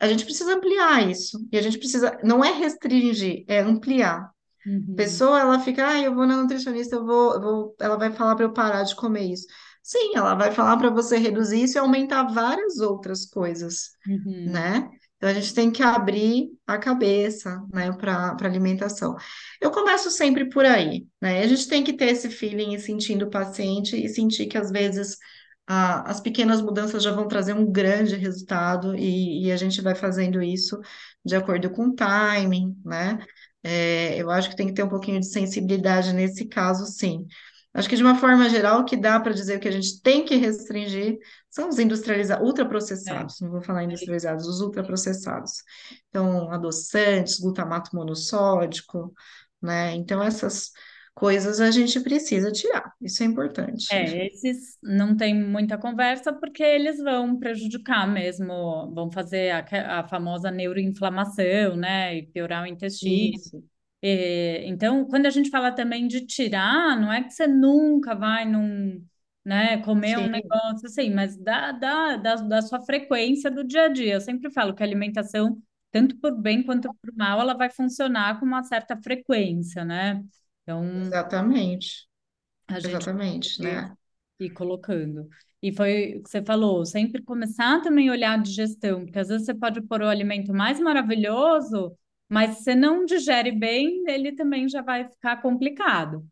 A 0.00 0.08
gente 0.08 0.24
precisa 0.24 0.54
ampliar 0.56 1.08
isso, 1.08 1.38
e 1.52 1.56
a 1.56 1.62
gente 1.62 1.78
precisa, 1.78 2.18
não 2.24 2.44
é 2.44 2.50
restringir, 2.52 3.44
é 3.46 3.60
ampliar. 3.60 4.30
Uhum. 4.66 4.96
pessoa, 4.96 5.40
ela 5.40 5.60
fica, 5.60 5.88
ah, 5.88 6.00
eu 6.00 6.14
vou 6.14 6.26
na 6.26 6.36
nutricionista, 6.36 6.96
eu 6.96 7.06
vou, 7.06 7.34
eu 7.34 7.40
vou, 7.40 7.76
ela 7.80 7.96
vai 7.98 8.12
falar 8.12 8.36
para 8.36 8.46
eu 8.46 8.52
parar 8.52 8.82
de 8.84 8.96
comer 8.96 9.32
isso. 9.32 9.46
Sim, 9.82 10.12
ela 10.16 10.34
vai 10.34 10.52
falar 10.52 10.76
para 10.76 10.90
você 10.90 11.18
reduzir 11.18 11.62
isso 11.64 11.78
e 11.78 11.80
aumentar 11.80 12.24
várias 12.32 12.78
outras 12.80 13.26
coisas, 13.26 13.90
Uhum. 14.06 14.52
né? 14.52 14.90
Então 15.22 15.30
a 15.30 15.34
gente 15.34 15.54
tem 15.54 15.70
que 15.70 15.82
abrir 15.84 16.48
a 16.66 16.78
cabeça, 16.78 17.62
né, 17.72 17.92
para 17.92 18.36
alimentação. 18.42 19.14
Eu 19.60 19.70
começo 19.70 20.10
sempre 20.10 20.48
por 20.50 20.64
aí, 20.64 21.06
né? 21.20 21.42
A 21.42 21.46
gente 21.46 21.68
tem 21.68 21.84
que 21.84 21.92
ter 21.92 22.06
esse 22.06 22.28
feeling 22.28 22.74
e 22.74 22.80
sentindo 22.80 23.26
o 23.26 23.30
paciente 23.30 23.96
e 23.96 24.08
sentir 24.08 24.46
que 24.46 24.58
às 24.58 24.70
vezes 24.72 25.16
a- 25.66 26.10
as 26.10 26.20
pequenas 26.20 26.60
mudanças 26.60 27.02
já 27.04 27.12
vão 27.12 27.28
trazer 27.28 27.52
um 27.54 27.70
grande 27.70 28.16
resultado 28.16 28.96
e, 28.96 29.46
e 29.46 29.52
a 29.52 29.56
gente 29.56 29.80
vai 29.80 29.94
fazendo 29.94 30.42
isso 30.42 30.80
de 31.24 31.36
acordo 31.36 31.70
com 31.70 31.86
o 31.88 31.94
timing, 31.94 32.76
né? 32.84 33.18
É, 33.62 34.20
eu 34.20 34.28
acho 34.30 34.50
que 34.50 34.56
tem 34.56 34.66
que 34.66 34.72
ter 34.74 34.82
um 34.82 34.88
pouquinho 34.88 35.20
de 35.20 35.26
sensibilidade 35.30 36.12
nesse 36.12 36.46
caso, 36.48 36.84
sim. 36.86 37.26
Acho 37.74 37.88
que 37.88 37.96
de 37.96 38.02
uma 38.02 38.14
forma 38.14 38.48
geral, 38.50 38.80
o 38.80 38.84
que 38.84 38.96
dá 38.96 39.18
para 39.18 39.32
dizer 39.32 39.58
que 39.58 39.68
a 39.68 39.72
gente 39.72 40.00
tem 40.02 40.24
que 40.24 40.36
restringir 40.36 41.18
são 41.48 41.68
os 41.68 41.78
industrializados, 41.78 42.46
ultraprocessados, 42.46 43.40
não 43.40 43.50
vou 43.50 43.62
falar 43.62 43.84
industrializados, 43.84 44.46
os 44.46 44.60
ultraprocessados. 44.60 45.62
Então, 46.08 46.50
adoçantes, 46.50 47.40
glutamato 47.40 47.94
monossódico, 47.96 49.12
né? 49.60 49.94
Então, 49.94 50.22
essas 50.22 50.70
coisas 51.14 51.60
a 51.60 51.70
gente 51.70 52.00
precisa 52.00 52.50
tirar, 52.50 52.92
isso 53.00 53.22
é 53.22 53.26
importante. 53.26 53.86
É, 53.94 54.26
esses 54.26 54.78
não 54.82 55.16
tem 55.16 55.34
muita 55.34 55.76
conversa 55.76 56.32
porque 56.32 56.62
eles 56.62 56.98
vão 56.98 57.38
prejudicar 57.38 58.06
mesmo, 58.06 58.90
vão 58.94 59.10
fazer 59.10 59.50
a, 59.50 60.00
a 60.00 60.08
famosa 60.08 60.50
neuroinflamação, 60.50 61.76
né, 61.76 62.16
e 62.16 62.26
piorar 62.26 62.64
o 62.64 62.66
intestino. 62.66 63.34
Isso, 63.36 63.62
E, 64.02 64.64
então, 64.66 65.04
quando 65.06 65.26
a 65.26 65.30
gente 65.30 65.50
fala 65.50 65.72
também 65.72 66.08
de 66.08 66.26
tirar, 66.26 67.00
não 67.00 67.12
é 67.12 67.22
que 67.22 67.30
você 67.32 67.46
nunca 67.46 68.14
vai 68.14 68.44
num, 68.44 69.04
né, 69.44 69.78
comer 69.84 70.18
um 70.18 70.26
sim, 70.26 70.28
negócio 70.28 70.86
assim, 70.86 71.10
mas 71.10 71.36
da, 71.38 71.72
da, 71.72 72.16
da, 72.16 72.34
da 72.36 72.62
sua 72.62 72.80
frequência 72.84 73.50
do 73.50 73.64
dia 73.64 73.84
a 73.84 73.88
dia. 73.88 74.14
Eu 74.14 74.20
sempre 74.20 74.50
falo 74.52 74.74
que 74.74 74.82
a 74.82 74.86
alimentação, 74.86 75.60
tanto 75.92 76.16
por 76.18 76.34
bem 76.36 76.62
quanto 76.64 76.92
por 77.00 77.14
mal, 77.16 77.40
ela 77.40 77.54
vai 77.54 77.70
funcionar 77.70 78.40
com 78.40 78.46
uma 78.46 78.62
certa 78.64 78.96
frequência, 78.96 79.84
né? 79.84 80.22
Então, 80.62 80.84
exatamente, 81.00 82.08
a 82.68 82.80
gente 82.80 83.08
exatamente, 83.10 83.60
né? 83.62 83.96
ir 84.40 84.50
colocando. 84.50 85.28
E 85.62 85.72
foi 85.72 86.16
o 86.16 86.22
que 86.22 86.30
você 86.30 86.42
falou, 86.44 86.84
sempre 86.84 87.22
começar 87.22 87.80
também 87.82 88.08
a 88.08 88.12
olhar 88.12 88.32
a 88.34 88.42
digestão, 88.42 89.04
porque 89.04 89.18
às 89.18 89.28
vezes 89.28 89.46
você 89.46 89.54
pode 89.54 89.80
pôr 89.82 90.02
o 90.02 90.08
alimento 90.08 90.52
mais 90.52 90.80
maravilhoso, 90.80 91.96
mas 92.28 92.56
se 92.58 92.64
você 92.64 92.74
não 92.74 93.04
digere 93.04 93.52
bem, 93.52 94.04
ele 94.08 94.32
também 94.34 94.68
já 94.68 94.82
vai 94.82 95.08
ficar 95.08 95.40
complicado. 95.42 96.26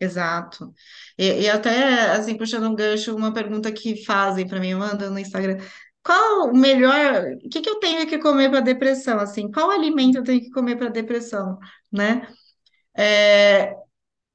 Exato. 0.00 0.74
E, 1.18 1.42
e 1.42 1.48
até, 1.50 2.10
assim, 2.12 2.36
puxando 2.36 2.68
um 2.68 2.74
gancho, 2.74 3.16
uma 3.16 3.32
pergunta 3.32 3.72
que 3.72 4.04
fazem 4.04 4.46
para 4.46 4.60
mim, 4.60 4.74
mandam 4.74 5.10
no 5.10 5.18
Instagram. 5.18 5.56
Qual 6.02 6.50
o 6.50 6.56
melhor, 6.56 7.24
o 7.44 7.48
que 7.48 7.60
que 7.62 7.68
eu 7.70 7.80
tenho 7.80 8.06
que 8.06 8.18
comer 8.18 8.50
para 8.50 8.60
depressão? 8.60 9.18
Assim, 9.18 9.50
qual 9.50 9.70
alimento 9.70 10.18
eu 10.18 10.22
tenho 10.24 10.40
que 10.40 10.50
comer 10.50 10.76
para 10.76 10.88
depressão, 10.90 11.58
né? 11.90 12.28
É, 12.96 13.74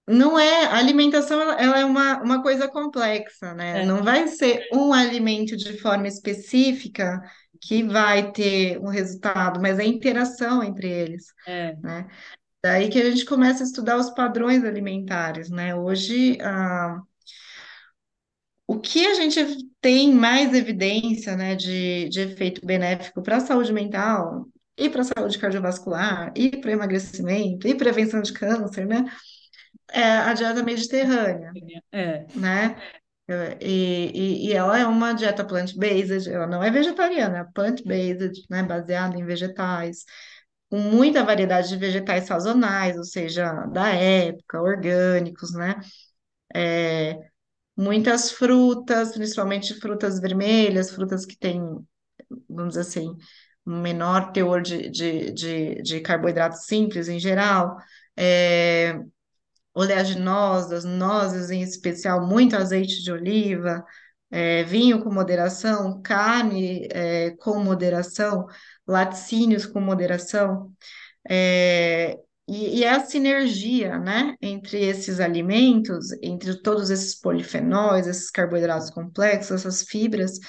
não 0.08 0.40
é, 0.40 0.66
a 0.68 0.78
alimentação, 0.78 1.42
ela, 1.42 1.56
ela 1.62 1.80
é 1.80 1.86
uma, 1.86 2.22
uma 2.24 2.44
coisa 2.44 2.68
complexa, 2.70 3.54
né? 3.56 3.82
É, 3.82 3.86
Não 3.86 4.04
vai 4.04 4.28
ser 4.28 4.68
um 4.74 4.94
alimento 4.94 5.58
de 5.58 5.78
forma 5.80 6.08
específica 6.08 7.22
que 7.62 7.84
vai 7.84 8.32
ter 8.32 8.80
um 8.80 8.88
resultado, 8.88 9.62
mas 9.62 9.78
é 9.78 9.84
a 9.84 9.86
interação 9.86 10.64
entre 10.64 10.90
eles, 10.90 11.28
é, 11.48 11.76
né? 11.78 12.08
Daí 12.64 12.90
que 12.90 13.00
a 13.00 13.10
gente 13.10 13.26
começa 13.26 13.64
a 13.64 13.66
estudar 13.66 13.98
os 13.98 14.10
padrões 14.10 14.64
alimentares, 14.64 15.50
né? 15.50 15.76
Hoje, 15.76 16.38
ah, 16.42 17.00
o 18.68 18.80
que 18.80 19.06
a 19.06 19.14
gente 19.16 19.40
tem 19.80 20.14
mais 20.14 20.54
evidência, 20.54 21.36
né, 21.36 21.56
de, 21.56 22.08
de 22.10 22.22
efeito 22.22 22.66
benéfico 22.66 23.22
para 23.22 23.38
a 23.38 23.42
saúde 23.42 23.74
mental 23.74 24.48
e 24.78 24.90
para 24.90 25.02
a 25.02 25.04
saúde 25.04 25.38
cardiovascular 25.38 26.32
e 26.36 26.58
para 26.58 26.72
emagrecimento 26.72 27.68
e 27.68 27.76
prevenção 27.76 28.22
de 28.22 28.34
câncer, 28.34 28.86
né? 28.88 29.06
É 29.92 30.04
a 30.04 30.34
dieta 30.34 30.64
mediterrânea, 30.64 31.52
é, 31.92 32.26
né? 32.34 32.78
E, 33.62 34.48
e, 34.50 34.54
ela 34.54 34.80
é 34.80 34.86
uma 34.86 35.14
dieta 35.14 35.44
plant-based, 35.46 36.30
ela 36.30 36.48
não 36.48 36.64
é 36.64 36.72
vegetariana, 36.72 37.40
é 37.40 37.44
plant-based, 37.54 38.46
né? 38.50 38.64
Baseada 38.64 39.18
em 39.18 39.26
vegetais 39.26 40.06
com 40.70 40.80
muita 40.80 41.24
variedade 41.24 41.70
de 41.70 41.76
vegetais 41.78 42.26
sazonais, 42.26 42.98
ou 42.98 43.04
seja, 43.04 43.52
da 43.68 43.90
época, 43.90 44.62
orgânicos, 44.62 45.54
né? 45.54 45.76
Muitas 47.76 48.32
frutas, 48.32 49.14
principalmente 49.14 49.74
frutas 49.80 50.20
vermelhas, 50.20 50.92
frutas 50.92 51.26
que 51.26 51.38
têm, 51.38 51.62
vamos 52.50 52.76
dizer 52.76 52.82
assim, 52.82 53.16
um 53.66 53.82
menor 53.82 54.32
teor 54.32 54.62
de, 54.62 54.90
de, 54.90 55.32
de, 55.32 55.82
de 55.82 56.00
carboidratos 56.02 56.66
simples 56.66 57.08
em 57.08 57.20
geral. 57.20 57.78
É, 58.16 59.00
oleaginosas, 59.74 60.84
nozes 60.86 61.50
em 61.50 61.62
especial, 61.62 62.26
muito 62.28 62.56
azeite 62.56 63.02
de 63.04 63.12
oliva, 63.12 63.84
é, 64.30 64.64
vinho 64.64 65.04
com 65.04 65.12
moderação, 65.14 66.02
carne 66.02 66.88
é, 66.92 67.32
com 67.38 67.60
moderação, 67.64 68.48
laticínios 68.88 69.66
com 69.66 69.80
moderação. 69.82 70.72
É, 71.30 72.18
e, 72.48 72.80
e 72.80 72.84
é 72.84 72.90
a 72.92 73.00
sinergia, 73.06 73.98
né, 74.00 74.36
entre 74.42 74.80
esses 74.84 75.20
alimentos, 75.20 76.12
entre 76.22 76.56
todos 76.62 76.90
esses 76.90 77.16
polifenóis, 77.16 78.08
esses 78.08 78.32
carboidratos 78.32 78.90
complexos, 78.90 79.52
essas 79.62 79.84
fibras, 79.84 80.40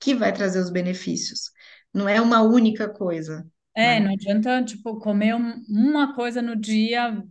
que 0.00 0.14
vai 0.14 0.32
trazer 0.32 0.58
os 0.60 0.70
benefícios. 0.70 1.50
Não 1.94 2.08
é 2.08 2.20
uma 2.20 2.42
única 2.42 2.88
coisa, 2.88 3.46
é, 3.74 3.98
né? 3.98 4.00
não 4.00 4.12
adianta, 4.12 4.62
tipo, 4.64 4.98
comer 4.98 5.34
um- 5.34 5.64
uma 5.68 6.14
coisa 6.14 6.42
no 6.42 6.54
dia 6.56 7.22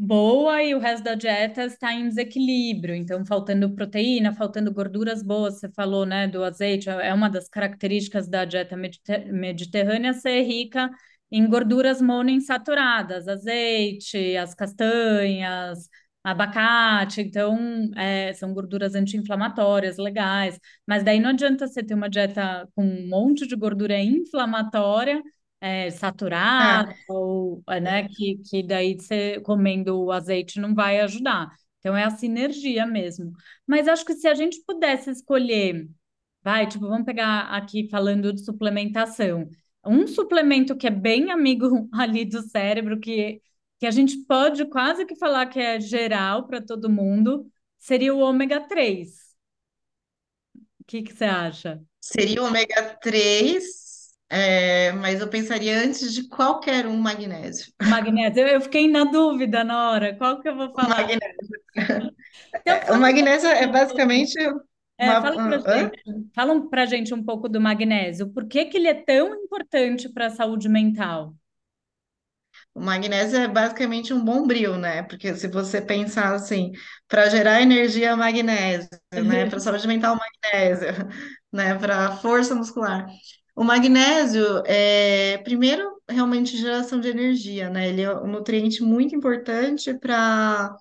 boa 0.00 0.62
e 0.62 0.74
o 0.74 0.78
resto 0.78 1.04
da 1.04 1.14
dieta 1.14 1.64
está 1.64 1.92
em 1.92 2.08
desequilíbrio. 2.08 2.94
Então, 2.94 3.24
faltando 3.24 3.74
proteína, 3.74 4.32
faltando 4.34 4.72
gorduras 4.72 5.22
boas, 5.22 5.58
você 5.60 5.68
falou, 5.70 6.06
né, 6.06 6.26
do 6.26 6.42
azeite, 6.42 6.88
é 6.88 7.12
uma 7.12 7.28
das 7.28 7.48
características 7.48 8.28
da 8.28 8.44
dieta 8.44 8.76
mediter- 8.76 9.32
mediterrânea 9.32 10.12
ser 10.14 10.42
rica 10.42 10.90
em 11.30 11.46
gorduras 11.48 12.00
monoinsaturadas, 12.02 13.28
azeite, 13.28 14.36
as 14.36 14.54
castanhas, 14.54 15.88
abacate. 16.24 17.20
Então, 17.20 17.58
é, 17.96 18.32
são 18.32 18.52
gorduras 18.54 18.94
anti-inflamatórias, 18.94 19.96
legais. 19.98 20.58
Mas 20.86 21.02
daí 21.04 21.20
não 21.20 21.30
adianta 21.30 21.66
você 21.68 21.82
ter 21.82 21.94
uma 21.94 22.08
dieta 22.08 22.66
com 22.74 22.84
um 22.84 23.08
monte 23.08 23.46
de 23.46 23.54
gordura 23.56 23.98
inflamatória 24.00 25.22
é, 25.60 25.90
saturada, 25.90 26.92
É, 26.92 26.94
ou, 27.08 27.62
é, 27.68 27.80
né, 27.80 28.08
que, 28.08 28.38
que 28.38 28.62
daí 28.62 28.94
você 28.98 29.40
comendo 29.42 29.98
o 30.04 30.12
azeite 30.12 30.60
não 30.60 30.74
vai 30.74 31.00
ajudar. 31.00 31.50
Então 31.78 31.96
é 31.96 32.04
a 32.04 32.10
sinergia 32.10 32.86
mesmo. 32.86 33.32
Mas 33.66 33.88
acho 33.88 34.04
que 34.04 34.14
se 34.14 34.28
a 34.28 34.34
gente 34.34 34.62
pudesse 34.66 35.10
escolher, 35.10 35.88
vai, 36.42 36.66
tipo, 36.66 36.86
vamos 36.88 37.04
pegar 37.06 37.42
aqui 37.54 37.88
falando 37.88 38.32
de 38.32 38.44
suplementação. 38.44 39.48
Um 39.84 40.06
suplemento 40.06 40.76
que 40.76 40.86
é 40.86 40.90
bem 40.90 41.30
amigo 41.30 41.88
ali 41.94 42.24
do 42.24 42.42
cérebro, 42.42 43.00
que, 43.00 43.40
que 43.78 43.86
a 43.86 43.90
gente 43.90 44.18
pode 44.26 44.66
quase 44.66 45.06
que 45.06 45.16
falar 45.16 45.46
que 45.46 45.58
é 45.58 45.80
geral 45.80 46.46
para 46.46 46.60
todo 46.60 46.90
mundo, 46.90 47.46
seria 47.78 48.14
o 48.14 48.20
ômega 48.20 48.60
3. 48.60 49.30
O 50.80 50.84
que 50.86 51.02
que 51.02 51.12
você 51.14 51.24
acha? 51.24 51.82
seria 52.00 52.42
o 52.42 52.46
ômega 52.46 52.96
3, 53.00 53.64
é, 54.30 54.92
mas 54.92 55.20
eu 55.20 55.28
pensaria 55.28 55.78
antes 55.84 56.12
de 56.14 56.28
qualquer 56.28 56.86
um 56.86 56.96
magnésio. 56.98 57.72
O 57.82 57.84
magnésio. 57.86 58.46
Eu, 58.48 58.60
fiquei 58.62 58.88
na 58.88 59.04
dúvida 59.04 59.62
na 59.64 59.90
hora, 59.90 60.16
qual 60.16 60.40
que 60.40 60.48
eu 60.48 60.56
vou 60.56 60.72
O 60.80 60.82
falar? 60.82 60.88
magnésio, 60.88 61.50
Então, 62.54 62.80
o 62.90 62.96
fala 62.96 62.98
magnésio 62.98 63.48
é 63.48 63.66
basicamente 63.66 64.38
É, 64.98 65.16
uma. 65.16 65.20
fala 65.20 65.40
pra 65.42 65.58
gente, 65.58 65.94
fala 66.34 66.68
pra 66.68 66.86
gente 66.86 67.14
um 67.14 67.24
pouco 67.24 67.48
do 67.48 67.60
magnésio. 67.60 68.30
Por 68.32 68.46
que 68.46 68.66
que 68.66 68.76
ele 68.76 68.88
é 68.88 68.94
tão 68.94 69.34
importante 69.34 70.08
para 70.10 70.26
a 70.26 70.30
saúde 70.30 70.68
mental? 70.68 71.34
O 72.74 72.80
magnésio 72.80 73.38
é 73.38 73.48
basicamente 73.48 74.12
um 74.12 74.24
bombril, 74.24 74.76
né? 74.78 75.02
Porque 75.02 75.34
se 75.34 75.48
você 75.48 75.80
pensar 75.80 76.34
assim, 76.34 76.72
para 77.08 77.28
gerar 77.28 77.60
energia, 77.62 78.16
magnésio, 78.16 78.88
né? 79.12 79.46
Para 79.46 79.58
saúde 79.60 79.86
mental, 79.88 80.16
magnésio, 80.16 80.88
né? 81.52 81.74
Para 81.78 82.16
força 82.18 82.54
muscular. 82.54 83.06
O 83.56 83.64
magnésio 83.64 84.62
é, 84.66 85.38
primeiro, 85.38 86.00
realmente 86.08 86.56
geração 86.56 87.00
de 87.00 87.08
energia, 87.08 87.68
né? 87.70 87.88
Ele 87.88 88.02
é 88.02 88.14
um 88.14 88.26
nutriente 88.28 88.82
muito 88.82 89.14
importante 89.14 89.92
para. 89.98 90.74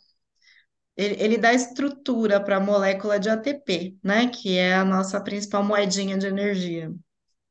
Ele, 0.96 1.16
ele 1.24 1.38
dá 1.38 1.54
estrutura 1.54 2.44
para 2.44 2.58
a 2.58 2.60
molécula 2.60 3.20
de 3.20 3.30
ATP, 3.30 3.98
né? 4.04 4.28
Que 4.30 4.58
é 4.58 4.76
a 4.76 4.84
nossa 4.86 5.22
principal 5.22 5.64
moedinha 5.64 6.18
de 6.18 6.28
energia, 6.28 6.94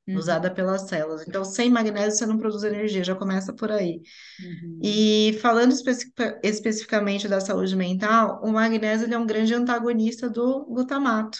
Uhum, 0.08 0.14
usada 0.14 0.50
pelas 0.52 0.82
células. 0.88 1.26
Então, 1.28 1.44
sem 1.44 1.70
magnésio, 1.70 2.18
você 2.18 2.26
não 2.26 2.38
produz 2.38 2.64
energia, 2.64 3.04
já 3.04 3.14
começa 3.16 3.52
por 3.54 3.72
aí. 3.72 4.02
uhum, 4.38 4.82
E 4.82 5.38
falando 5.42 5.72
especi- 5.72 6.12
especificamente 6.44 7.28
da 7.28 7.40
saúde 7.40 7.76
mental, 7.76 8.40
o 8.44 8.52
magnésio 8.52 9.12
é 9.12 9.18
um 9.18 9.26
grande 9.26 9.54
antagonista 9.54 10.30
do 10.30 10.66
glutamato, 10.66 11.38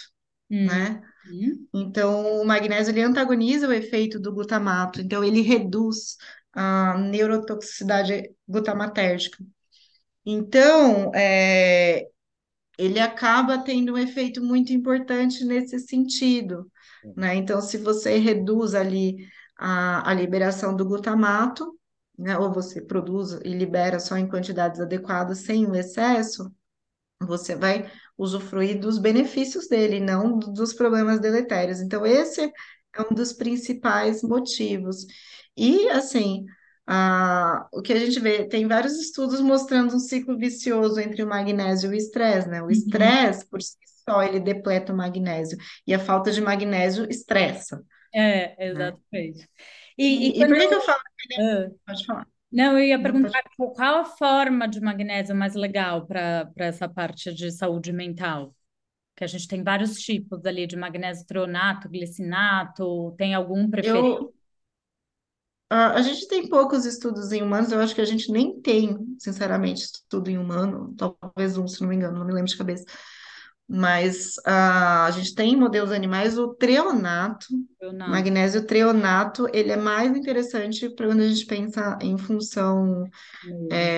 uhum, 0.49 0.79
né? 0.79 1.01
Uhum, 1.25 1.67
Então, 1.73 2.41
o 2.41 2.45
magnésio 2.45 2.91
ele 2.91 3.01
antagoniza 3.01 3.67
o 3.67 3.73
efeito 3.73 4.19
do 4.19 4.33
glutamato, 4.33 5.01
então 5.01 5.23
ele 5.23 5.41
reduz 5.41 6.17
a 6.53 6.97
neurotoxicidade 6.97 8.31
glutamatérgica. 8.47 9.37
Então, 10.25 11.11
é, 11.15 12.07
ele 12.77 12.99
acaba 12.99 13.59
tendo 13.63 13.93
um 13.93 13.97
efeito 13.97 14.41
muito 14.43 14.73
importante 14.73 15.43
nesse 15.45 15.79
sentido, 15.79 16.71
né? 17.15 17.35
Então, 17.35 17.61
se 17.61 17.77
você 17.77 18.17
reduz 18.17 18.75
ali 18.75 19.17
a, 19.57 20.09
a 20.09 20.13
liberação 20.13 20.75
do 20.75 20.85
glutamato, 20.85 21.77
né, 22.17 22.37
ou 22.37 22.51
você 22.53 22.81
produz 22.81 23.33
e 23.45 23.49
libera 23.49 23.99
só 23.99 24.17
em 24.17 24.27
quantidades 24.27 24.79
adequadas, 24.79 25.39
sem 25.39 25.65
o 25.67 25.75
excesso, 25.75 26.51
você 27.21 27.55
vai 27.55 27.91
usufruir 28.19 28.79
dos 28.79 28.99
benefícios 28.99 29.67
dele, 29.67 29.99
não 29.99 30.37
dos 30.37 30.73
problemas 30.73 31.19
deletérios. 31.19 31.79
Então, 31.79 32.05
esse 32.05 32.41
é 32.43 33.01
um 33.09 33.15
dos 33.15 33.33
principais 33.33 34.21
motivos. 34.21 35.05
E, 35.57 35.89
assim, 35.89 36.45
o 37.71 37.81
que 37.81 37.93
a 37.93 37.99
gente 37.99 38.19
vê, 38.19 38.47
tem 38.47 38.67
vários 38.67 38.93
estudos 38.99 39.39
mostrando 39.41 39.95
um 39.95 39.99
ciclo 39.99 40.37
vicioso 40.37 40.99
entre 40.99 41.23
o 41.23 41.27
magnésio 41.27 41.91
e 41.91 41.95
o 41.95 41.97
estresse, 41.97 42.47
né? 42.49 42.61
O 42.61 42.65
uhum. 42.65 42.71
estresse, 42.71 43.47
por 43.47 43.61
si 43.61 43.77
só, 44.07 44.23
ele 44.23 44.39
depleta 44.39 44.91
o 44.91 44.97
magnésio, 44.97 45.57
e 45.85 45.93
a 45.93 45.99
falta 45.99 46.31
de 46.31 46.41
magnésio 46.41 47.07
estressa, 47.09 47.83
É, 48.13 48.55
né? 48.73 48.91
exatamente. 48.91 49.49
E, 49.97 50.29
e 50.29 50.39
E, 50.39 50.41
e 50.41 50.47
por 50.47 50.57
que 50.57 50.67
que 50.67 50.73
eu 50.73 50.81
falo? 50.81 50.99
ah, 51.39 51.69
Pode 51.85 52.05
falar. 52.05 52.38
Não, 52.51 52.77
eu 52.77 52.85
ia 52.85 53.01
perguntar 53.01 53.43
qual 53.57 53.73
qual 53.73 53.95
a 54.01 54.05
forma 54.05 54.67
de 54.67 54.81
magnésio 54.81 55.35
mais 55.35 55.55
legal 55.55 56.05
para 56.07 56.51
essa 56.57 56.87
parte 56.89 57.33
de 57.33 57.51
saúde 57.51 57.91
mental? 57.93 58.55
Que 59.15 59.23
a 59.25 59.27
gente 59.27 59.47
tem 59.47 59.63
vários 59.63 59.99
tipos 60.01 60.45
ali 60.45 60.67
de 60.67 60.77
magnésio 60.77 61.25
treonato, 61.27 61.89
glicinato, 61.89 63.13
tem 63.17 63.35
algum 63.35 63.69
preferido? 63.69 64.19
Eu, 64.19 64.33
A, 65.69 65.93
a 65.97 66.01
gente 66.01 66.27
tem 66.27 66.49
poucos 66.49 66.85
estudos 66.85 67.31
em 67.31 67.43
humanos, 67.43 67.71
eu 67.71 67.79
acho 67.79 67.93
que 67.93 68.01
a 68.01 68.05
gente 68.05 68.31
nem 68.31 68.59
tem, 68.61 68.97
sinceramente, 69.19 69.83
estudo 69.83 70.29
em 70.29 70.37
humano, 70.37 70.95
talvez 70.97 71.57
um, 71.57 71.67
se 71.67 71.81
não 71.81 71.89
me 71.89 71.95
engano, 71.95 72.17
não 72.17 72.25
me 72.25 72.33
lembro 72.33 72.49
de 72.49 72.57
cabeça. 72.57 72.85
Mas 73.69 74.33
ah, 74.45 75.05
a 75.05 75.11
gente 75.11 75.35
tem 75.35 75.53
em 75.53 75.55
modelos 75.55 75.91
animais 75.91 76.37
o 76.37 76.53
treonato, 76.55 77.45
Treonato. 77.77 78.11
magnésio 78.11 78.65
treonato, 78.65 79.47
ele 79.53 79.71
é 79.71 79.77
mais 79.77 80.15
interessante 80.15 80.89
para 80.89 81.07
quando 81.07 81.21
a 81.21 81.27
gente 81.27 81.45
pensa 81.45 81.97
em 82.01 82.17
função 82.17 83.03
mesmo. 83.43 83.97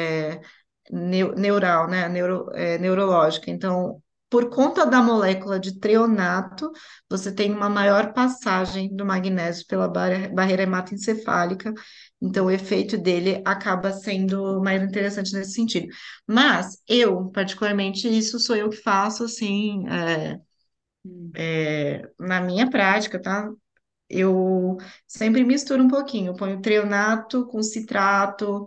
neu- 0.92 1.34
neural, 1.36 1.88
né? 1.88 2.08
Neuro, 2.10 2.50
é, 2.54 2.78
neurológica. 2.78 3.50
Então, 3.52 4.02
por 4.30 4.50
conta 4.50 4.86
da 4.86 5.02
molécula 5.02 5.60
de 5.60 5.80
treonato, 5.80 6.72
você 7.10 7.32
tem 7.34 7.52
uma 7.52 7.70
maior 7.70 8.14
passagem 8.14 8.94
do 8.96 9.06
magnésio 9.06 9.66
pela 9.68 9.88
barre- 9.88 10.30
barreira 10.30 10.64
hematoencefálica. 10.64 11.74
Então, 12.22 12.46
o 12.46 12.52
efeito 12.52 12.98
dele 12.98 13.42
acaba 13.46 13.92
sendo 13.94 14.62
mais 14.62 14.82
interessante 14.84 15.34
nesse 15.34 15.54
sentido. 15.54 15.88
Mas 16.28 16.78
eu, 16.88 17.30
particularmente, 17.32 18.08
isso 18.08 18.40
sou 18.40 18.56
eu 18.56 18.70
que 18.70 18.78
faço, 18.78 19.24
assim, 19.24 19.86
é, 19.90 20.40
Hum. 21.06 21.32
na 22.20 22.42
minha 22.42 22.70
prática, 22.70 23.22
tá? 23.22 23.50
Eu 24.10 24.78
sempre 25.08 25.44
misturo 25.46 25.84
um 25.84 25.90
pouquinho, 25.90 26.36
ponho 26.36 26.62
treonato 26.62 27.48
com 27.48 27.64
citrato, 27.64 28.66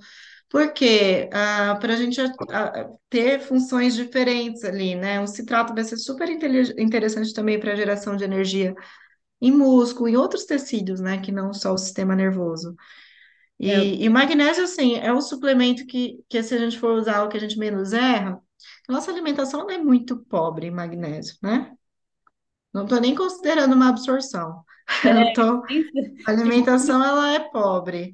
porque 0.50 1.28
para 1.30 1.94
a 1.94 1.96
gente 1.96 2.20
ah, 2.50 2.90
ter 3.10 3.40
funções 3.40 3.94
diferentes 3.96 4.64
ali, 4.64 4.94
né? 4.96 5.20
O 5.20 5.26
citrato 5.28 5.74
vai 5.74 5.84
ser 5.84 5.96
super 5.98 6.28
interessante 6.30 7.34
também 7.34 7.60
para 7.60 7.76
geração 7.76 8.16
de 8.16 8.24
energia 8.24 8.74
em 9.40 9.52
músculo, 9.52 10.08
em 10.08 10.16
outros 10.16 10.44
tecidos, 10.46 11.00
né? 11.00 11.20
Que 11.20 11.32
não 11.32 11.52
só 11.54 11.72
o 11.74 11.78
sistema 11.78 12.16
nervoso. 12.16 12.76
É, 13.62 13.80
E, 13.80 14.04
e 14.04 14.08
magnésio, 14.08 14.64
assim, 14.64 14.96
é 14.96 15.12
o 15.12 15.20
suplemento 15.20 15.86
que, 15.86 16.24
que 16.28 16.42
se 16.42 16.54
a 16.54 16.58
gente 16.58 16.78
for 16.78 16.92
usar 16.98 17.22
o 17.24 17.28
que 17.28 17.36
a 17.36 17.40
gente 17.40 17.58
menos 17.58 17.92
erra, 17.92 18.40
nossa 18.88 19.10
alimentação 19.10 19.60
não 19.60 19.70
é 19.70 19.78
muito 19.78 20.18
pobre 20.26 20.66
em 20.66 20.70
magnésio, 20.70 21.36
né? 21.42 21.72
Não 22.72 22.84
estou 22.84 23.00
nem 23.00 23.14
considerando 23.14 23.74
uma 23.74 23.88
absorção. 23.90 24.64
Eu 25.04 25.32
tô, 25.32 25.62
a 26.26 26.30
alimentação, 26.30 27.04
ela 27.04 27.34
é 27.34 27.40
pobre. 27.40 28.12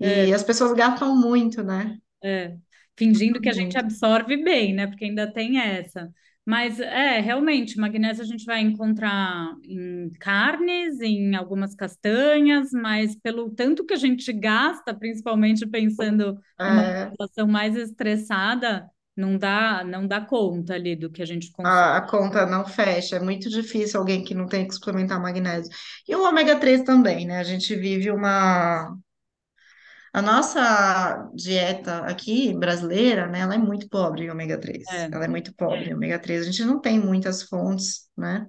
é, 0.00 0.28
E 0.28 0.32
as 0.34 0.42
pessoas 0.44 0.72
gastam 0.74 1.16
muito, 1.16 1.62
né? 1.62 1.98
É, 2.22 2.56
fingindo 2.96 3.40
que 3.40 3.48
a 3.48 3.52
gente 3.54 3.76
absorve 3.78 4.36
bem, 4.42 4.74
né? 4.74 4.86
Porque 4.86 5.04
ainda 5.04 5.32
tem 5.32 5.58
essa. 5.60 6.12
Mas 6.46 6.78
é, 6.78 7.20
realmente, 7.20 7.78
magnésio 7.78 8.22
a 8.22 8.26
gente 8.26 8.44
vai 8.44 8.60
encontrar 8.60 9.54
em 9.64 10.10
carnes, 10.20 11.00
em 11.00 11.34
algumas 11.34 11.74
castanhas, 11.74 12.70
mas 12.72 13.16
pelo 13.16 13.50
tanto 13.54 13.84
que 13.84 13.94
a 13.94 13.96
gente 13.96 14.30
gasta, 14.32 14.94
principalmente 14.94 15.66
pensando 15.66 16.38
numa 16.62 16.84
É, 16.84 17.16
população 17.16 17.46
mais 17.48 17.76
estressada, 17.76 18.88
não 19.16 19.38
dá, 19.38 19.82
não 19.84 20.06
dá 20.06 20.20
conta 20.20 20.74
ali 20.74 20.94
do 20.96 21.10
que 21.10 21.22
a 21.22 21.26
gente 21.26 21.50
consome. 21.52 21.86
a, 21.86 21.96
a 21.98 22.02
conta 22.02 22.46
não 22.46 22.66
fecha. 22.66 23.16
É 23.16 23.20
muito 23.20 23.48
difícil 23.48 24.00
alguém 24.00 24.22
que 24.24 24.34
não 24.34 24.46
tem 24.46 24.66
que 24.66 24.74
suplementar 24.74 25.20
magnésio. 25.20 25.70
E 26.08 26.14
o 26.14 26.22
ômega 26.24 26.58
3 26.58 26.82
também, 26.84 27.26
né? 27.26 27.38
A 27.38 27.44
gente 27.44 27.74
vive 27.76 28.10
uma. 28.10 28.96
A 30.14 30.22
nossa 30.22 31.28
dieta 31.34 31.98
aqui 32.06 32.54
brasileira, 32.54 33.26
né? 33.28 33.40
Ela 33.40 33.56
é 33.56 33.58
muito 33.58 33.88
pobre 33.90 34.24
em 34.26 34.30
ômega 34.30 34.58
3. 34.60 34.88
É, 34.90 35.08
Ela 35.12 35.26
é 35.26 35.28
muito 35.28 35.54
pobre 35.54 35.90
em 35.90 35.94
ômega 35.94 36.18
3. 36.20 36.42
A 36.42 36.44
gente 36.50 36.64
não 36.64 36.80
tem 36.80 37.00
muitas 37.00 37.42
fontes, 37.44 38.08
né? 38.16 38.46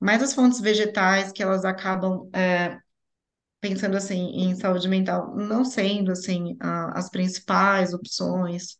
Mas 0.00 0.22
as 0.22 0.34
fontes 0.34 0.60
vegetais 0.60 1.32
que 1.32 1.42
elas 1.42 1.64
acabam 1.64 2.30
é, 2.34 2.78
pensando 3.60 3.96
assim 3.96 4.16
em 4.34 4.56
saúde 4.56 4.88
mental, 4.88 5.36
não 5.36 5.64
sendo 5.64 6.12
assim 6.12 6.56
a- 6.60 6.98
as 6.98 7.10
principais 7.10 7.94
opções, 7.94 8.78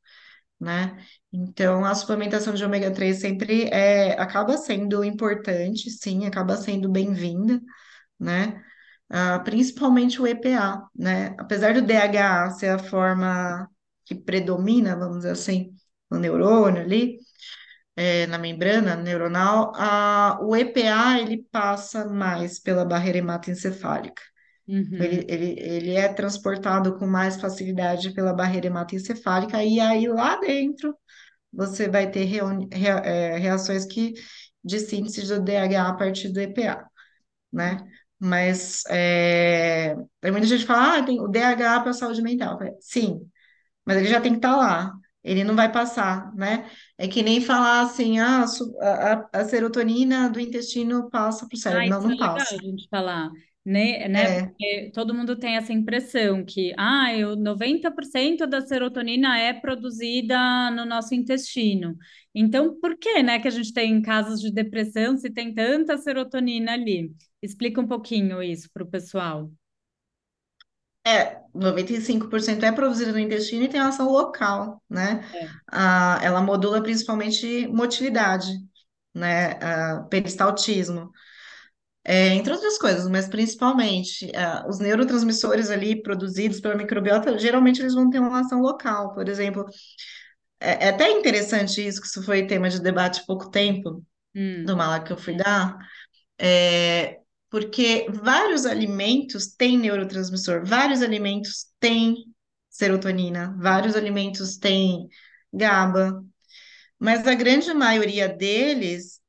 né? 0.61 0.97
Então 1.33 1.85
a 1.85 1.95
suplementação 1.95 2.55
de 2.55 2.65
ômega 2.65 2.93
3 2.93 3.21
sempre 3.21 3.65
é, 3.73 4.13
acaba 4.21 4.57
sendo 4.59 5.05
importante, 5.05 5.91
sim, 5.91 6.27
acaba 6.27 6.57
sendo 6.57 6.91
bem-vinda, 6.91 7.61
né? 8.21 8.63
Ah, 9.13 9.41
principalmente 9.41 10.21
o 10.23 10.27
EPA, 10.27 10.89
né? 10.97 11.37
Apesar 11.39 11.75
do 11.75 11.83
DHA 11.83 12.51
ser 12.53 12.69
a 12.71 12.79
forma 12.81 13.69
que 14.07 14.15
predomina, 14.15 14.97
vamos 14.97 15.19
dizer 15.19 15.33
assim, 15.33 15.75
no 16.11 16.19
neurônio 16.19 16.83
ali, 16.83 17.19
é, 17.97 18.27
na 18.29 18.39
membrana 18.39 18.97
neuronal, 18.97 19.73
a, 19.77 20.39
o 20.43 20.57
EPA 20.57 21.19
ele 21.21 21.45
passa 21.53 22.07
mais 22.09 22.59
pela 22.61 22.85
barreira 22.85 23.19
hematoencefálica. 23.19 24.23
Uhum, 24.69 24.99
Ele, 24.99 25.25
ele, 25.29 25.61
ele 25.61 25.95
é 25.97 26.09
transportado 26.13 26.99
com 26.99 27.07
mais 27.07 27.41
facilidade 27.41 28.13
pela 28.15 28.33
barreira 28.35 28.67
hematoencefálica, 28.69 29.63
e 29.65 29.81
aí 29.81 30.07
lá 30.09 30.37
dentro 30.39 30.97
você 31.53 31.89
vai 31.89 32.11
ter 32.11 32.25
reuni- 32.25 32.69
rea- 32.73 32.99
é, 33.05 33.39
reações 33.39 33.87
que, 33.87 34.15
de 34.65 34.81
síntese 34.81 35.27
do 35.29 35.43
DHA 35.43 35.89
a 35.89 35.95
partir 35.97 36.31
do 36.33 36.41
EPA, 36.41 36.87
né? 37.53 37.79
Mas 38.23 38.85
é, 38.89 39.97
tem 40.21 40.31
muita 40.33 40.47
gente 40.47 40.61
que 40.63 40.67
fala, 40.67 40.99
ah, 40.99 41.03
tem 41.05 41.21
o 41.21 41.29
DHA 41.29 41.81
para 41.81 41.91
a 41.91 41.95
saúde 41.95 42.23
mental. 42.23 42.59
Falei, 42.59 42.75
Sim, 42.81 43.29
mas 43.87 43.99
ele 43.99 44.09
já 44.09 44.21
tem 44.21 44.33
que 44.33 44.39
estar 44.39 44.57
lá, 44.57 44.93
ele 45.25 45.45
não 45.45 45.57
vai 45.57 45.71
passar, 45.73 46.35
né? 46.35 46.71
É 46.99 47.09
que 47.09 47.23
nem 47.23 47.41
falar 47.41 47.83
assim, 47.83 48.21
ah, 48.21 48.45
a, 48.83 49.13
a- 49.15 49.31
a 49.35 49.45
serotonina 49.47 50.31
do 50.31 50.41
intestino 50.41 51.11
passa 51.11 51.47
para 51.49 51.57
o 51.57 51.59
Ah, 51.69 51.87
cérebro. 51.87 51.89
Não, 51.89 52.01
isso 52.01 52.11
é 52.11 52.11
não 52.11 52.17
legal 52.17 52.49
a 52.51 52.57
passa. 52.57 52.59
gente 52.59 52.89
falar, 52.89 53.31
né, 53.65 54.09
né? 54.09 54.29
É, 54.29 54.43
Porque 54.43 54.91
todo 54.93 55.15
mundo 55.15 55.37
tem 55.37 55.57
essa 55.57 55.73
impressão 55.73 56.45
que, 56.45 56.73
ah, 56.77 57.15
eu, 57.17 57.37
90% 57.37 58.47
da 58.47 58.61
serotonina 58.61 59.39
é 59.39 59.53
produzida 59.53 60.71
no 60.73 60.85
nosso 60.85 61.15
intestino. 61.15 61.97
Então, 62.35 62.79
por 62.81 62.97
que, 62.99 63.23
né, 63.23 63.39
que 63.41 63.49
a 63.49 63.51
gente 63.51 63.73
tem 63.73 64.01
casos 64.03 64.41
de 64.41 64.51
depressão 64.51 65.17
se 65.17 65.31
tem 65.31 65.55
tanta 65.55 65.97
serotonina 65.99 66.73
ali? 66.73 67.15
Explica 67.41 67.81
um 67.81 67.87
pouquinho 67.87 68.43
isso 68.43 68.69
para 68.73 68.83
o 68.83 68.87
pessoal. 68.91 69.51
É, 71.05 71.41
95% 71.53 72.65
é 72.65 72.71
produzida 72.73 73.11
no 73.13 73.19
intestino 73.19 73.65
e 73.65 73.69
tem 73.69 73.81
ação 73.81 74.09
local, 74.11 74.81
né? 74.89 75.25
É. 75.33 75.63
Ah, 75.71 76.19
ela 76.23 76.41
modula 76.41 76.81
principalmente 76.83 77.67
motilidade, 77.69 78.53
né? 79.15 79.53
Ah, 79.63 80.07
peristaltismo, 80.11 81.11
é, 82.05 82.29
entre 82.29 82.53
outras 82.53 82.79
coisas, 82.79 83.09
mas 83.09 83.29
principalmente 83.29 84.31
ah, 84.35 84.67
os 84.69 84.79
neurotransmissores 84.79 85.71
ali 85.71 86.03
produzidos 86.03 86.61
pela 86.61 86.75
microbiota, 86.75 87.39
geralmente 87.39 87.81
eles 87.81 87.95
vão 87.95 88.11
ter 88.11 88.19
uma 88.19 88.41
ação 88.41 88.61
local. 88.61 89.15
Por 89.15 89.29
exemplo, 89.29 89.65
é, 90.61 90.87
é 90.87 90.89
até 90.91 91.11
interessante 91.11 91.87
isso, 91.87 92.01
que 92.01 92.07
isso 92.07 92.23
foi 92.23 92.47
tema 92.47 92.69
de 92.69 92.81
debate 92.81 93.21
há 93.21 93.25
pouco 93.25 93.51
tempo, 93.51 94.05
Hum, 94.35 94.65
do 94.65 94.81
aula 94.81 95.03
que 95.03 95.13
eu 95.13 95.17
fui 95.17 95.37
dar, 95.37 95.77
é, 96.39 97.19
porque 97.51 98.07
vários 98.11 98.65
alimentos 98.65 99.49
têm 99.49 99.77
neurotransmissor, 99.79 100.65
vários 100.65 101.03
alimentos 101.03 101.67
têm 101.79 102.17
serotonina, 102.71 103.55
vários 103.61 103.95
alimentos 103.95 104.57
têm 104.57 105.07
GABA, 105.53 106.25
mas 106.99 107.27
a 107.27 107.35
grande 107.35 107.75
maioria 107.75 108.29
deles 108.29 109.21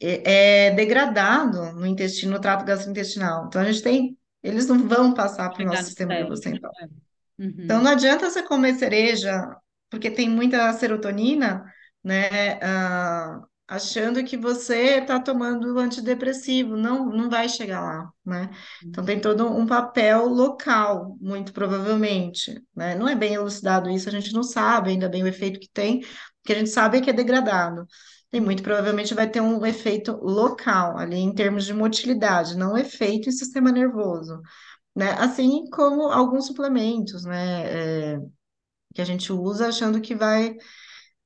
é, 0.00 0.66
é 0.68 0.70
degradado 0.72 1.72
no 1.72 1.86
intestino, 1.86 2.32
no 2.32 2.40
trato 2.40 2.64
gastrointestinal. 2.64 3.46
Então 3.46 3.60
a 3.62 3.64
gente 3.70 3.82
tem, 3.82 4.18
eles 4.42 4.66
não 4.66 4.86
vão 4.88 5.14
passar 5.14 5.50
para 5.50 5.62
o 5.62 5.66
nosso 5.66 5.82
no 5.82 5.86
sistema 5.86 6.14
nervoso 6.14 6.42
central. 6.42 6.72
É. 6.80 6.88
Então 7.64 7.78
Uhum. 7.78 7.84
não 7.84 7.90
adianta 7.92 8.28
você 8.30 8.42
comer 8.42 8.74
cereja, 8.74 9.54
porque 9.90 10.10
tem 10.10 10.28
muita 10.28 10.72
serotonina, 10.72 11.64
né? 12.02 12.58
ah, 12.62 13.40
achando 13.66 14.24
que 14.24 14.36
você 14.36 14.98
está 15.00 15.20
tomando 15.20 15.78
antidepressivo. 15.78 16.76
Não, 16.76 17.06
não 17.06 17.28
vai 17.28 17.48
chegar 17.48 17.80
lá, 17.82 18.10
né? 18.24 18.50
Então 18.82 19.04
tem 19.04 19.20
todo 19.20 19.46
um 19.46 19.66
papel 19.66 20.26
local, 20.26 21.16
muito 21.20 21.52
provavelmente, 21.52 22.62
né? 22.74 22.94
Não 22.94 23.08
é 23.08 23.14
bem 23.14 23.34
elucidado 23.34 23.90
isso, 23.90 24.08
a 24.08 24.12
gente 24.12 24.32
não 24.32 24.42
sabe 24.42 24.90
ainda 24.90 25.08
bem 25.08 25.22
o 25.22 25.26
efeito 25.26 25.60
que 25.60 25.68
tem, 25.72 26.00
porque 26.42 26.52
a 26.52 26.58
gente 26.58 26.70
sabe 26.70 27.00
que 27.00 27.10
é 27.10 27.12
degradado. 27.12 27.86
E 28.32 28.40
muito 28.40 28.62
provavelmente 28.62 29.14
vai 29.14 29.30
ter 29.30 29.40
um 29.40 29.64
efeito 29.66 30.12
local 30.22 30.98
ali 30.98 31.16
em 31.18 31.34
termos 31.34 31.64
de 31.64 31.72
motilidade, 31.74 32.56
não 32.56 32.76
efeito 32.76 33.28
em 33.28 33.32
sistema 33.32 33.72
nervoso 33.72 34.40
né? 34.96 35.12
Assim 35.18 35.68
como 35.70 36.04
alguns 36.12 36.46
suplementos, 36.48 37.24
né? 37.24 38.14
é, 38.16 38.20
que 38.94 39.00
a 39.02 39.04
gente 39.04 39.32
usa 39.32 39.68
achando 39.68 40.00
que 40.00 40.14
vai 40.14 40.56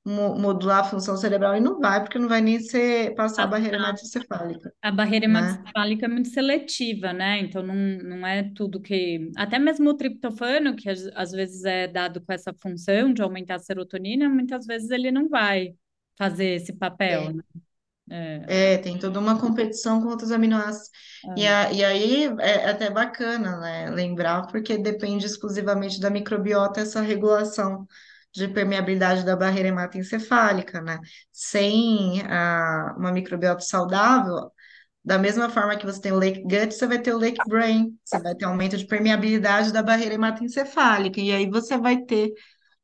mo- 0.04 0.36
modular 0.38 0.80
a 0.80 0.84
função 0.84 1.16
cerebral 1.16 1.56
e 1.56 1.60
não 1.60 1.80
vai, 1.80 2.02
porque 2.02 2.18
não 2.18 2.28
vai 2.28 2.40
nem 2.42 2.60
ser 2.60 3.14
passar 3.16 3.44
a 3.44 3.46
barreira 3.48 3.76
hematoencefálica, 3.78 4.72
A 4.82 4.90
barreira 4.90 5.26
né? 5.26 5.66
hematoencefálica 5.66 6.06
é 6.06 6.08
muito 6.08 6.28
seletiva, 6.30 7.12
né? 7.12 7.38
Então 7.40 7.62
não, 7.62 7.74
não 7.74 8.26
é 8.26 8.42
tudo 8.54 8.80
que. 8.80 9.30
Até 9.36 9.56
mesmo 9.58 9.88
o 9.90 9.94
triptofano, 9.96 10.74
que 10.74 10.88
às 11.14 11.30
vezes 11.30 11.64
é 11.64 11.86
dado 11.86 12.20
com 12.20 12.32
essa 12.32 12.52
função 12.54 13.12
de 13.12 13.22
aumentar 13.22 13.56
a 13.56 13.58
serotonina, 13.60 14.28
muitas 14.28 14.66
vezes 14.66 14.90
ele 14.90 15.12
não 15.12 15.28
vai 15.28 15.74
fazer 16.18 16.56
esse 16.56 16.72
papel, 16.72 17.30
É, 17.30 17.32
né? 17.32 17.42
É, 18.10 18.74
é, 18.74 18.78
tem 18.78 18.98
toda 18.98 19.18
uma 19.20 19.38
competição 19.40 20.00
com 20.02 20.08
outros 20.08 20.32
aminoácidos. 20.32 20.90
E, 21.36 21.44
é, 21.44 21.46
a, 21.46 21.72
e 21.72 21.84
aí 21.84 22.24
é 22.40 22.68
até 22.70 22.90
bacana, 22.90 23.58
né? 23.60 23.90
Lembrar, 23.90 24.46
porque 24.48 24.76
depende 24.78 25.26
exclusivamente 25.26 26.00
da 26.00 26.10
microbiota 26.10 26.80
essa 26.80 27.00
regulação 27.00 27.86
de 28.34 28.48
permeabilidade 28.48 29.24
da 29.24 29.36
barreira 29.36 29.68
hematoencefálica, 29.68 30.80
né? 30.80 30.98
Sem 31.30 32.22
a, 32.26 32.94
uma 32.98 33.12
microbiota 33.12 33.60
saudável, 33.60 34.50
Da 35.04 35.18
mesma 35.18 35.50
forma 35.50 35.76
que 35.76 35.84
você 35.86 36.00
tem 36.00 36.12
o 36.12 36.18
Lake 36.18 36.42
Gut, 36.42 36.72
você 36.74 36.86
vai 36.86 37.00
ter 37.00 37.12
o 37.14 37.18
Lake 37.18 37.40
Brain, 37.48 37.98
você 38.04 38.20
vai 38.20 38.34
ter 38.36 38.44
aumento 38.44 38.76
de 38.76 38.86
permeabilidade 38.86 39.72
da 39.72 39.82
barreira 39.82 40.14
hematoencefálica, 40.14 41.20
e 41.20 41.32
aí 41.32 41.50
você 41.50 41.76
vai 41.76 41.98
ter 42.04 42.32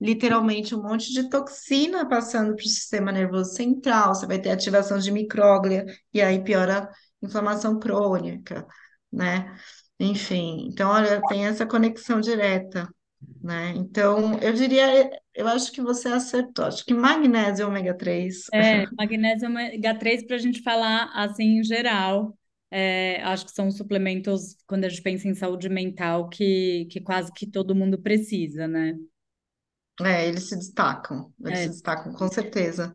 literalmente 0.00 0.74
um 0.74 0.82
monte 0.82 1.12
de 1.12 1.28
toxina 1.28 2.08
passando 2.08 2.54
para 2.54 2.64
o 2.64 2.68
sistema 2.68 3.10
nervoso 3.10 3.54
central, 3.54 4.14
você 4.14 4.26
vai 4.26 4.38
ter 4.38 4.50
ativação 4.50 4.98
de 4.98 5.10
micróglia, 5.10 5.84
e 6.12 6.20
aí 6.20 6.42
piora 6.42 6.84
a 6.84 7.26
inflamação 7.26 7.78
crônica, 7.78 8.66
né? 9.12 9.56
Enfim, 9.98 10.68
então, 10.70 10.90
olha, 10.90 11.20
tem 11.28 11.46
essa 11.46 11.66
conexão 11.66 12.20
direta, 12.20 12.88
né? 13.42 13.72
Então, 13.76 14.38
eu 14.38 14.52
diria, 14.52 15.10
eu 15.34 15.48
acho 15.48 15.72
que 15.72 15.80
você 15.80 16.08
acertou, 16.08 16.66
acho 16.66 16.84
que 16.84 16.94
magnésio 16.94 17.66
ômega 17.66 17.96
3. 17.96 18.44
É, 18.52 18.86
magnésio 18.96 19.48
ômega 19.48 19.98
3 19.98 20.24
para 20.24 20.36
a 20.36 20.38
gente 20.38 20.62
falar 20.62 21.10
assim 21.14 21.58
em 21.58 21.64
geral. 21.64 22.36
É, 22.70 23.22
acho 23.22 23.46
que 23.46 23.52
são 23.52 23.70
suplementos, 23.70 24.54
quando 24.66 24.84
a 24.84 24.88
gente 24.88 25.02
pensa 25.02 25.26
em 25.26 25.34
saúde 25.34 25.68
mental, 25.68 26.28
que, 26.28 26.86
que 26.90 27.00
quase 27.00 27.32
que 27.32 27.46
todo 27.46 27.74
mundo 27.74 27.98
precisa, 27.98 28.68
né? 28.68 28.94
É, 30.04 30.26
eles 30.28 30.48
se 30.48 30.56
destacam, 30.56 31.32
eles 31.40 31.60
se 31.60 31.68
É, 31.68 31.70
destacam 31.70 32.12
com 32.12 32.28
certeza. 32.28 32.94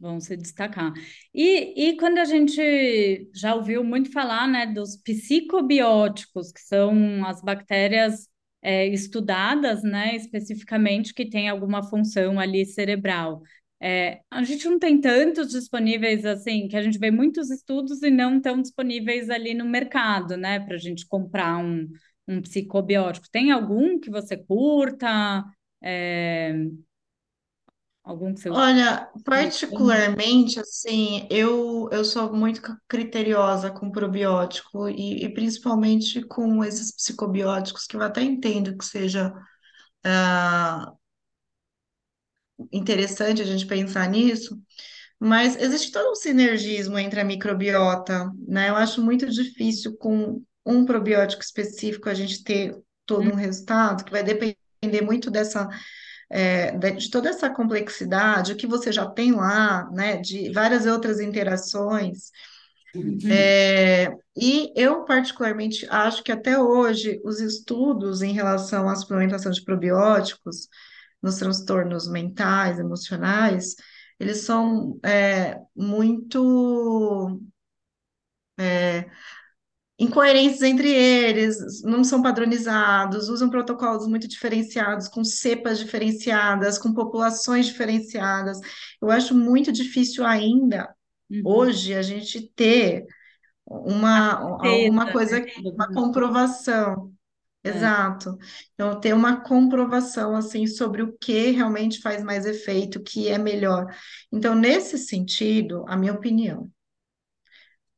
vão 0.00 0.20
se 0.20 0.36
destacar. 0.36 0.92
E, 1.34 1.90
e 1.90 1.96
quando 1.96 2.18
a 2.18 2.24
gente 2.24 3.30
já 3.34 3.54
ouviu 3.54 3.84
muito 3.84 4.10
falar, 4.12 4.48
né, 4.48 4.66
dos 4.66 4.96
psicobióticos, 4.96 6.52
que 6.52 6.60
são 6.60 7.24
as 7.26 7.40
bactérias 7.42 8.28
é, 8.62 8.86
estudadas, 8.88 9.82
né, 9.82 10.16
especificamente 10.16 11.14
que 11.14 11.28
têm 11.28 11.48
alguma 11.48 11.82
função 11.88 12.38
ali 12.40 12.66
cerebral. 12.66 13.42
É, 13.82 14.20
a 14.30 14.42
gente 14.42 14.68
não 14.68 14.78
tem 14.78 15.00
tantos 15.00 15.48
disponíveis 15.50 16.24
assim, 16.26 16.68
que 16.68 16.76
a 16.76 16.82
gente 16.82 16.98
vê 16.98 17.10
muitos 17.10 17.50
estudos 17.50 18.02
e 18.02 18.10
não 18.10 18.38
tão 18.40 18.60
disponíveis 18.60 19.30
ali 19.30 19.54
no 19.54 19.64
mercado, 19.64 20.36
né, 20.36 20.60
para 20.60 20.74
a 20.74 20.78
gente 20.78 21.06
comprar 21.06 21.56
um, 21.58 21.88
um 22.28 22.42
psicobiótico. 22.42 23.26
Tem 23.30 23.50
algum 23.52 23.98
que 23.98 24.10
você 24.10 24.36
curta? 24.36 25.44
É, 25.82 26.52
algum 28.04 28.34
que 28.34 28.40
você? 28.40 28.50
Olha, 28.50 29.08
particularmente, 29.24 30.58
assim, 30.60 31.26
eu, 31.30 31.88
eu 31.92 32.04
sou 32.04 32.32
muito 32.34 32.60
criteriosa 32.88 33.70
com 33.70 33.90
probiótico 33.90 34.88
e, 34.88 35.24
e 35.24 35.32
principalmente 35.32 36.22
com 36.22 36.64
esses 36.64 36.92
psicobióticos, 36.94 37.86
que 37.86 37.96
eu 37.96 38.02
até 38.02 38.22
entendo 38.22 38.76
que 38.76 38.84
seja 38.84 39.32
ah, 40.04 40.92
interessante 42.72 43.42
a 43.42 43.44
gente 43.44 43.66
pensar 43.66 44.08
nisso, 44.08 44.60
mas 45.18 45.56
existe 45.56 45.92
todo 45.92 46.12
um 46.12 46.14
sinergismo 46.16 46.98
entre 46.98 47.20
a 47.20 47.24
microbiota, 47.24 48.30
né? 48.48 48.70
Eu 48.70 48.76
acho 48.76 49.02
muito 49.02 49.28
difícil 49.30 49.96
com 49.98 50.42
um 50.66 50.86
probiótico 50.86 51.42
específico 51.42 52.08
a 52.08 52.14
gente 52.14 52.44
ter 52.44 52.76
todo 53.06 53.30
um 53.30 53.36
resultado, 53.36 54.04
que 54.04 54.12
vai 54.12 54.24
depender 54.24 54.56
muito 55.02 55.30
dessa 55.30 55.68
é, 56.30 56.76
de 56.92 57.10
toda 57.10 57.28
essa 57.28 57.50
complexidade, 57.50 58.52
o 58.52 58.56
que 58.56 58.66
você 58.66 58.92
já 58.92 59.06
tem 59.06 59.32
lá, 59.32 59.90
né, 59.90 60.16
de 60.18 60.52
várias 60.52 60.86
outras 60.86 61.20
interações. 61.20 62.30
É, 63.28 64.12
e 64.36 64.72
eu, 64.74 65.04
particularmente, 65.04 65.86
acho 65.90 66.22
que 66.22 66.32
até 66.32 66.58
hoje 66.58 67.20
os 67.24 67.40
estudos 67.40 68.22
em 68.22 68.32
relação 68.32 68.88
à 68.88 68.94
suplementação 68.94 69.52
de 69.52 69.62
probióticos 69.64 70.68
nos 71.22 71.36
transtornos 71.36 72.08
mentais, 72.08 72.78
emocionais, 72.78 73.74
eles 74.18 74.38
são 74.38 74.98
é, 75.04 75.56
muito 75.74 77.40
incoerentes 80.00 80.62
entre 80.62 80.90
eles, 80.90 81.82
não 81.82 82.02
são 82.02 82.22
padronizados, 82.22 83.28
usam 83.28 83.50
protocolos 83.50 84.08
muito 84.08 84.26
diferenciados, 84.26 85.08
com 85.08 85.22
cepas 85.22 85.78
diferenciadas, 85.78 86.78
com 86.78 86.92
populações 86.94 87.66
diferenciadas. 87.66 88.58
Eu 89.00 89.10
acho 89.10 89.34
muito 89.34 89.70
difícil 89.72 90.24
ainda, 90.26 90.92
Uhum. 91.30 91.42
hoje, 91.44 91.94
a 91.94 92.02
gente 92.02 92.50
ter 92.56 93.04
uma, 93.66 94.32
alguma 94.60 95.12
coisa, 95.12 95.44
uma 95.58 95.92
comprovação. 95.92 97.12
É. 97.62 97.70
Exato. 97.70 98.38
Então, 98.74 98.98
ter 99.00 99.12
uma 99.14 99.42
comprovação 99.42 100.34
assim 100.34 100.66
sobre 100.66 101.02
o 101.02 101.12
que 101.18 101.50
realmente 101.50 102.00
faz 102.00 102.22
mais 102.22 102.46
efeito, 102.46 102.98
o 102.98 103.02
que 103.02 103.28
é 103.28 103.38
melhor. 103.38 103.86
Então, 104.32 104.54
nesse 104.54 104.96
sentido, 104.98 105.84
a 105.86 105.96
minha 105.96 106.14
opinião, 106.14 106.70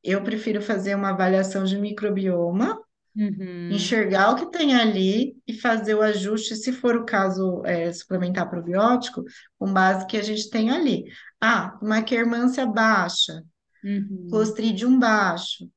eu 0.03 0.23
prefiro 0.23 0.63
fazer 0.63 0.95
uma 0.95 1.11
avaliação 1.11 1.65
de 1.65 1.79
microbioma 1.79 2.79
Uhum. 3.15 3.71
enxergar 3.71 4.33
o 4.33 4.37
que 4.37 4.51
tem 4.51 4.75
ali 4.77 5.37
e 5.47 5.55
fazer 5.55 5.95
o 5.95 6.03
ajuste, 6.03 6.57
se 6.57 6.73
for 6.73 6.97
o 6.97 7.05
caso, 7.07 7.63
é, 7.65 7.93
suplementar 7.93 8.49
probiótico, 8.51 9.25
com 9.59 9.73
base 9.73 10.07
que 10.07 10.17
a 10.17 10.23
gente 10.23 10.51
tem 10.51 10.71
ali. 10.71 11.05
Ah, 11.41 11.79
uma 11.83 12.03
quermância 12.03 12.67
baixa, 12.67 13.43
Uhum. 13.85 14.29
Clostridium 14.31 14.99
baixo. 14.99 15.69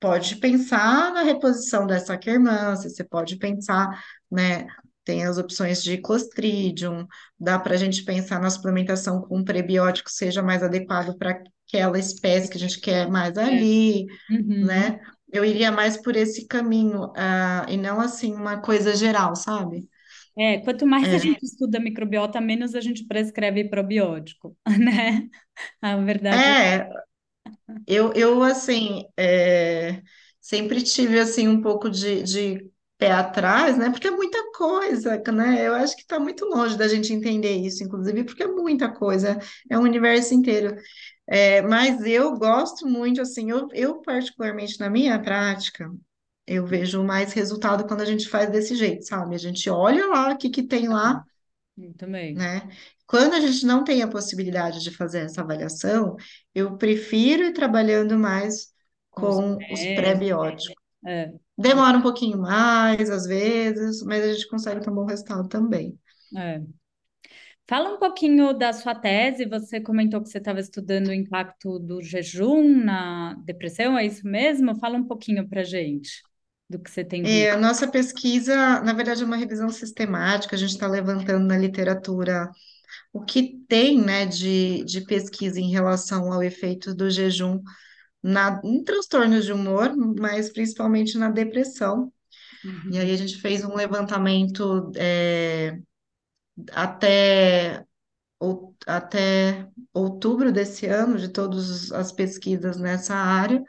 Pode 0.00 0.36
pensar 0.36 1.12
na 1.12 1.22
reposição 1.22 1.86
dessa 1.86 2.16
quermância, 2.18 2.90
você 2.90 3.04
pode 3.04 3.36
pensar, 3.36 4.02
né? 4.30 4.66
Tem 5.04 5.24
as 5.24 5.38
opções 5.38 5.82
de 5.82 5.98
Clostridium, 5.98 7.06
dá 7.38 7.58
para 7.58 7.74
a 7.74 7.76
gente 7.78 8.04
pensar 8.04 8.40
na 8.40 8.50
suplementação 8.50 9.22
com 9.22 9.38
um 9.38 9.44
prebiótico 9.44 10.10
seja 10.10 10.42
mais 10.42 10.62
adequado 10.62 11.16
para 11.18 11.42
aquela 11.76 11.98
espécie 11.98 12.50
que 12.50 12.56
a 12.56 12.60
gente 12.60 12.80
quer 12.80 13.08
mais 13.10 13.36
É. 13.46 13.64
ali 13.64 14.06
Uhum. 14.30 14.78
né? 14.78 15.00
Eu 15.32 15.44
iria 15.44 15.72
mais 15.72 15.96
por 16.02 16.16
esse 16.16 16.46
caminho, 16.48 17.12
ah, 17.16 17.66
e 17.68 17.76
não 17.76 18.00
assim 18.00 18.34
uma 18.34 18.60
coisa 18.62 18.96
geral, 18.96 19.36
sabe? 19.36 19.88
É, 20.36 20.58
quanto 20.64 20.86
mais 20.86 21.12
a 21.12 21.18
É, 21.18 21.18
gente 21.18 21.44
estuda 21.44 21.78
microbiota, 21.80 22.40
menos 22.40 22.74
a 22.74 22.80
gente 22.80 23.06
prescreve 23.06 23.68
probiótico, 23.68 24.56
né? 24.78 25.28
A 25.82 25.96
verdade 25.98 26.50
é 26.50 26.88
eu, 27.86 28.12
eu 28.14 28.42
assim, 28.42 29.04
é, 29.16 30.02
sempre 30.40 30.82
tive 30.82 31.18
assim 31.18 31.48
um 31.48 31.60
pouco 31.62 31.90
de, 31.90 32.22
de 32.22 32.70
pé 32.98 33.10
atrás, 33.12 33.76
né? 33.78 33.90
Porque 33.90 34.08
é 34.08 34.10
muita 34.10 34.38
coisa, 34.52 35.20
né? 35.32 35.66
Eu 35.66 35.74
acho 35.74 35.94
que 35.96 36.02
está 36.02 36.18
muito 36.20 36.44
longe 36.46 36.76
da 36.76 36.88
gente 36.88 37.12
entender 37.12 37.54
isso, 37.56 37.82
inclusive, 37.84 38.24
porque 38.24 38.42
é 38.42 38.46
muita 38.46 38.90
coisa, 38.92 39.38
é 39.70 39.78
um 39.78 39.82
universo 39.82 40.34
inteiro. 40.34 40.76
É, 41.26 41.62
mas 41.62 42.02
eu 42.06 42.36
gosto 42.36 42.86
muito, 42.86 43.20
assim, 43.20 43.50
eu, 43.50 43.68
eu 43.72 44.00
particularmente 44.02 44.78
na 44.80 44.90
minha 44.90 45.18
prática, 45.20 45.90
eu 46.46 46.66
vejo 46.66 47.02
mais 47.04 47.32
resultado 47.32 47.86
quando 47.86 48.02
a 48.02 48.04
gente 48.04 48.28
faz 48.28 48.50
desse 48.50 48.76
jeito, 48.76 49.04
sabe? 49.06 49.34
A 49.34 49.38
gente 49.38 49.68
olha 49.70 50.06
lá 50.08 50.32
o 50.32 50.38
que 50.38 50.50
que 50.50 50.62
tem 50.62 50.88
lá 50.88 51.24
eu 51.76 51.94
também. 51.94 52.34
né? 52.34 52.68
Quando 53.06 53.34
a 53.34 53.40
gente 53.40 53.64
não 53.66 53.84
tem 53.84 54.02
a 54.02 54.08
possibilidade 54.08 54.82
de 54.82 54.90
fazer 54.90 55.20
essa 55.20 55.42
avaliação, 55.42 56.16
eu 56.54 56.76
prefiro 56.76 57.44
ir 57.44 57.52
trabalhando 57.52 58.18
mais 58.18 58.72
Com 59.10 59.26
os 59.28 59.38
com 59.66 59.74
os 59.74 59.86
pés. 59.86 59.86
pré-bióticos. 59.86 60.74
É, 61.06 61.32
Demora 61.58 61.98
um 61.98 62.02
pouquinho 62.02 62.38
mais, 62.40 63.10
às 63.10 63.26
vezes, 63.26 64.02
mas 64.04 64.24
a 64.24 64.32
gente 64.34 64.48
consegue 64.48 64.80
ter 64.82 64.90
um 64.90 64.94
bom 64.96 65.06
resultado 65.06 65.48
também. 65.48 65.98
é. 66.36 66.64
Fala 67.66 67.90
um 67.94 67.98
pouquinho 67.98 68.52
da 68.52 68.72
sua 68.72 68.94
tese. 68.94 69.46
Você 69.46 69.80
comentou 69.80 70.22
que 70.22 70.28
você 70.28 70.38
estava 70.38 70.60
estudando 70.60 71.08
o 71.08 71.12
impacto 71.14 71.78
do 71.78 72.02
jejum 72.02 72.62
na 72.84 73.34
depressão, 73.44 73.96
é 73.98 74.04
isso 74.06 74.26
mesmo? 74.26 74.78
Fala 74.78 74.98
um 74.98 75.06
pouquinho 75.06 75.48
para 75.48 75.62
gente 75.64 76.22
do 76.68 76.78
que 76.82 76.90
você 76.90 77.04
tem 77.04 77.26
É, 77.26 77.50
visto. 77.50 77.52
a 77.52 77.56
nossa 77.56 77.88
pesquisa, 77.90 78.54
na 78.82 78.92
verdade, 78.92 79.22
é 79.22 79.26
uma 79.26 79.36
revisão 79.36 79.70
sistemática, 79.70 80.54
a 80.56 80.58
gente 80.58 80.70
está 80.72 80.86
levantando 80.86 81.46
na 81.46 81.56
literatura 81.56 82.50
o 83.12 83.22
que 83.24 83.58
tem, 83.68 84.00
né, 84.00 84.26
de, 84.26 84.84
de 84.84 85.02
pesquisa 85.06 85.60
em 85.60 85.70
relação 85.70 86.32
ao 86.32 86.42
efeito 86.42 86.94
do 86.94 87.10
jejum 87.10 87.60
na, 88.22 88.60
em 88.64 88.84
transtornos 88.84 89.44
de 89.46 89.52
humor, 89.52 89.94
mas 90.20 90.52
principalmente 90.52 91.18
na 91.18 91.30
depressão. 91.30 92.12
E 92.88 92.98
aí 92.98 93.10
Uhum, 93.10 93.12
a 93.12 93.16
gente 93.16 93.38
fez 93.40 93.64
um 93.64 93.74
levantamento 93.76 94.92
é, 94.96 95.78
até, 96.72 97.84
até 98.86 99.68
outubro 99.92 100.52
desse 100.52 100.86
ano 100.86 101.18
de 101.18 101.28
todas 101.28 101.90
as 101.92 102.12
pesquisas 102.12 102.78
nessa 102.78 103.14
área. 103.14 103.62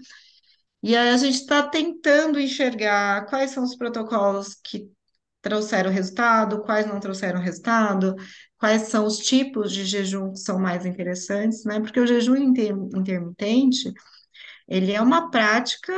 E 0.83 0.95
aí 0.95 1.09
a 1.09 1.17
gente 1.17 1.35
está 1.35 1.63
tentando 1.63 2.39
enxergar 2.39 3.25
quais 3.27 3.51
são 3.51 3.63
os 3.63 3.75
protocolos 3.75 4.55
que 4.55 4.89
trouxeram 5.41 5.91
resultado, 5.91 6.61
quais 6.63 6.87
não 6.87 6.99
trouxeram 6.99 7.39
resultado, 7.39 8.15
quais 8.57 8.83
são 8.83 9.05
os 9.05 9.17
tipos 9.17 9.71
de 9.71 9.85
jejum 9.85 10.31
que 10.31 10.39
são 10.39 10.59
mais 10.59 10.85
interessantes, 10.85 11.63
né? 11.65 11.79
Porque 11.79 11.99
o 11.99 12.07
jejum 12.07 12.35
inter- 12.35 12.75
intermitente 12.95 13.93
ele 14.67 14.91
é 14.91 15.01
uma 15.01 15.29
prática 15.29 15.93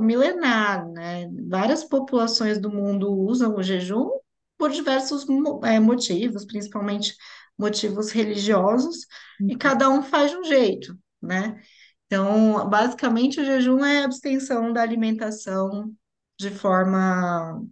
milenar, 0.00 0.86
né? 0.90 1.28
Várias 1.48 1.84
populações 1.84 2.58
do 2.58 2.70
mundo 2.70 3.12
usam 3.12 3.56
o 3.56 3.62
jejum 3.62 4.10
por 4.58 4.70
diversos 4.70 5.26
eh, 5.64 5.80
motivos, 5.80 6.44
principalmente 6.44 7.14
motivos 7.58 8.10
religiosos, 8.10 9.06
e 9.48 9.52
uhum, 9.52 9.58
cada 9.58 9.88
um 9.90 10.02
faz 10.02 10.30
de 10.30 10.36
um 10.36 10.44
jeito, 10.44 10.96
né? 11.22 11.60
Então, 12.06 12.68
basicamente, 12.68 13.40
o 13.40 13.44
jejum 13.44 13.84
é 13.84 14.02
a 14.02 14.04
abstenção 14.04 14.72
da 14.72 14.82
alimentação 14.82 15.92
de 16.38 16.50
forma 16.50 17.62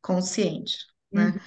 consciente. 0.00 0.78
né? 1.12 1.26
Uhum. 1.26 1.40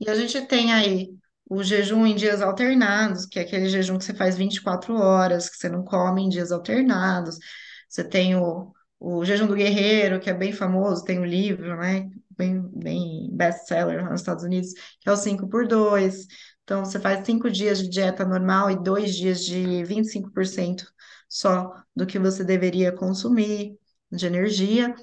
E 0.00 0.10
a 0.10 0.14
gente 0.14 0.40
tem 0.46 0.72
aí 0.72 1.10
o 1.48 1.62
jejum 1.62 2.06
em 2.06 2.14
dias 2.14 2.40
alternados, 2.40 3.26
que 3.26 3.38
é 3.38 3.42
aquele 3.42 3.68
jejum 3.68 3.98
que 3.98 4.04
você 4.04 4.14
faz 4.14 4.36
24 4.36 4.94
horas, 4.96 5.48
que 5.48 5.56
você 5.56 5.68
não 5.68 5.84
come 5.84 6.22
em 6.22 6.28
dias 6.28 6.50
alternados. 6.52 7.38
Você 7.88 8.04
tem 8.04 8.34
o, 8.36 8.72
o 8.98 9.24
jejum 9.24 9.46
do 9.46 9.54
guerreiro, 9.54 10.20
que 10.20 10.30
é 10.30 10.34
bem 10.34 10.52
famoso, 10.52 11.04
tem 11.04 11.18
o 11.18 11.24
livro, 11.24 11.76
né? 11.76 12.08
Bem, 12.36 12.62
bem 12.74 13.28
best-seller 13.32 14.04
nos 14.04 14.20
Estados 14.20 14.44
Unidos, 14.44 14.72
que 15.00 15.08
é 15.08 15.12
o 15.12 15.16
5 15.16 15.48
por 15.48 15.66
2. 15.66 16.26
Então, 16.64 16.84
você 16.84 16.98
faz 17.00 17.26
cinco 17.26 17.50
dias 17.50 17.78
de 17.82 17.88
dieta 17.88 18.24
normal 18.24 18.70
e 18.70 18.82
dois 18.82 19.14
dias 19.14 19.44
de 19.44 19.84
25% 19.84 20.84
só 21.28 21.72
do 21.94 22.06
que 22.06 22.18
você 22.18 22.44
deveria 22.44 22.92
consumir 22.92 23.76
de 24.10 24.26
energia. 24.26 24.94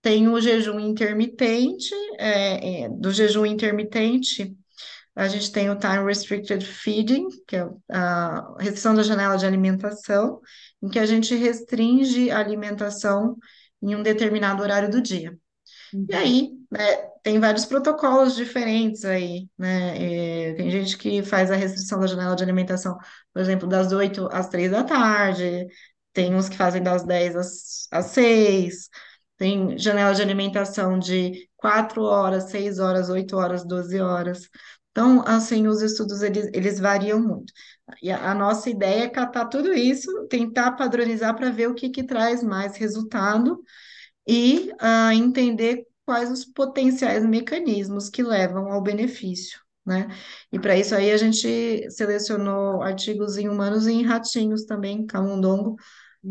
Tem 0.00 0.28
o 0.28 0.40
jejum 0.40 0.80
intermitente, 0.80 1.94
é, 2.18 2.84
é, 2.84 2.88
do 2.88 3.12
jejum 3.12 3.44
intermitente, 3.44 4.56
a 5.18 5.26
gente 5.26 5.50
tem 5.50 5.68
o 5.68 5.76
Time 5.76 6.04
Restricted 6.04 6.64
Feeding, 6.64 7.26
que 7.44 7.56
é 7.56 7.68
a 7.90 8.54
restrição 8.60 8.94
da 8.94 9.02
janela 9.02 9.36
de 9.36 9.44
alimentação, 9.44 10.40
em 10.80 10.88
que 10.88 10.98
a 10.98 11.06
gente 11.06 11.34
restringe 11.34 12.30
a 12.30 12.38
alimentação 12.38 13.36
em 13.82 13.96
um 13.96 14.02
determinado 14.02 14.62
horário 14.62 14.88
do 14.88 15.02
dia. 15.02 15.36
E 16.08 16.14
aí, 16.14 16.50
né, 16.70 16.96
tem 17.22 17.38
vários 17.38 17.66
protocolos 17.66 18.34
diferentes 18.34 19.04
aí, 19.04 19.48
né? 19.58 20.50
É, 20.50 20.54
tem 20.54 20.70
gente 20.70 20.96
que 20.96 21.22
faz 21.22 21.50
a 21.50 21.56
restrição 21.56 22.00
da 22.00 22.06
janela 22.06 22.34
de 22.34 22.42
alimentação, 22.42 22.96
por 23.32 23.40
exemplo, 23.42 23.68
das 23.68 23.92
8 23.92 24.26
às 24.32 24.48
3 24.48 24.70
da 24.70 24.82
tarde, 24.84 25.66
tem 26.12 26.34
uns 26.34 26.48
que 26.48 26.56
fazem 26.56 26.82
das 26.82 27.04
10 27.04 27.36
às, 27.36 27.88
às 27.92 28.06
6, 28.06 28.88
tem 29.36 29.78
janela 29.78 30.14
de 30.14 30.22
alimentação 30.22 30.98
de 30.98 31.48
4 31.56 32.02
horas, 32.02 32.44
6 32.50 32.78
horas, 32.78 33.08
8 33.10 33.36
horas, 33.36 33.64
12 33.64 34.00
horas. 34.00 34.48
Então, 34.90 35.22
assim, 35.26 35.68
os 35.68 35.80
estudos, 35.82 36.22
eles, 36.22 36.50
eles 36.52 36.80
variam 36.80 37.20
muito. 37.20 37.52
E 38.02 38.10
a, 38.10 38.30
a 38.32 38.34
nossa 38.34 38.68
ideia 38.70 39.04
é 39.04 39.08
catar 39.08 39.46
tudo 39.46 39.72
isso, 39.72 40.26
tentar 40.28 40.72
padronizar 40.72 41.36
para 41.36 41.50
ver 41.50 41.68
o 41.68 41.74
que, 41.74 41.88
que 41.90 42.02
traz 42.04 42.42
mais 42.42 42.76
resultado 42.76 43.62
e 44.28 44.72
ah, 44.80 45.14
entender 45.14 45.86
quais 46.06 46.30
os 46.32 46.44
potenciais 46.46 47.24
mecanismos 47.26 48.10
que 48.10 48.22
levam 48.22 48.72
ao 48.72 48.82
benefício, 48.82 49.60
né? 49.86 50.08
E 50.52 50.60
para 50.60 50.76
isso 50.76 50.94
aí 50.96 51.12
a 51.12 51.18
gente 51.18 51.90
selecionou 51.92 52.82
artigos 52.82 53.38
em 53.38 53.48
humanos 53.48 53.86
e 53.88 53.92
em 53.92 54.04
ratinhos 54.04 54.66
também, 54.66 55.06
camundongo, 55.06 55.76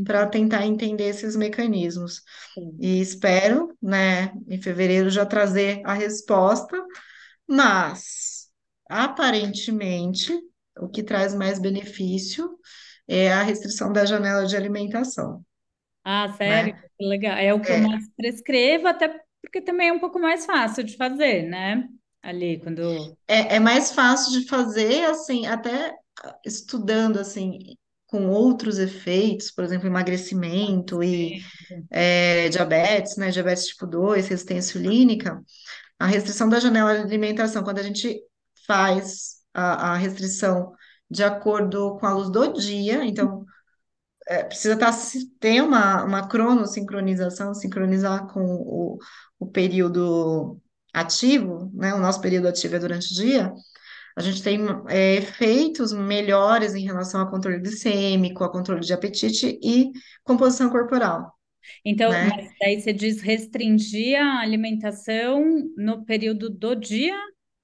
para 0.05 0.25
Uhum. 0.25 0.31
tentar 0.31 0.65
entender 0.65 1.05
esses 1.09 1.35
mecanismos. 1.35 2.21
Sim. 2.53 2.79
E 2.79 3.01
espero, 3.01 3.75
né, 3.81 4.33
em 4.47 4.61
fevereiro 4.61 5.09
já 5.09 5.25
trazer 5.25 5.81
a 5.85 5.93
resposta, 5.93 6.77
mas 7.47 8.47
aparentemente 8.89 10.33
o 10.79 10.87
que 10.89 11.03
traz 11.03 11.33
mais 11.35 11.59
benefício 11.59 12.57
é 13.07 13.31
a 13.33 13.43
restrição 13.43 13.91
da 13.91 14.05
janela 14.05 14.45
de 14.45 14.55
alimentação, 14.55 15.45
Ah, 16.09 16.33
sério? 16.37 16.73
né? 16.73 16.81
Que 16.97 17.05
legal. 17.05 17.37
É 17.37 17.53
o 17.53 17.61
que 17.61 17.69
eu 17.69 17.75
É, 17.75 17.87
mais 17.87 18.09
prescrevo, 18.15 18.87
até 18.87 19.09
porque 19.41 19.61
também 19.61 19.89
é 19.89 19.93
um 19.93 19.99
pouco 19.99 20.19
mais 20.19 20.45
fácil 20.45 20.83
de 20.83 20.95
fazer, 20.95 21.43
né? 21.43 21.87
Ali, 22.21 22.59
quando. 22.59 23.17
É, 23.27 23.55
é 23.55 23.59
mais 23.59 23.91
fácil 23.91 24.39
de 24.39 24.47
fazer, 24.47 25.05
assim, 25.05 25.45
até 25.45 25.93
estudando, 26.45 27.19
assim, 27.19 27.59
com 28.07 28.27
outros 28.29 28.79
efeitos, 28.79 29.51
por 29.51 29.63
exemplo, 29.65 29.87
emagrecimento 29.87 31.03
e 31.03 31.41
é, 31.91 32.49
diabetes, 32.49 33.17
né, 33.17 33.29
diabetes 33.31 33.67
tipo 33.67 33.85
2, 33.85 34.27
resistência 34.27 34.77
insulínica, 34.79 35.41
a 35.99 36.05
restrição 36.07 36.49
da 36.49 36.59
janela 36.59 36.95
de 36.95 37.01
alimentação, 37.01 37.63
quando 37.63 37.79
a 37.79 37.83
gente 37.83 38.19
faz 38.65 39.37
a, 39.53 39.93
a 39.93 39.97
restrição 39.97 40.73
de 41.09 41.23
acordo 41.23 41.97
com 41.99 42.05
a 42.05 42.13
luz 42.13 42.29
do 42.29 42.53
dia, 42.53 43.05
então, 43.05 43.45
é, 44.28 44.43
precisa 44.43 44.73
estar, 44.75 44.91
ter 45.39 45.61
uma, 45.61 46.03
uma 46.03 46.28
cronossincronização, 46.28 47.53
sincronizar 47.53 48.28
com 48.28 48.41
o, 48.43 48.97
o 49.39 49.47
período 49.47 50.59
ativo, 50.93 51.71
né, 51.73 51.93
o 51.93 51.99
nosso 51.99 52.21
período 52.21 52.47
ativo 52.47 52.75
é 52.75 52.80
durante 52.80 53.11
o 53.13 53.15
dia, 53.15 53.53
a 54.17 54.21
gente 54.21 54.43
tem 54.43 54.59
é, 54.89 55.15
efeitos 55.17 55.93
melhores 55.93 56.75
em 56.75 56.86
relação 56.86 57.21
ao 57.21 57.30
controle 57.32 57.59
glicêmico, 57.59 58.43
ao 58.43 58.51
controle 58.51 58.82
de 58.82 58.93
apetite 58.93 59.59
e 59.63 59.91
composição 60.23 60.69
corporal, 60.69 61.34
Então, 61.86 62.11
né? 62.11 62.32
daí 62.59 62.82
você 62.82 62.93
diz 62.93 63.21
restringir 63.21 64.19
a 64.21 64.39
alimentação 64.41 65.43
no 65.78 66.05
período 66.05 66.49
do 66.49 66.75
dia? 66.75 67.15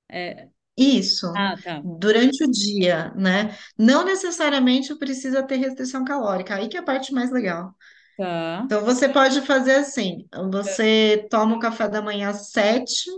É, 0.10 0.50
Isso, 0.76 1.28
Ah, 1.36 1.56
tá. 1.64 1.82
durante 1.84 2.44
o 2.44 2.52
dia, 2.52 3.12
né? 3.16 3.56
Não 3.78 4.04
necessariamente 4.04 4.96
precisa 4.96 5.44
ter 5.44 5.58
restrição 5.58 6.04
calórica, 6.04 6.56
aí 6.56 6.68
que 6.68 6.78
é 6.78 6.80
a 6.80 6.84
parte 6.84 7.14
mais 7.14 7.32
legal. 7.32 7.76
Tá. 8.18 8.64
Então, 8.66 8.84
você 8.84 9.10
pode 9.10 9.42
fazer 9.42 9.76
assim: 9.76 10.28
você 10.52 11.28
toma 11.30 11.56
o 11.56 11.60
café 11.60 11.88
da 11.90 12.02
manhã 12.02 12.30
às 12.30 12.52
7 12.52 13.10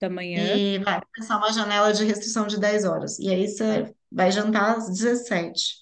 Da 0.00 0.10
manhã. 0.10 0.56
e 0.56 0.78
vai 0.78 1.00
começar 1.14 1.36
uma 1.38 1.52
janela 1.52 1.92
de 1.92 2.04
restrição 2.04 2.46
de 2.46 2.58
10 2.58 2.84
horas. 2.84 3.18
E 3.18 3.28
aí 3.30 3.48
você 3.48 3.94
vai 4.10 4.30
jantar 4.30 4.76
às 4.76 4.88
17. 4.88 5.76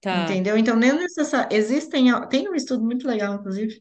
Tá. 0.00 0.24
Entendeu? 0.24 0.56
Então, 0.56 0.76
nem 0.76 0.92
necessário. 0.92 1.56
Existem. 1.56 2.06
Tem 2.28 2.48
um 2.48 2.54
estudo 2.54 2.84
muito 2.84 3.06
legal, 3.06 3.34
inclusive. 3.34 3.80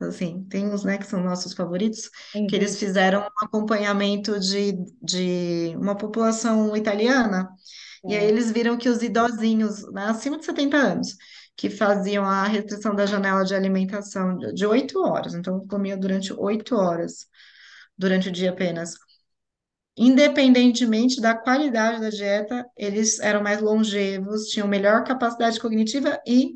Assim, 0.00 0.44
tem 0.48 0.66
uns, 0.68 0.84
né, 0.84 0.96
que 0.98 1.06
são 1.06 1.22
nossos 1.22 1.52
favoritos, 1.54 2.08
que 2.46 2.54
Uhum. 2.54 2.56
eles 2.56 2.78
fizeram 2.78 3.20
um 3.22 3.44
acompanhamento 3.44 4.38
de, 4.38 4.72
de 5.02 5.74
uma 5.76 5.96
população 5.96 6.76
italiana. 6.76 7.48
E 8.06 8.16
aí 8.16 8.24
Tá. 8.24 8.28
eles 8.28 8.52
viram 8.52 8.78
que 8.78 8.88
os 8.88 9.02
idosinhos, 9.02 9.82
né, 9.92 10.04
acima 10.06 10.38
de 10.38 10.44
70 10.46 10.76
anos, 10.78 11.16
que 11.56 11.70
faziam 11.70 12.24
a 12.24 12.44
restrição 12.46 12.94
da 12.94 13.06
janela 13.06 13.44
de 13.44 13.54
alimentação 13.54 14.38
de 14.38 14.66
8 14.66 15.00
horas, 15.02 15.34
então 15.34 15.66
comia 15.68 15.96
durante 15.96 16.32
8 16.32 16.76
horas, 16.76 17.26
durante 17.98 18.28
o 18.28 18.32
dia 18.32 18.50
apenas. 18.50 18.94
Independentemente 19.96 21.20
da 21.20 21.36
qualidade 21.36 22.00
da 22.00 22.08
dieta, 22.10 22.64
eles 22.76 23.18
eram 23.18 23.42
mais 23.42 23.60
longevos, 23.60 24.46
tinham 24.48 24.68
melhor 24.68 25.02
capacidade 25.04 25.58
cognitiva 25.60 26.20
e 26.26 26.52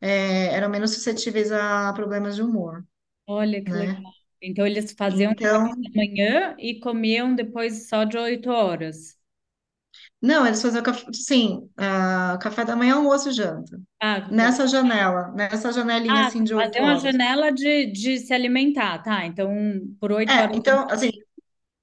é, 0.00 0.54
eram 0.54 0.68
menos 0.70 0.92
suscetíveis 0.94 1.52
a 1.52 1.92
problemas 1.94 2.36
de 2.36 2.42
humor, 2.42 2.84
Olha 3.26 3.62
que 3.64 3.76
legal. 3.76 3.94
né? 3.94 4.06
Então, 4.42 4.66
eles 4.66 4.92
faziam 4.92 5.34
café 5.34 5.54
Então, 5.54 5.74
da 5.82 5.90
manhã 5.94 6.56
e 6.58 6.78
comiam 6.80 7.34
depois 7.34 7.88
só 7.88 8.04
de 8.04 8.16
oito 8.18 8.50
horas. 8.50 9.18
não, 10.20 10.46
eles 10.46 10.60
faziam 10.62 10.82
café, 10.82 11.06
sim, 11.12 11.68
ah, 11.76 12.38
café 12.40 12.64
da 12.64 12.76
manhã, 12.76 12.96
almoço 12.96 13.28
e 13.30 13.32
janta. 13.32 13.80
Ah, 14.00 14.20
café 14.28 14.28
Nessa 14.30 14.66
janela, 14.66 15.28
nessa 15.32 15.72
janelinha 15.72 16.20
Ah, 16.20 16.22
assim 16.22 16.44
de 16.44 16.54
fazer 16.54 16.80
oito 16.80 16.82
uma 16.82 16.96
horas. 16.96 16.98
janela 16.98 17.52
de, 17.52 17.86
de 17.92 18.18
se 18.18 18.32
alimentar, 18.32 19.02
tá? 19.02 19.26
Então, 19.26 19.50
por 20.00 20.10
oito 20.12 20.38
É, 20.38 20.44
horas 20.44 20.56
então, 20.56 20.86
assim, 20.90 21.10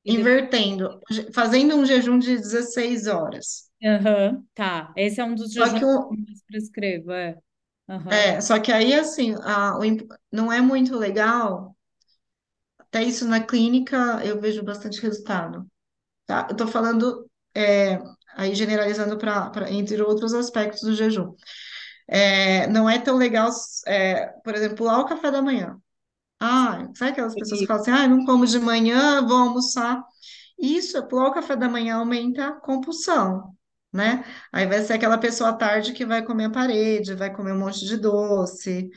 e 0.06 0.14
depois. 0.14 0.46
invertendo, 0.50 1.02
je- 1.12 1.32
fazendo 1.34 1.76
um 1.78 1.86
jejum 1.86 2.20
de 2.20 2.38
16 2.38 3.08
horas. 3.08 3.70
Aham, 3.84 4.46
tá. 4.56 4.94
Esse 4.98 5.22
é 5.22 5.24
um 5.26 5.36
dos 5.36 5.52
Só 5.58 5.66
jejuns 5.72 5.84
que, 5.96 6.00
que 6.08 6.14
eu 6.14 6.18
mais 6.28 6.42
prescrevo, 6.44 7.12
é. 7.12 7.40
É, 8.10 8.40
só 8.42 8.60
que 8.60 8.72
aí, 8.72 8.94
assim, 8.94 9.36
a- 9.44 9.78
o 9.78 9.82
não 10.32 10.52
é 10.52 10.62
muito 10.62 10.96
legal, 10.98 11.76
até 12.80 13.04
isso 13.04 13.28
na 13.28 13.42
clínica 13.44 14.22
eu 14.26 14.40
vejo 14.40 14.64
bastante 14.64 15.02
resultado, 15.02 15.66
tá? 16.26 16.48
Eu 16.50 16.58
tô 16.58 16.68
falando, 16.68 17.30
é, 17.56 18.00
aí 18.36 18.56
generalizando 18.56 19.18
para, 19.20 19.72
entre 19.72 20.02
outros 20.04 20.34
aspectos 20.36 20.82
do 20.84 20.96
jejum. 20.96 21.36
É, 22.08 22.68
não 22.68 22.90
é 22.90 23.00
tão 23.00 23.18
legal, 23.18 23.50
é, 23.88 24.28
por 24.44 24.56
exemplo, 24.56 24.78
pular 24.78 25.00
o 25.02 25.06
café 25.08 25.32
da 25.32 25.42
manhã. 25.42 25.78
Ah, 26.40 26.88
sabe 26.96 27.12
aquelas 27.14 27.36
pessoas 27.38 27.62
que 27.62 27.68
falam 27.68 27.82
assim, 27.84 27.92
ah, 27.92 28.08
não 28.10 28.26
como 28.26 28.46
de 28.48 28.60
manhã, 28.60 29.26
vou 29.28 29.38
almoçar. 29.38 30.04
Isso, 30.60 31.06
pular 31.08 31.30
o 31.30 31.34
café 31.34 31.56
da 31.58 31.70
manhã 31.70 31.98
aumenta 31.98 32.48
a 32.50 32.54
compulsão, 32.54 33.55
né? 33.96 34.24
Aí 34.52 34.68
vai 34.68 34.82
ser 34.82 34.94
aquela 34.94 35.18
pessoa 35.18 35.52
à 35.52 35.54
tarde 35.54 35.94
que 35.94 36.06
vai 36.06 36.24
comer 36.24 36.46
a 36.46 36.50
parede, 36.50 37.16
vai 37.16 37.34
comer 37.34 37.54
um 37.54 37.60
monte 37.60 37.86
de 37.86 37.98
doce, 37.98 38.90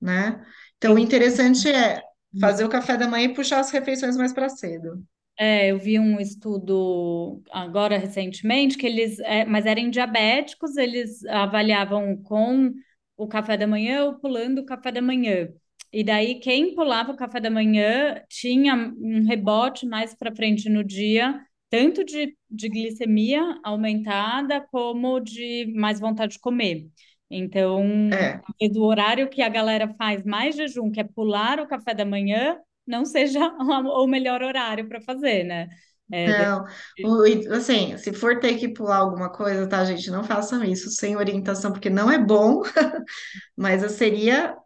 né? 0.00 0.44
Então, 0.78 0.94
o 0.94 0.98
interessante 0.98 1.68
é 1.68 2.02
fazer 2.40 2.64
o 2.64 2.68
café 2.68 2.96
da 2.96 3.06
manhã 3.08 3.26
e 3.26 3.34
puxar 3.34 3.60
as 3.60 3.70
refeições 3.70 4.16
mais 4.16 4.32
para 4.32 4.48
cedo. 4.48 5.04
É, 5.38 5.70
eu 5.70 5.78
vi 5.78 5.98
um 6.00 6.18
estudo 6.18 7.40
agora 7.52 7.96
recentemente 7.96 8.76
que 8.76 8.86
eles, 8.86 9.20
é, 9.20 9.44
mas 9.44 9.66
eram 9.66 9.88
diabéticos, 9.88 10.76
eles 10.76 11.24
avaliavam 11.26 12.16
com 12.22 12.72
o 13.16 13.28
café 13.28 13.56
da 13.56 13.66
manhã 13.66 14.04
ou 14.04 14.14
pulando 14.18 14.60
o 14.60 14.64
café 14.64 14.90
da 14.90 15.02
manhã. 15.02 15.48
E 15.92 16.04
daí 16.04 16.38
quem 16.40 16.74
pulava 16.74 17.12
o 17.12 17.16
café 17.16 17.40
da 17.40 17.50
manhã 17.50 18.22
tinha 18.28 18.74
um 18.98 19.26
rebote 19.26 19.86
mais 19.86 20.14
para 20.14 20.34
frente 20.34 20.68
no 20.68 20.84
dia, 20.84 21.40
tanto 21.70 22.04
de, 22.04 22.36
de 22.50 22.68
glicemia 22.68 23.60
aumentada 23.64 24.60
como 24.70 25.20
de 25.20 25.72
mais 25.76 26.00
vontade 26.00 26.34
de 26.34 26.38
comer. 26.40 26.88
Então, 27.30 27.82
É, 28.10 28.42
talvez 28.46 28.76
o 28.76 28.82
horário 28.84 29.28
que 29.30 29.42
a 29.42 29.48
galera 29.48 29.88
faz 29.96 30.24
mais 30.24 30.56
jejum, 30.56 30.90
que 30.90 31.00
é 31.00 31.04
pular 31.04 31.60
o 31.60 31.66
café 31.68 31.94
da 31.94 32.04
manhã, 32.04 32.58
não 32.86 33.04
seja 33.04 33.40
o 33.60 34.06
melhor 34.06 34.42
horário 34.42 34.88
para 34.88 35.00
fazer, 35.00 35.44
né? 35.44 35.68
É, 36.12 36.24
Não, 36.24 36.64
o- 37.02 37.54
assim, 37.54 37.96
se 37.96 38.12
for 38.12 38.38
ter 38.40 38.58
que 38.58 38.68
pular 38.68 38.98
alguma 38.98 39.30
coisa, 39.32 39.66
tá, 39.68 39.84
gente? 39.84 40.10
Não 40.10 40.22
façam 40.24 40.62
isso 40.64 40.90
sem 40.90 41.16
orientação, 41.16 41.72
porque 41.72 41.88
não 41.88 42.10
é 42.10 42.18
bom, 42.18 42.62
mas 43.56 43.82
eu 43.82 43.90
seria 43.90 44.56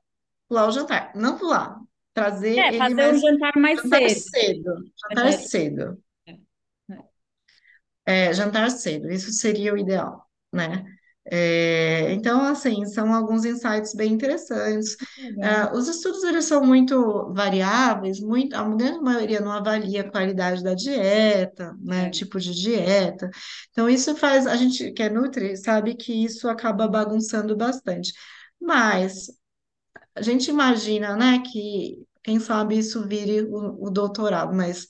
pular 0.48 0.68
o 0.68 0.72
jantar. 0.72 1.12
Não 1.16 1.38
pular, 1.38 1.80
trazer 2.14 2.66
é, 2.66 2.72
fazer 2.72 3.06
um 3.06 3.18
mais 3.18 3.20
jantar 3.20 3.52
mais 3.56 3.80
jantar 3.82 4.08
cedo. 4.08 4.24
cedo, 4.32 4.74
jantar 5.02 5.32
cedo. 5.32 5.82
É, 5.82 5.94
é, 5.94 6.11
É, 8.04 8.32
jantar 8.32 8.70
cedo, 8.70 9.10
isso 9.10 9.32
seria 9.32 9.72
o 9.74 9.78
ideal, 9.78 10.26
né? 10.52 10.84
É, 11.24 12.12
então, 12.12 12.42
assim, 12.42 12.84
são 12.86 13.14
alguns 13.14 13.44
insights 13.44 13.94
bem 13.94 14.12
interessantes. 14.12 14.96
Ah, 15.40 15.70
os 15.72 15.86
estudos, 15.86 16.24
eles 16.24 16.44
são 16.46 16.64
muito 16.66 17.32
variáveis, 17.32 18.18
muito, 18.20 18.54
a 18.56 18.64
grande 18.68 18.98
maioria 19.00 19.40
não 19.40 19.52
avalia 19.52 20.00
a 20.02 20.10
qualidade 20.10 20.64
da 20.64 20.74
dieta, 20.74 21.74
né, 21.80 22.06
o 22.06 22.08
É, 22.08 22.10
tipo 22.10 22.40
de 22.40 22.52
dieta. 22.52 23.30
Então, 23.70 23.88
isso 23.88 24.16
faz, 24.16 24.46
a 24.48 24.56
gente 24.56 24.90
que 24.92 25.02
é 25.02 25.08
nutri, 25.08 25.56
sabe 25.56 25.94
que 25.94 26.12
isso 26.24 26.48
acaba 26.48 26.88
bagunçando 26.88 27.56
bastante. 27.56 28.12
Mas, 28.60 29.28
a 30.14 30.22
gente 30.22 30.50
imagina, 30.50 31.16
né, 31.16 31.40
que, 31.40 32.06
quem 32.22 32.38
sabe 32.40 32.78
isso 32.78 33.06
vire 33.06 33.42
o, 33.42 33.86
o 33.86 33.90
doutorado, 33.90 34.54
mas 34.54 34.86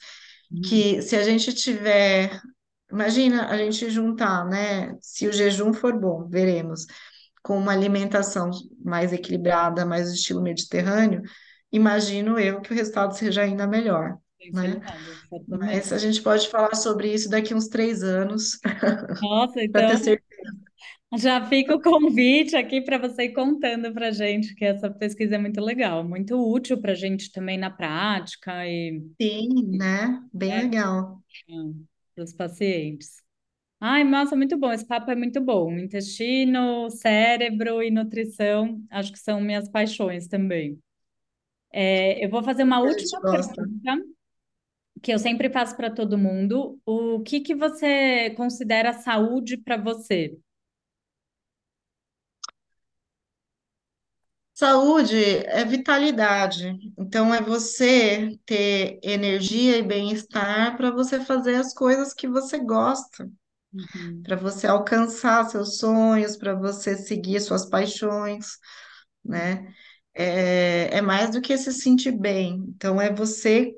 hum, 0.50 0.62
que 0.62 1.02
se 1.02 1.16
a 1.16 1.22
gente 1.24 1.52
tiver 1.54 2.40
Imagina 2.92 3.48
a 3.48 3.56
gente 3.56 3.90
juntar, 3.90 4.44
né? 4.46 4.96
Se 5.00 5.26
o 5.26 5.32
jejum 5.32 5.72
for 5.72 5.98
bom, 5.98 6.28
veremos, 6.28 6.86
com 7.42 7.58
uma 7.58 7.72
alimentação 7.72 8.50
mais 8.84 9.12
equilibrada, 9.12 9.84
mais 9.86 10.08
do 10.08 10.14
estilo 10.14 10.42
mediterrâneo, 10.42 11.22
imagino 11.72 12.38
eu 12.38 12.60
que 12.60 12.72
o 12.72 12.76
resultado 12.76 13.16
seja 13.16 13.42
ainda 13.42 13.66
melhor, 13.66 14.18
né? 14.52 14.80
certeza, 15.30 15.48
Mas 15.48 15.92
a 15.92 15.98
gente 15.98 16.22
pode 16.22 16.48
falar 16.48 16.74
sobre 16.74 17.12
isso 17.12 17.28
daqui 17.30 17.54
uns 17.54 17.68
três 17.68 18.02
anos, 18.02 18.58
Nossa, 19.20 19.62
para 19.72 19.84
ter 19.84 19.96
então 19.96 19.98
certeza. 19.98 20.22
já 21.16 21.44
fica 21.46 21.74
o 21.76 21.80
convite 21.82 22.56
aqui 22.56 22.80
para 22.82 22.98
você 22.98 23.24
ir 23.24 23.32
contando 23.34 23.92
para 23.92 24.10
gente 24.10 24.54
que 24.54 24.64
essa 24.64 24.90
pesquisa 24.90 25.34
é 25.36 25.38
muito 25.38 25.60
legal, 25.60 26.02
muito 26.04 26.36
útil 26.36 26.80
para 26.80 26.92
a 26.92 26.94
gente 26.94 27.30
também 27.32 27.58
na 27.58 27.70
prática 27.70 28.66
e 28.66 29.02
Sim, 29.20 29.76
né? 29.78 30.22
Bem 30.32 30.52
é, 30.52 30.62
legal. 30.62 31.22
Para 32.14 32.24
os 32.24 32.32
pacientes. 32.32 33.22
Ai, 33.80 34.04
nossa, 34.04 34.36
muito 34.36 34.56
bom. 34.56 34.72
Esse 34.72 34.86
papo 34.86 35.10
é 35.10 35.16
muito 35.16 35.40
bom. 35.40 35.72
Intestino, 35.72 36.88
cérebro 36.90 37.82
e 37.82 37.90
nutrição, 37.90 38.80
acho 38.90 39.12
que 39.12 39.18
são 39.18 39.40
minhas 39.40 39.68
paixões 39.68 40.28
também. 40.28 40.78
É, 41.72 42.24
eu 42.24 42.30
vou 42.30 42.42
fazer 42.42 42.62
uma 42.62 42.80
última 42.80 43.20
pergunta, 43.20 43.62
que 45.02 45.12
eu 45.12 45.18
sempre 45.18 45.50
faço 45.50 45.76
para 45.76 45.90
todo 45.90 46.16
mundo. 46.16 46.78
O 46.86 47.20
que 47.20 47.40
que 47.40 47.54
você 47.54 48.30
considera 48.36 48.92
saúde 48.92 49.56
para 49.56 49.76
você? 49.76 50.38
Saúde 54.54 55.16
é 55.46 55.64
vitalidade. 55.64 56.78
Então, 56.98 57.34
é 57.34 57.40
você 57.42 58.38
ter 58.46 58.98
energia 59.02 59.78
e 59.78 59.82
bem-estar 59.82 60.76
para 60.76 60.90
você 60.90 61.20
fazer 61.24 61.56
as 61.56 61.72
coisas 61.74 62.12
que 62.14 62.28
você 62.28 62.58
gosta. 62.58 63.30
Uhum, 63.72 64.24
para 64.24 64.36
você 64.36 64.66
alcançar 64.66 65.44
seus 65.50 65.78
sonhos, 65.78 66.36
para 66.36 66.54
você 66.54 66.96
seguir 66.96 67.40
suas 67.40 67.66
paixões, 67.68 68.58
né? 69.24 69.74
É, 70.14 70.98
é 70.98 71.02
mais 71.02 71.30
do 71.32 71.40
que 71.42 71.56
se 71.58 71.72
sentir 71.72 72.12
bem. 72.12 72.64
Então, 72.68 73.00
é 73.00 73.12
você 73.12 73.74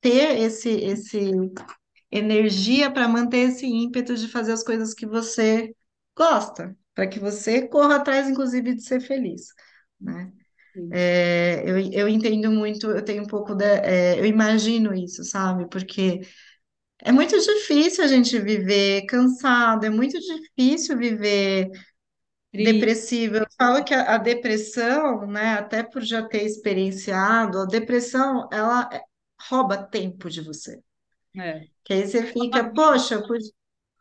ter 0.00 0.38
esse, 0.40 0.70
esse 0.70 1.32
energia 2.10 2.90
para 2.92 3.08
manter 3.08 3.50
esse 3.50 3.66
ímpeto 3.66 4.16
de 4.16 4.28
fazer 4.28 4.52
as 4.52 4.64
coisas 4.64 4.94
que 4.94 5.06
você 5.06 5.74
gosta, 6.16 6.76
para 6.94 7.06
que 7.08 7.18
você 7.18 7.68
corra 7.68 7.96
atrás, 7.96 8.28
inclusive, 8.28 8.74
de 8.74 8.82
ser 8.82 9.00
feliz, 9.00 9.48
né? 10.00 10.32
É, 10.90 11.62
eu, 11.66 11.78
eu 11.92 12.08
entendo 12.08 12.50
muito, 12.52 12.90
eu 12.90 13.04
tenho 13.04 13.22
um 13.24 13.26
pouco 13.26 13.54
da, 13.54 13.66
é, 13.66 14.18
eu 14.20 14.26
imagino 14.26 14.94
isso, 14.94 15.24
sabe? 15.24 15.68
Porque 15.68 16.20
é 17.00 17.12
muito 17.12 17.38
difícil 17.40 18.04
a 18.04 18.08
gente 18.08 18.38
viver 18.40 19.06
cansado, 19.06 19.86
é 19.86 19.90
muito 19.90 20.18
difícil 20.20 20.98
viver 20.98 21.70
Tri, 22.52 22.62
depressivo. 22.62 23.36
Eu 23.38 23.46
falo 23.58 23.84
que 23.84 23.94
a, 23.94 24.14
a 24.14 24.18
depressão, 24.18 25.26
né, 25.26 25.54
até 25.54 25.82
por 25.82 26.02
já 26.02 26.22
ter 26.28 26.44
experienciado, 26.44 27.60
a 27.60 27.66
depressão, 27.66 28.48
ela 28.52 28.88
é- 28.92 29.02
rouba 29.50 29.76
tempo 29.84 30.28
de 30.30 30.40
você. 30.40 30.82
é. 31.36 31.68
Que 31.84 31.92
aí 31.94 32.06
você 32.06 32.22
fica, 32.32 32.72
poxa, 32.72 33.14
eu 33.14 33.26
pude- 33.26 33.52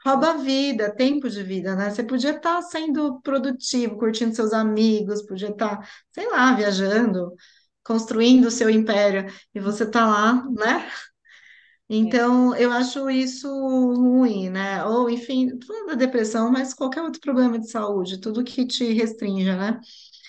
rouba 0.05 0.37
vida, 0.37 0.93
tempo 0.95 1.29
de 1.29 1.43
vida, 1.43 1.75
né? 1.75 1.89
Você 1.89 2.03
podia 2.03 2.31
estar 2.31 2.61
sendo 2.61 3.21
produtivo, 3.21 3.97
curtindo 3.97 4.35
seus 4.35 4.53
amigos, 4.53 5.25
podia 5.25 5.49
estar, 5.49 5.87
sei 6.11 6.29
lá, 6.29 6.53
viajando, 6.53 7.33
construindo 7.83 8.45
o 8.47 8.51
seu 8.51 8.69
império, 8.69 9.25
e 9.53 9.59
você 9.59 9.89
tá 9.89 10.05
lá, 10.05 10.43
né? 10.51 10.89
É, 11.89 11.95
Então, 11.95 12.55
eu 12.55 12.71
acho 12.71 13.09
isso 13.09 13.47
ruim, 13.47 14.49
né? 14.49 14.83
Ou, 14.85 15.09
enfim, 15.09 15.49
falando 15.65 15.87
da 15.87 15.95
depressão, 15.95 16.51
mas 16.51 16.73
qualquer 16.73 17.01
outro 17.03 17.21
problema 17.21 17.59
de 17.59 17.69
saúde, 17.69 18.19
tudo 18.19 18.43
que 18.43 18.65
te 18.65 18.93
restringe, 18.93 19.45
né? 19.55 19.79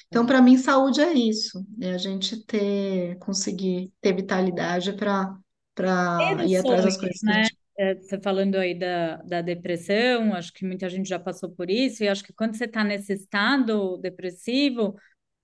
Então, 0.09 0.25
é. 0.25 0.27
para 0.27 0.43
mim, 0.43 0.59
saúde 0.59 1.01
é 1.01 1.13
isso, 1.13 1.65
é 1.81 1.95
a 1.95 1.99
gente 1.99 2.45
ter, 2.45 3.19
conseguir 3.19 3.93
ter 4.01 4.15
vitalidade 4.15 4.93
para 4.95 5.35
para 5.75 6.45
ir 6.47 6.57
atrás 6.57 6.85
das 6.85 6.97
coisas 6.97 7.21
que 7.21 7.29
a 7.29 7.33
né? 7.33 7.45
gente. 7.45 7.64
É, 7.77 7.95
você 7.97 8.21
falando 8.21 8.55
aí 8.57 8.75
da, 8.79 9.17
da 9.19 9.43
depressão, 9.43 10.33
acho 10.35 10.53
que 10.53 10.65
muita 10.65 10.89
gente 10.89 11.09
já 11.09 11.19
passou 11.19 11.51
por 11.51 11.69
isso, 11.71 12.05
e 12.05 12.09
acho 12.09 12.23
que 12.25 12.33
quando 12.33 12.57
você 12.57 12.67
está 12.67 12.85
nesse 12.85 13.13
estado 13.15 13.99
depressivo, 13.99 14.95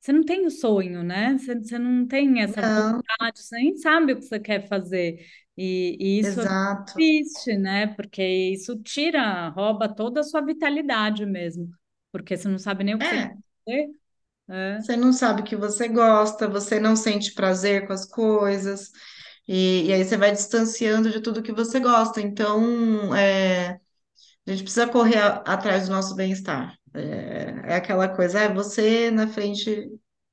você 0.01 0.13
não 0.13 0.23
tem 0.25 0.47
o 0.47 0.51
sonho, 0.51 1.03
né? 1.03 1.37
Você, 1.39 1.55
você 1.57 1.79
não 1.79 2.07
tem 2.07 2.41
essa 2.43 2.63
Não, 2.63 3.03
vontade, 3.23 3.41
você 3.43 3.57
nem 3.57 3.77
sabe 3.77 4.13
o 4.13 4.17
que 4.19 4.23
você 4.27 4.39
quer 4.41 4.69
fazer. 4.69 5.27
E, 5.57 5.97
e 6.01 6.21
isso 6.21 6.41
é 6.41 6.47
exato. 6.47 6.95
triste, 6.95 7.57
né? 7.57 7.89
Porque 7.97 8.23
isso 8.23 8.81
tira, 8.83 9.49
rouba 9.51 9.89
toda 9.89 10.21
a 10.21 10.23
sua 10.25 10.41
vitalidade 10.45 11.27
mesmo, 11.27 11.69
porque 12.13 12.37
você 12.37 12.49
não 12.49 12.59
sabe 12.59 12.85
nem 12.85 12.95
o 12.95 13.01
que 13.01 13.07
você 13.07 13.19
quer 13.19 13.27
É, 13.27 13.41
fazer. 13.67 13.89
É, 14.51 14.79
você 14.79 14.97
não 14.97 15.13
sabe 15.13 15.43
o 15.43 15.45
que 15.45 15.57
você 15.57 15.89
gosta, 15.89 16.49
você 16.49 16.81
não 16.81 16.97
sente 16.97 17.33
prazer 17.35 17.87
com 17.87 17.93
as 17.93 18.05
coisas, 18.07 18.91
e, 19.49 19.87
e 19.89 19.93
aí 19.93 20.05
você 20.05 20.17
vai 20.17 20.33
distanciando 20.33 21.11
de 21.11 21.21
tudo 21.21 21.43
que 21.43 21.53
você 21.53 21.81
gosta. 21.81 22.21
Então, 22.21 23.15
é. 23.15 23.81
A 24.47 24.51
gente 24.51 24.63
precisa 24.65 24.89
correr 24.89 25.19
a- 25.19 25.37
atrás 25.47 25.89
do 25.89 25.95
nosso 25.95 26.15
bem-estar. 26.15 26.77
É, 26.95 27.73
é 27.73 27.77
aquela 27.77 28.09
coisa, 28.09 28.41
é 28.41 28.53
você 28.53 29.11
na 29.11 29.29
frente 29.29 29.89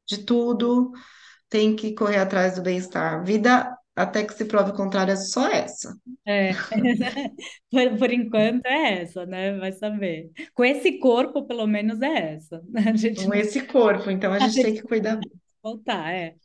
de 0.07 0.19
tudo, 0.25 0.91
tem 1.49 1.75
que 1.75 1.95
correr 1.95 2.17
atrás 2.19 2.55
do 2.55 2.61
bem-estar. 2.63 3.23
Vida, 3.25 3.75
até 3.95 4.23
que 4.25 4.33
se 4.35 4.45
prove 4.45 4.71
o 4.71 4.75
contrário, 4.75 5.13
é 5.13 5.17
só 5.17 5.47
essa. 5.49 5.95
é. 6.25 6.53
Por, 7.71 7.97
por 7.99 8.11
enquanto 8.11 8.65
é 8.65 9.01
essa, 9.01 9.25
né? 9.25 9.57
Vai 9.57 9.71
saber. 9.73 10.31
Com 10.53 10.63
esse 10.65 10.99
corpo, 10.99 11.45
pelo 11.47 11.67
menos 11.67 12.01
é 12.01 12.33
essa. 12.35 12.61
A 12.87 12.95
gente 12.95 13.21
Com 13.21 13.33
esse 13.33 13.65
corpo, 13.67 14.09
então 14.09 14.31
a 14.31 14.39
gente 14.39 14.59
sabe 14.59 14.61
tem 14.61 14.73
se 14.73 14.75
que 14.75 14.81
cuidar. 14.81 15.19
voltar, 15.63 16.11
é. 16.13 16.37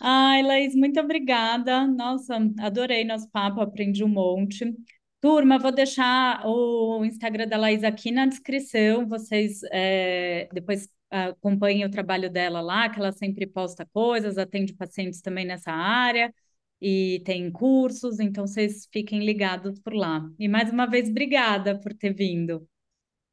Ai, 0.00 0.42
Laís, 0.42 0.74
muito 0.74 0.98
obrigada. 1.00 1.86
Nossa, 1.86 2.36
adorei 2.60 3.04
nosso 3.04 3.28
papo, 3.30 3.60
aprendi 3.60 4.02
um 4.02 4.08
monte. 4.08 4.74
Turma, 5.20 5.58
vou 5.58 5.72
deixar 5.72 6.42
o 6.46 7.04
Instagram 7.04 7.46
da 7.46 7.58
Laís 7.58 7.84
aqui 7.84 8.10
na 8.10 8.26
descrição. 8.26 9.06
Vocês 9.06 9.60
é, 9.70 10.48
depois 10.52 10.88
ah, 11.10 11.28
acompanhem 11.28 11.84
o 11.84 11.90
trabalho 11.90 12.30
dela 12.30 12.60
lá, 12.60 12.88
que 12.88 12.98
ela 12.98 13.12
sempre 13.12 13.46
posta 13.46 13.86
coisas, 13.92 14.38
atende 14.38 14.72
pacientes 14.74 15.20
também 15.20 15.44
nessa 15.44 15.70
área 15.70 16.32
e 16.80 17.20
tem 17.26 17.50
cursos, 17.52 18.18
então 18.20 18.46
vocês 18.46 18.88
fiquem 18.90 19.24
ligados 19.24 19.78
por 19.80 19.92
lá. 19.92 20.26
E 20.38 20.48
mais 20.48 20.70
uma 20.70 20.86
vez, 20.86 21.10
obrigada 21.10 21.78
por 21.78 21.92
ter 21.92 22.14
vindo. 22.14 22.66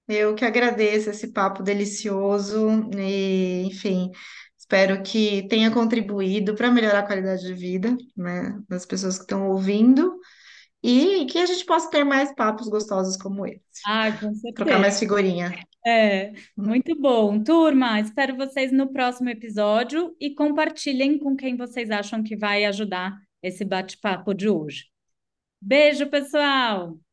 Eu 0.07 0.35
que 0.35 0.43
agradeço 0.45 1.09
esse 1.09 1.31
papo 1.31 1.63
delicioso 1.63 2.89
e, 2.97 3.63
enfim, 3.65 4.11
espero 4.67 5.01
que 5.01 5.47
tenha 5.47 5.71
contribuído 5.71 6.53
para 6.53 6.69
melhorar 6.69 6.99
a 6.99 7.05
qualidade 7.07 7.41
de 7.41 7.53
vida, 7.53 7.95
né, 8.15 8.59
das 8.67 8.85
pessoas 8.85 9.15
que 9.15 9.23
estão 9.23 9.49
ouvindo 9.49 10.19
e 10.83 11.25
que 11.27 11.39
a 11.39 11.45
gente 11.45 11.65
possa 11.65 11.89
ter 11.89 12.03
mais 12.03 12.35
papos 12.35 12.67
gostosos 12.67 13.15
como 13.15 13.47
esse. 13.47 13.61
Ah, 13.85 14.11
com 14.11 14.29
Trocar 14.53 14.65
certeza. 14.65 14.79
mais 14.79 14.99
figurinha. 14.99 15.57
É, 15.85 16.33
muito 16.55 16.99
bom. 16.99 17.41
Turma, 17.41 17.99
espero 18.01 18.35
vocês 18.35 18.71
no 18.73 18.91
próximo 18.91 19.29
episódio 19.29 20.13
e 20.19 20.35
compartilhem 20.35 21.17
com 21.17 21.33
quem 21.33 21.55
vocês 21.55 21.89
acham 21.89 22.21
que 22.21 22.35
vai 22.35 22.65
ajudar 22.65 23.17
esse 23.41 23.63
bate-papo 23.63 24.33
de 24.33 24.49
hoje. 24.49 24.85
Beijo, 25.61 26.07
pessoal! 26.07 27.06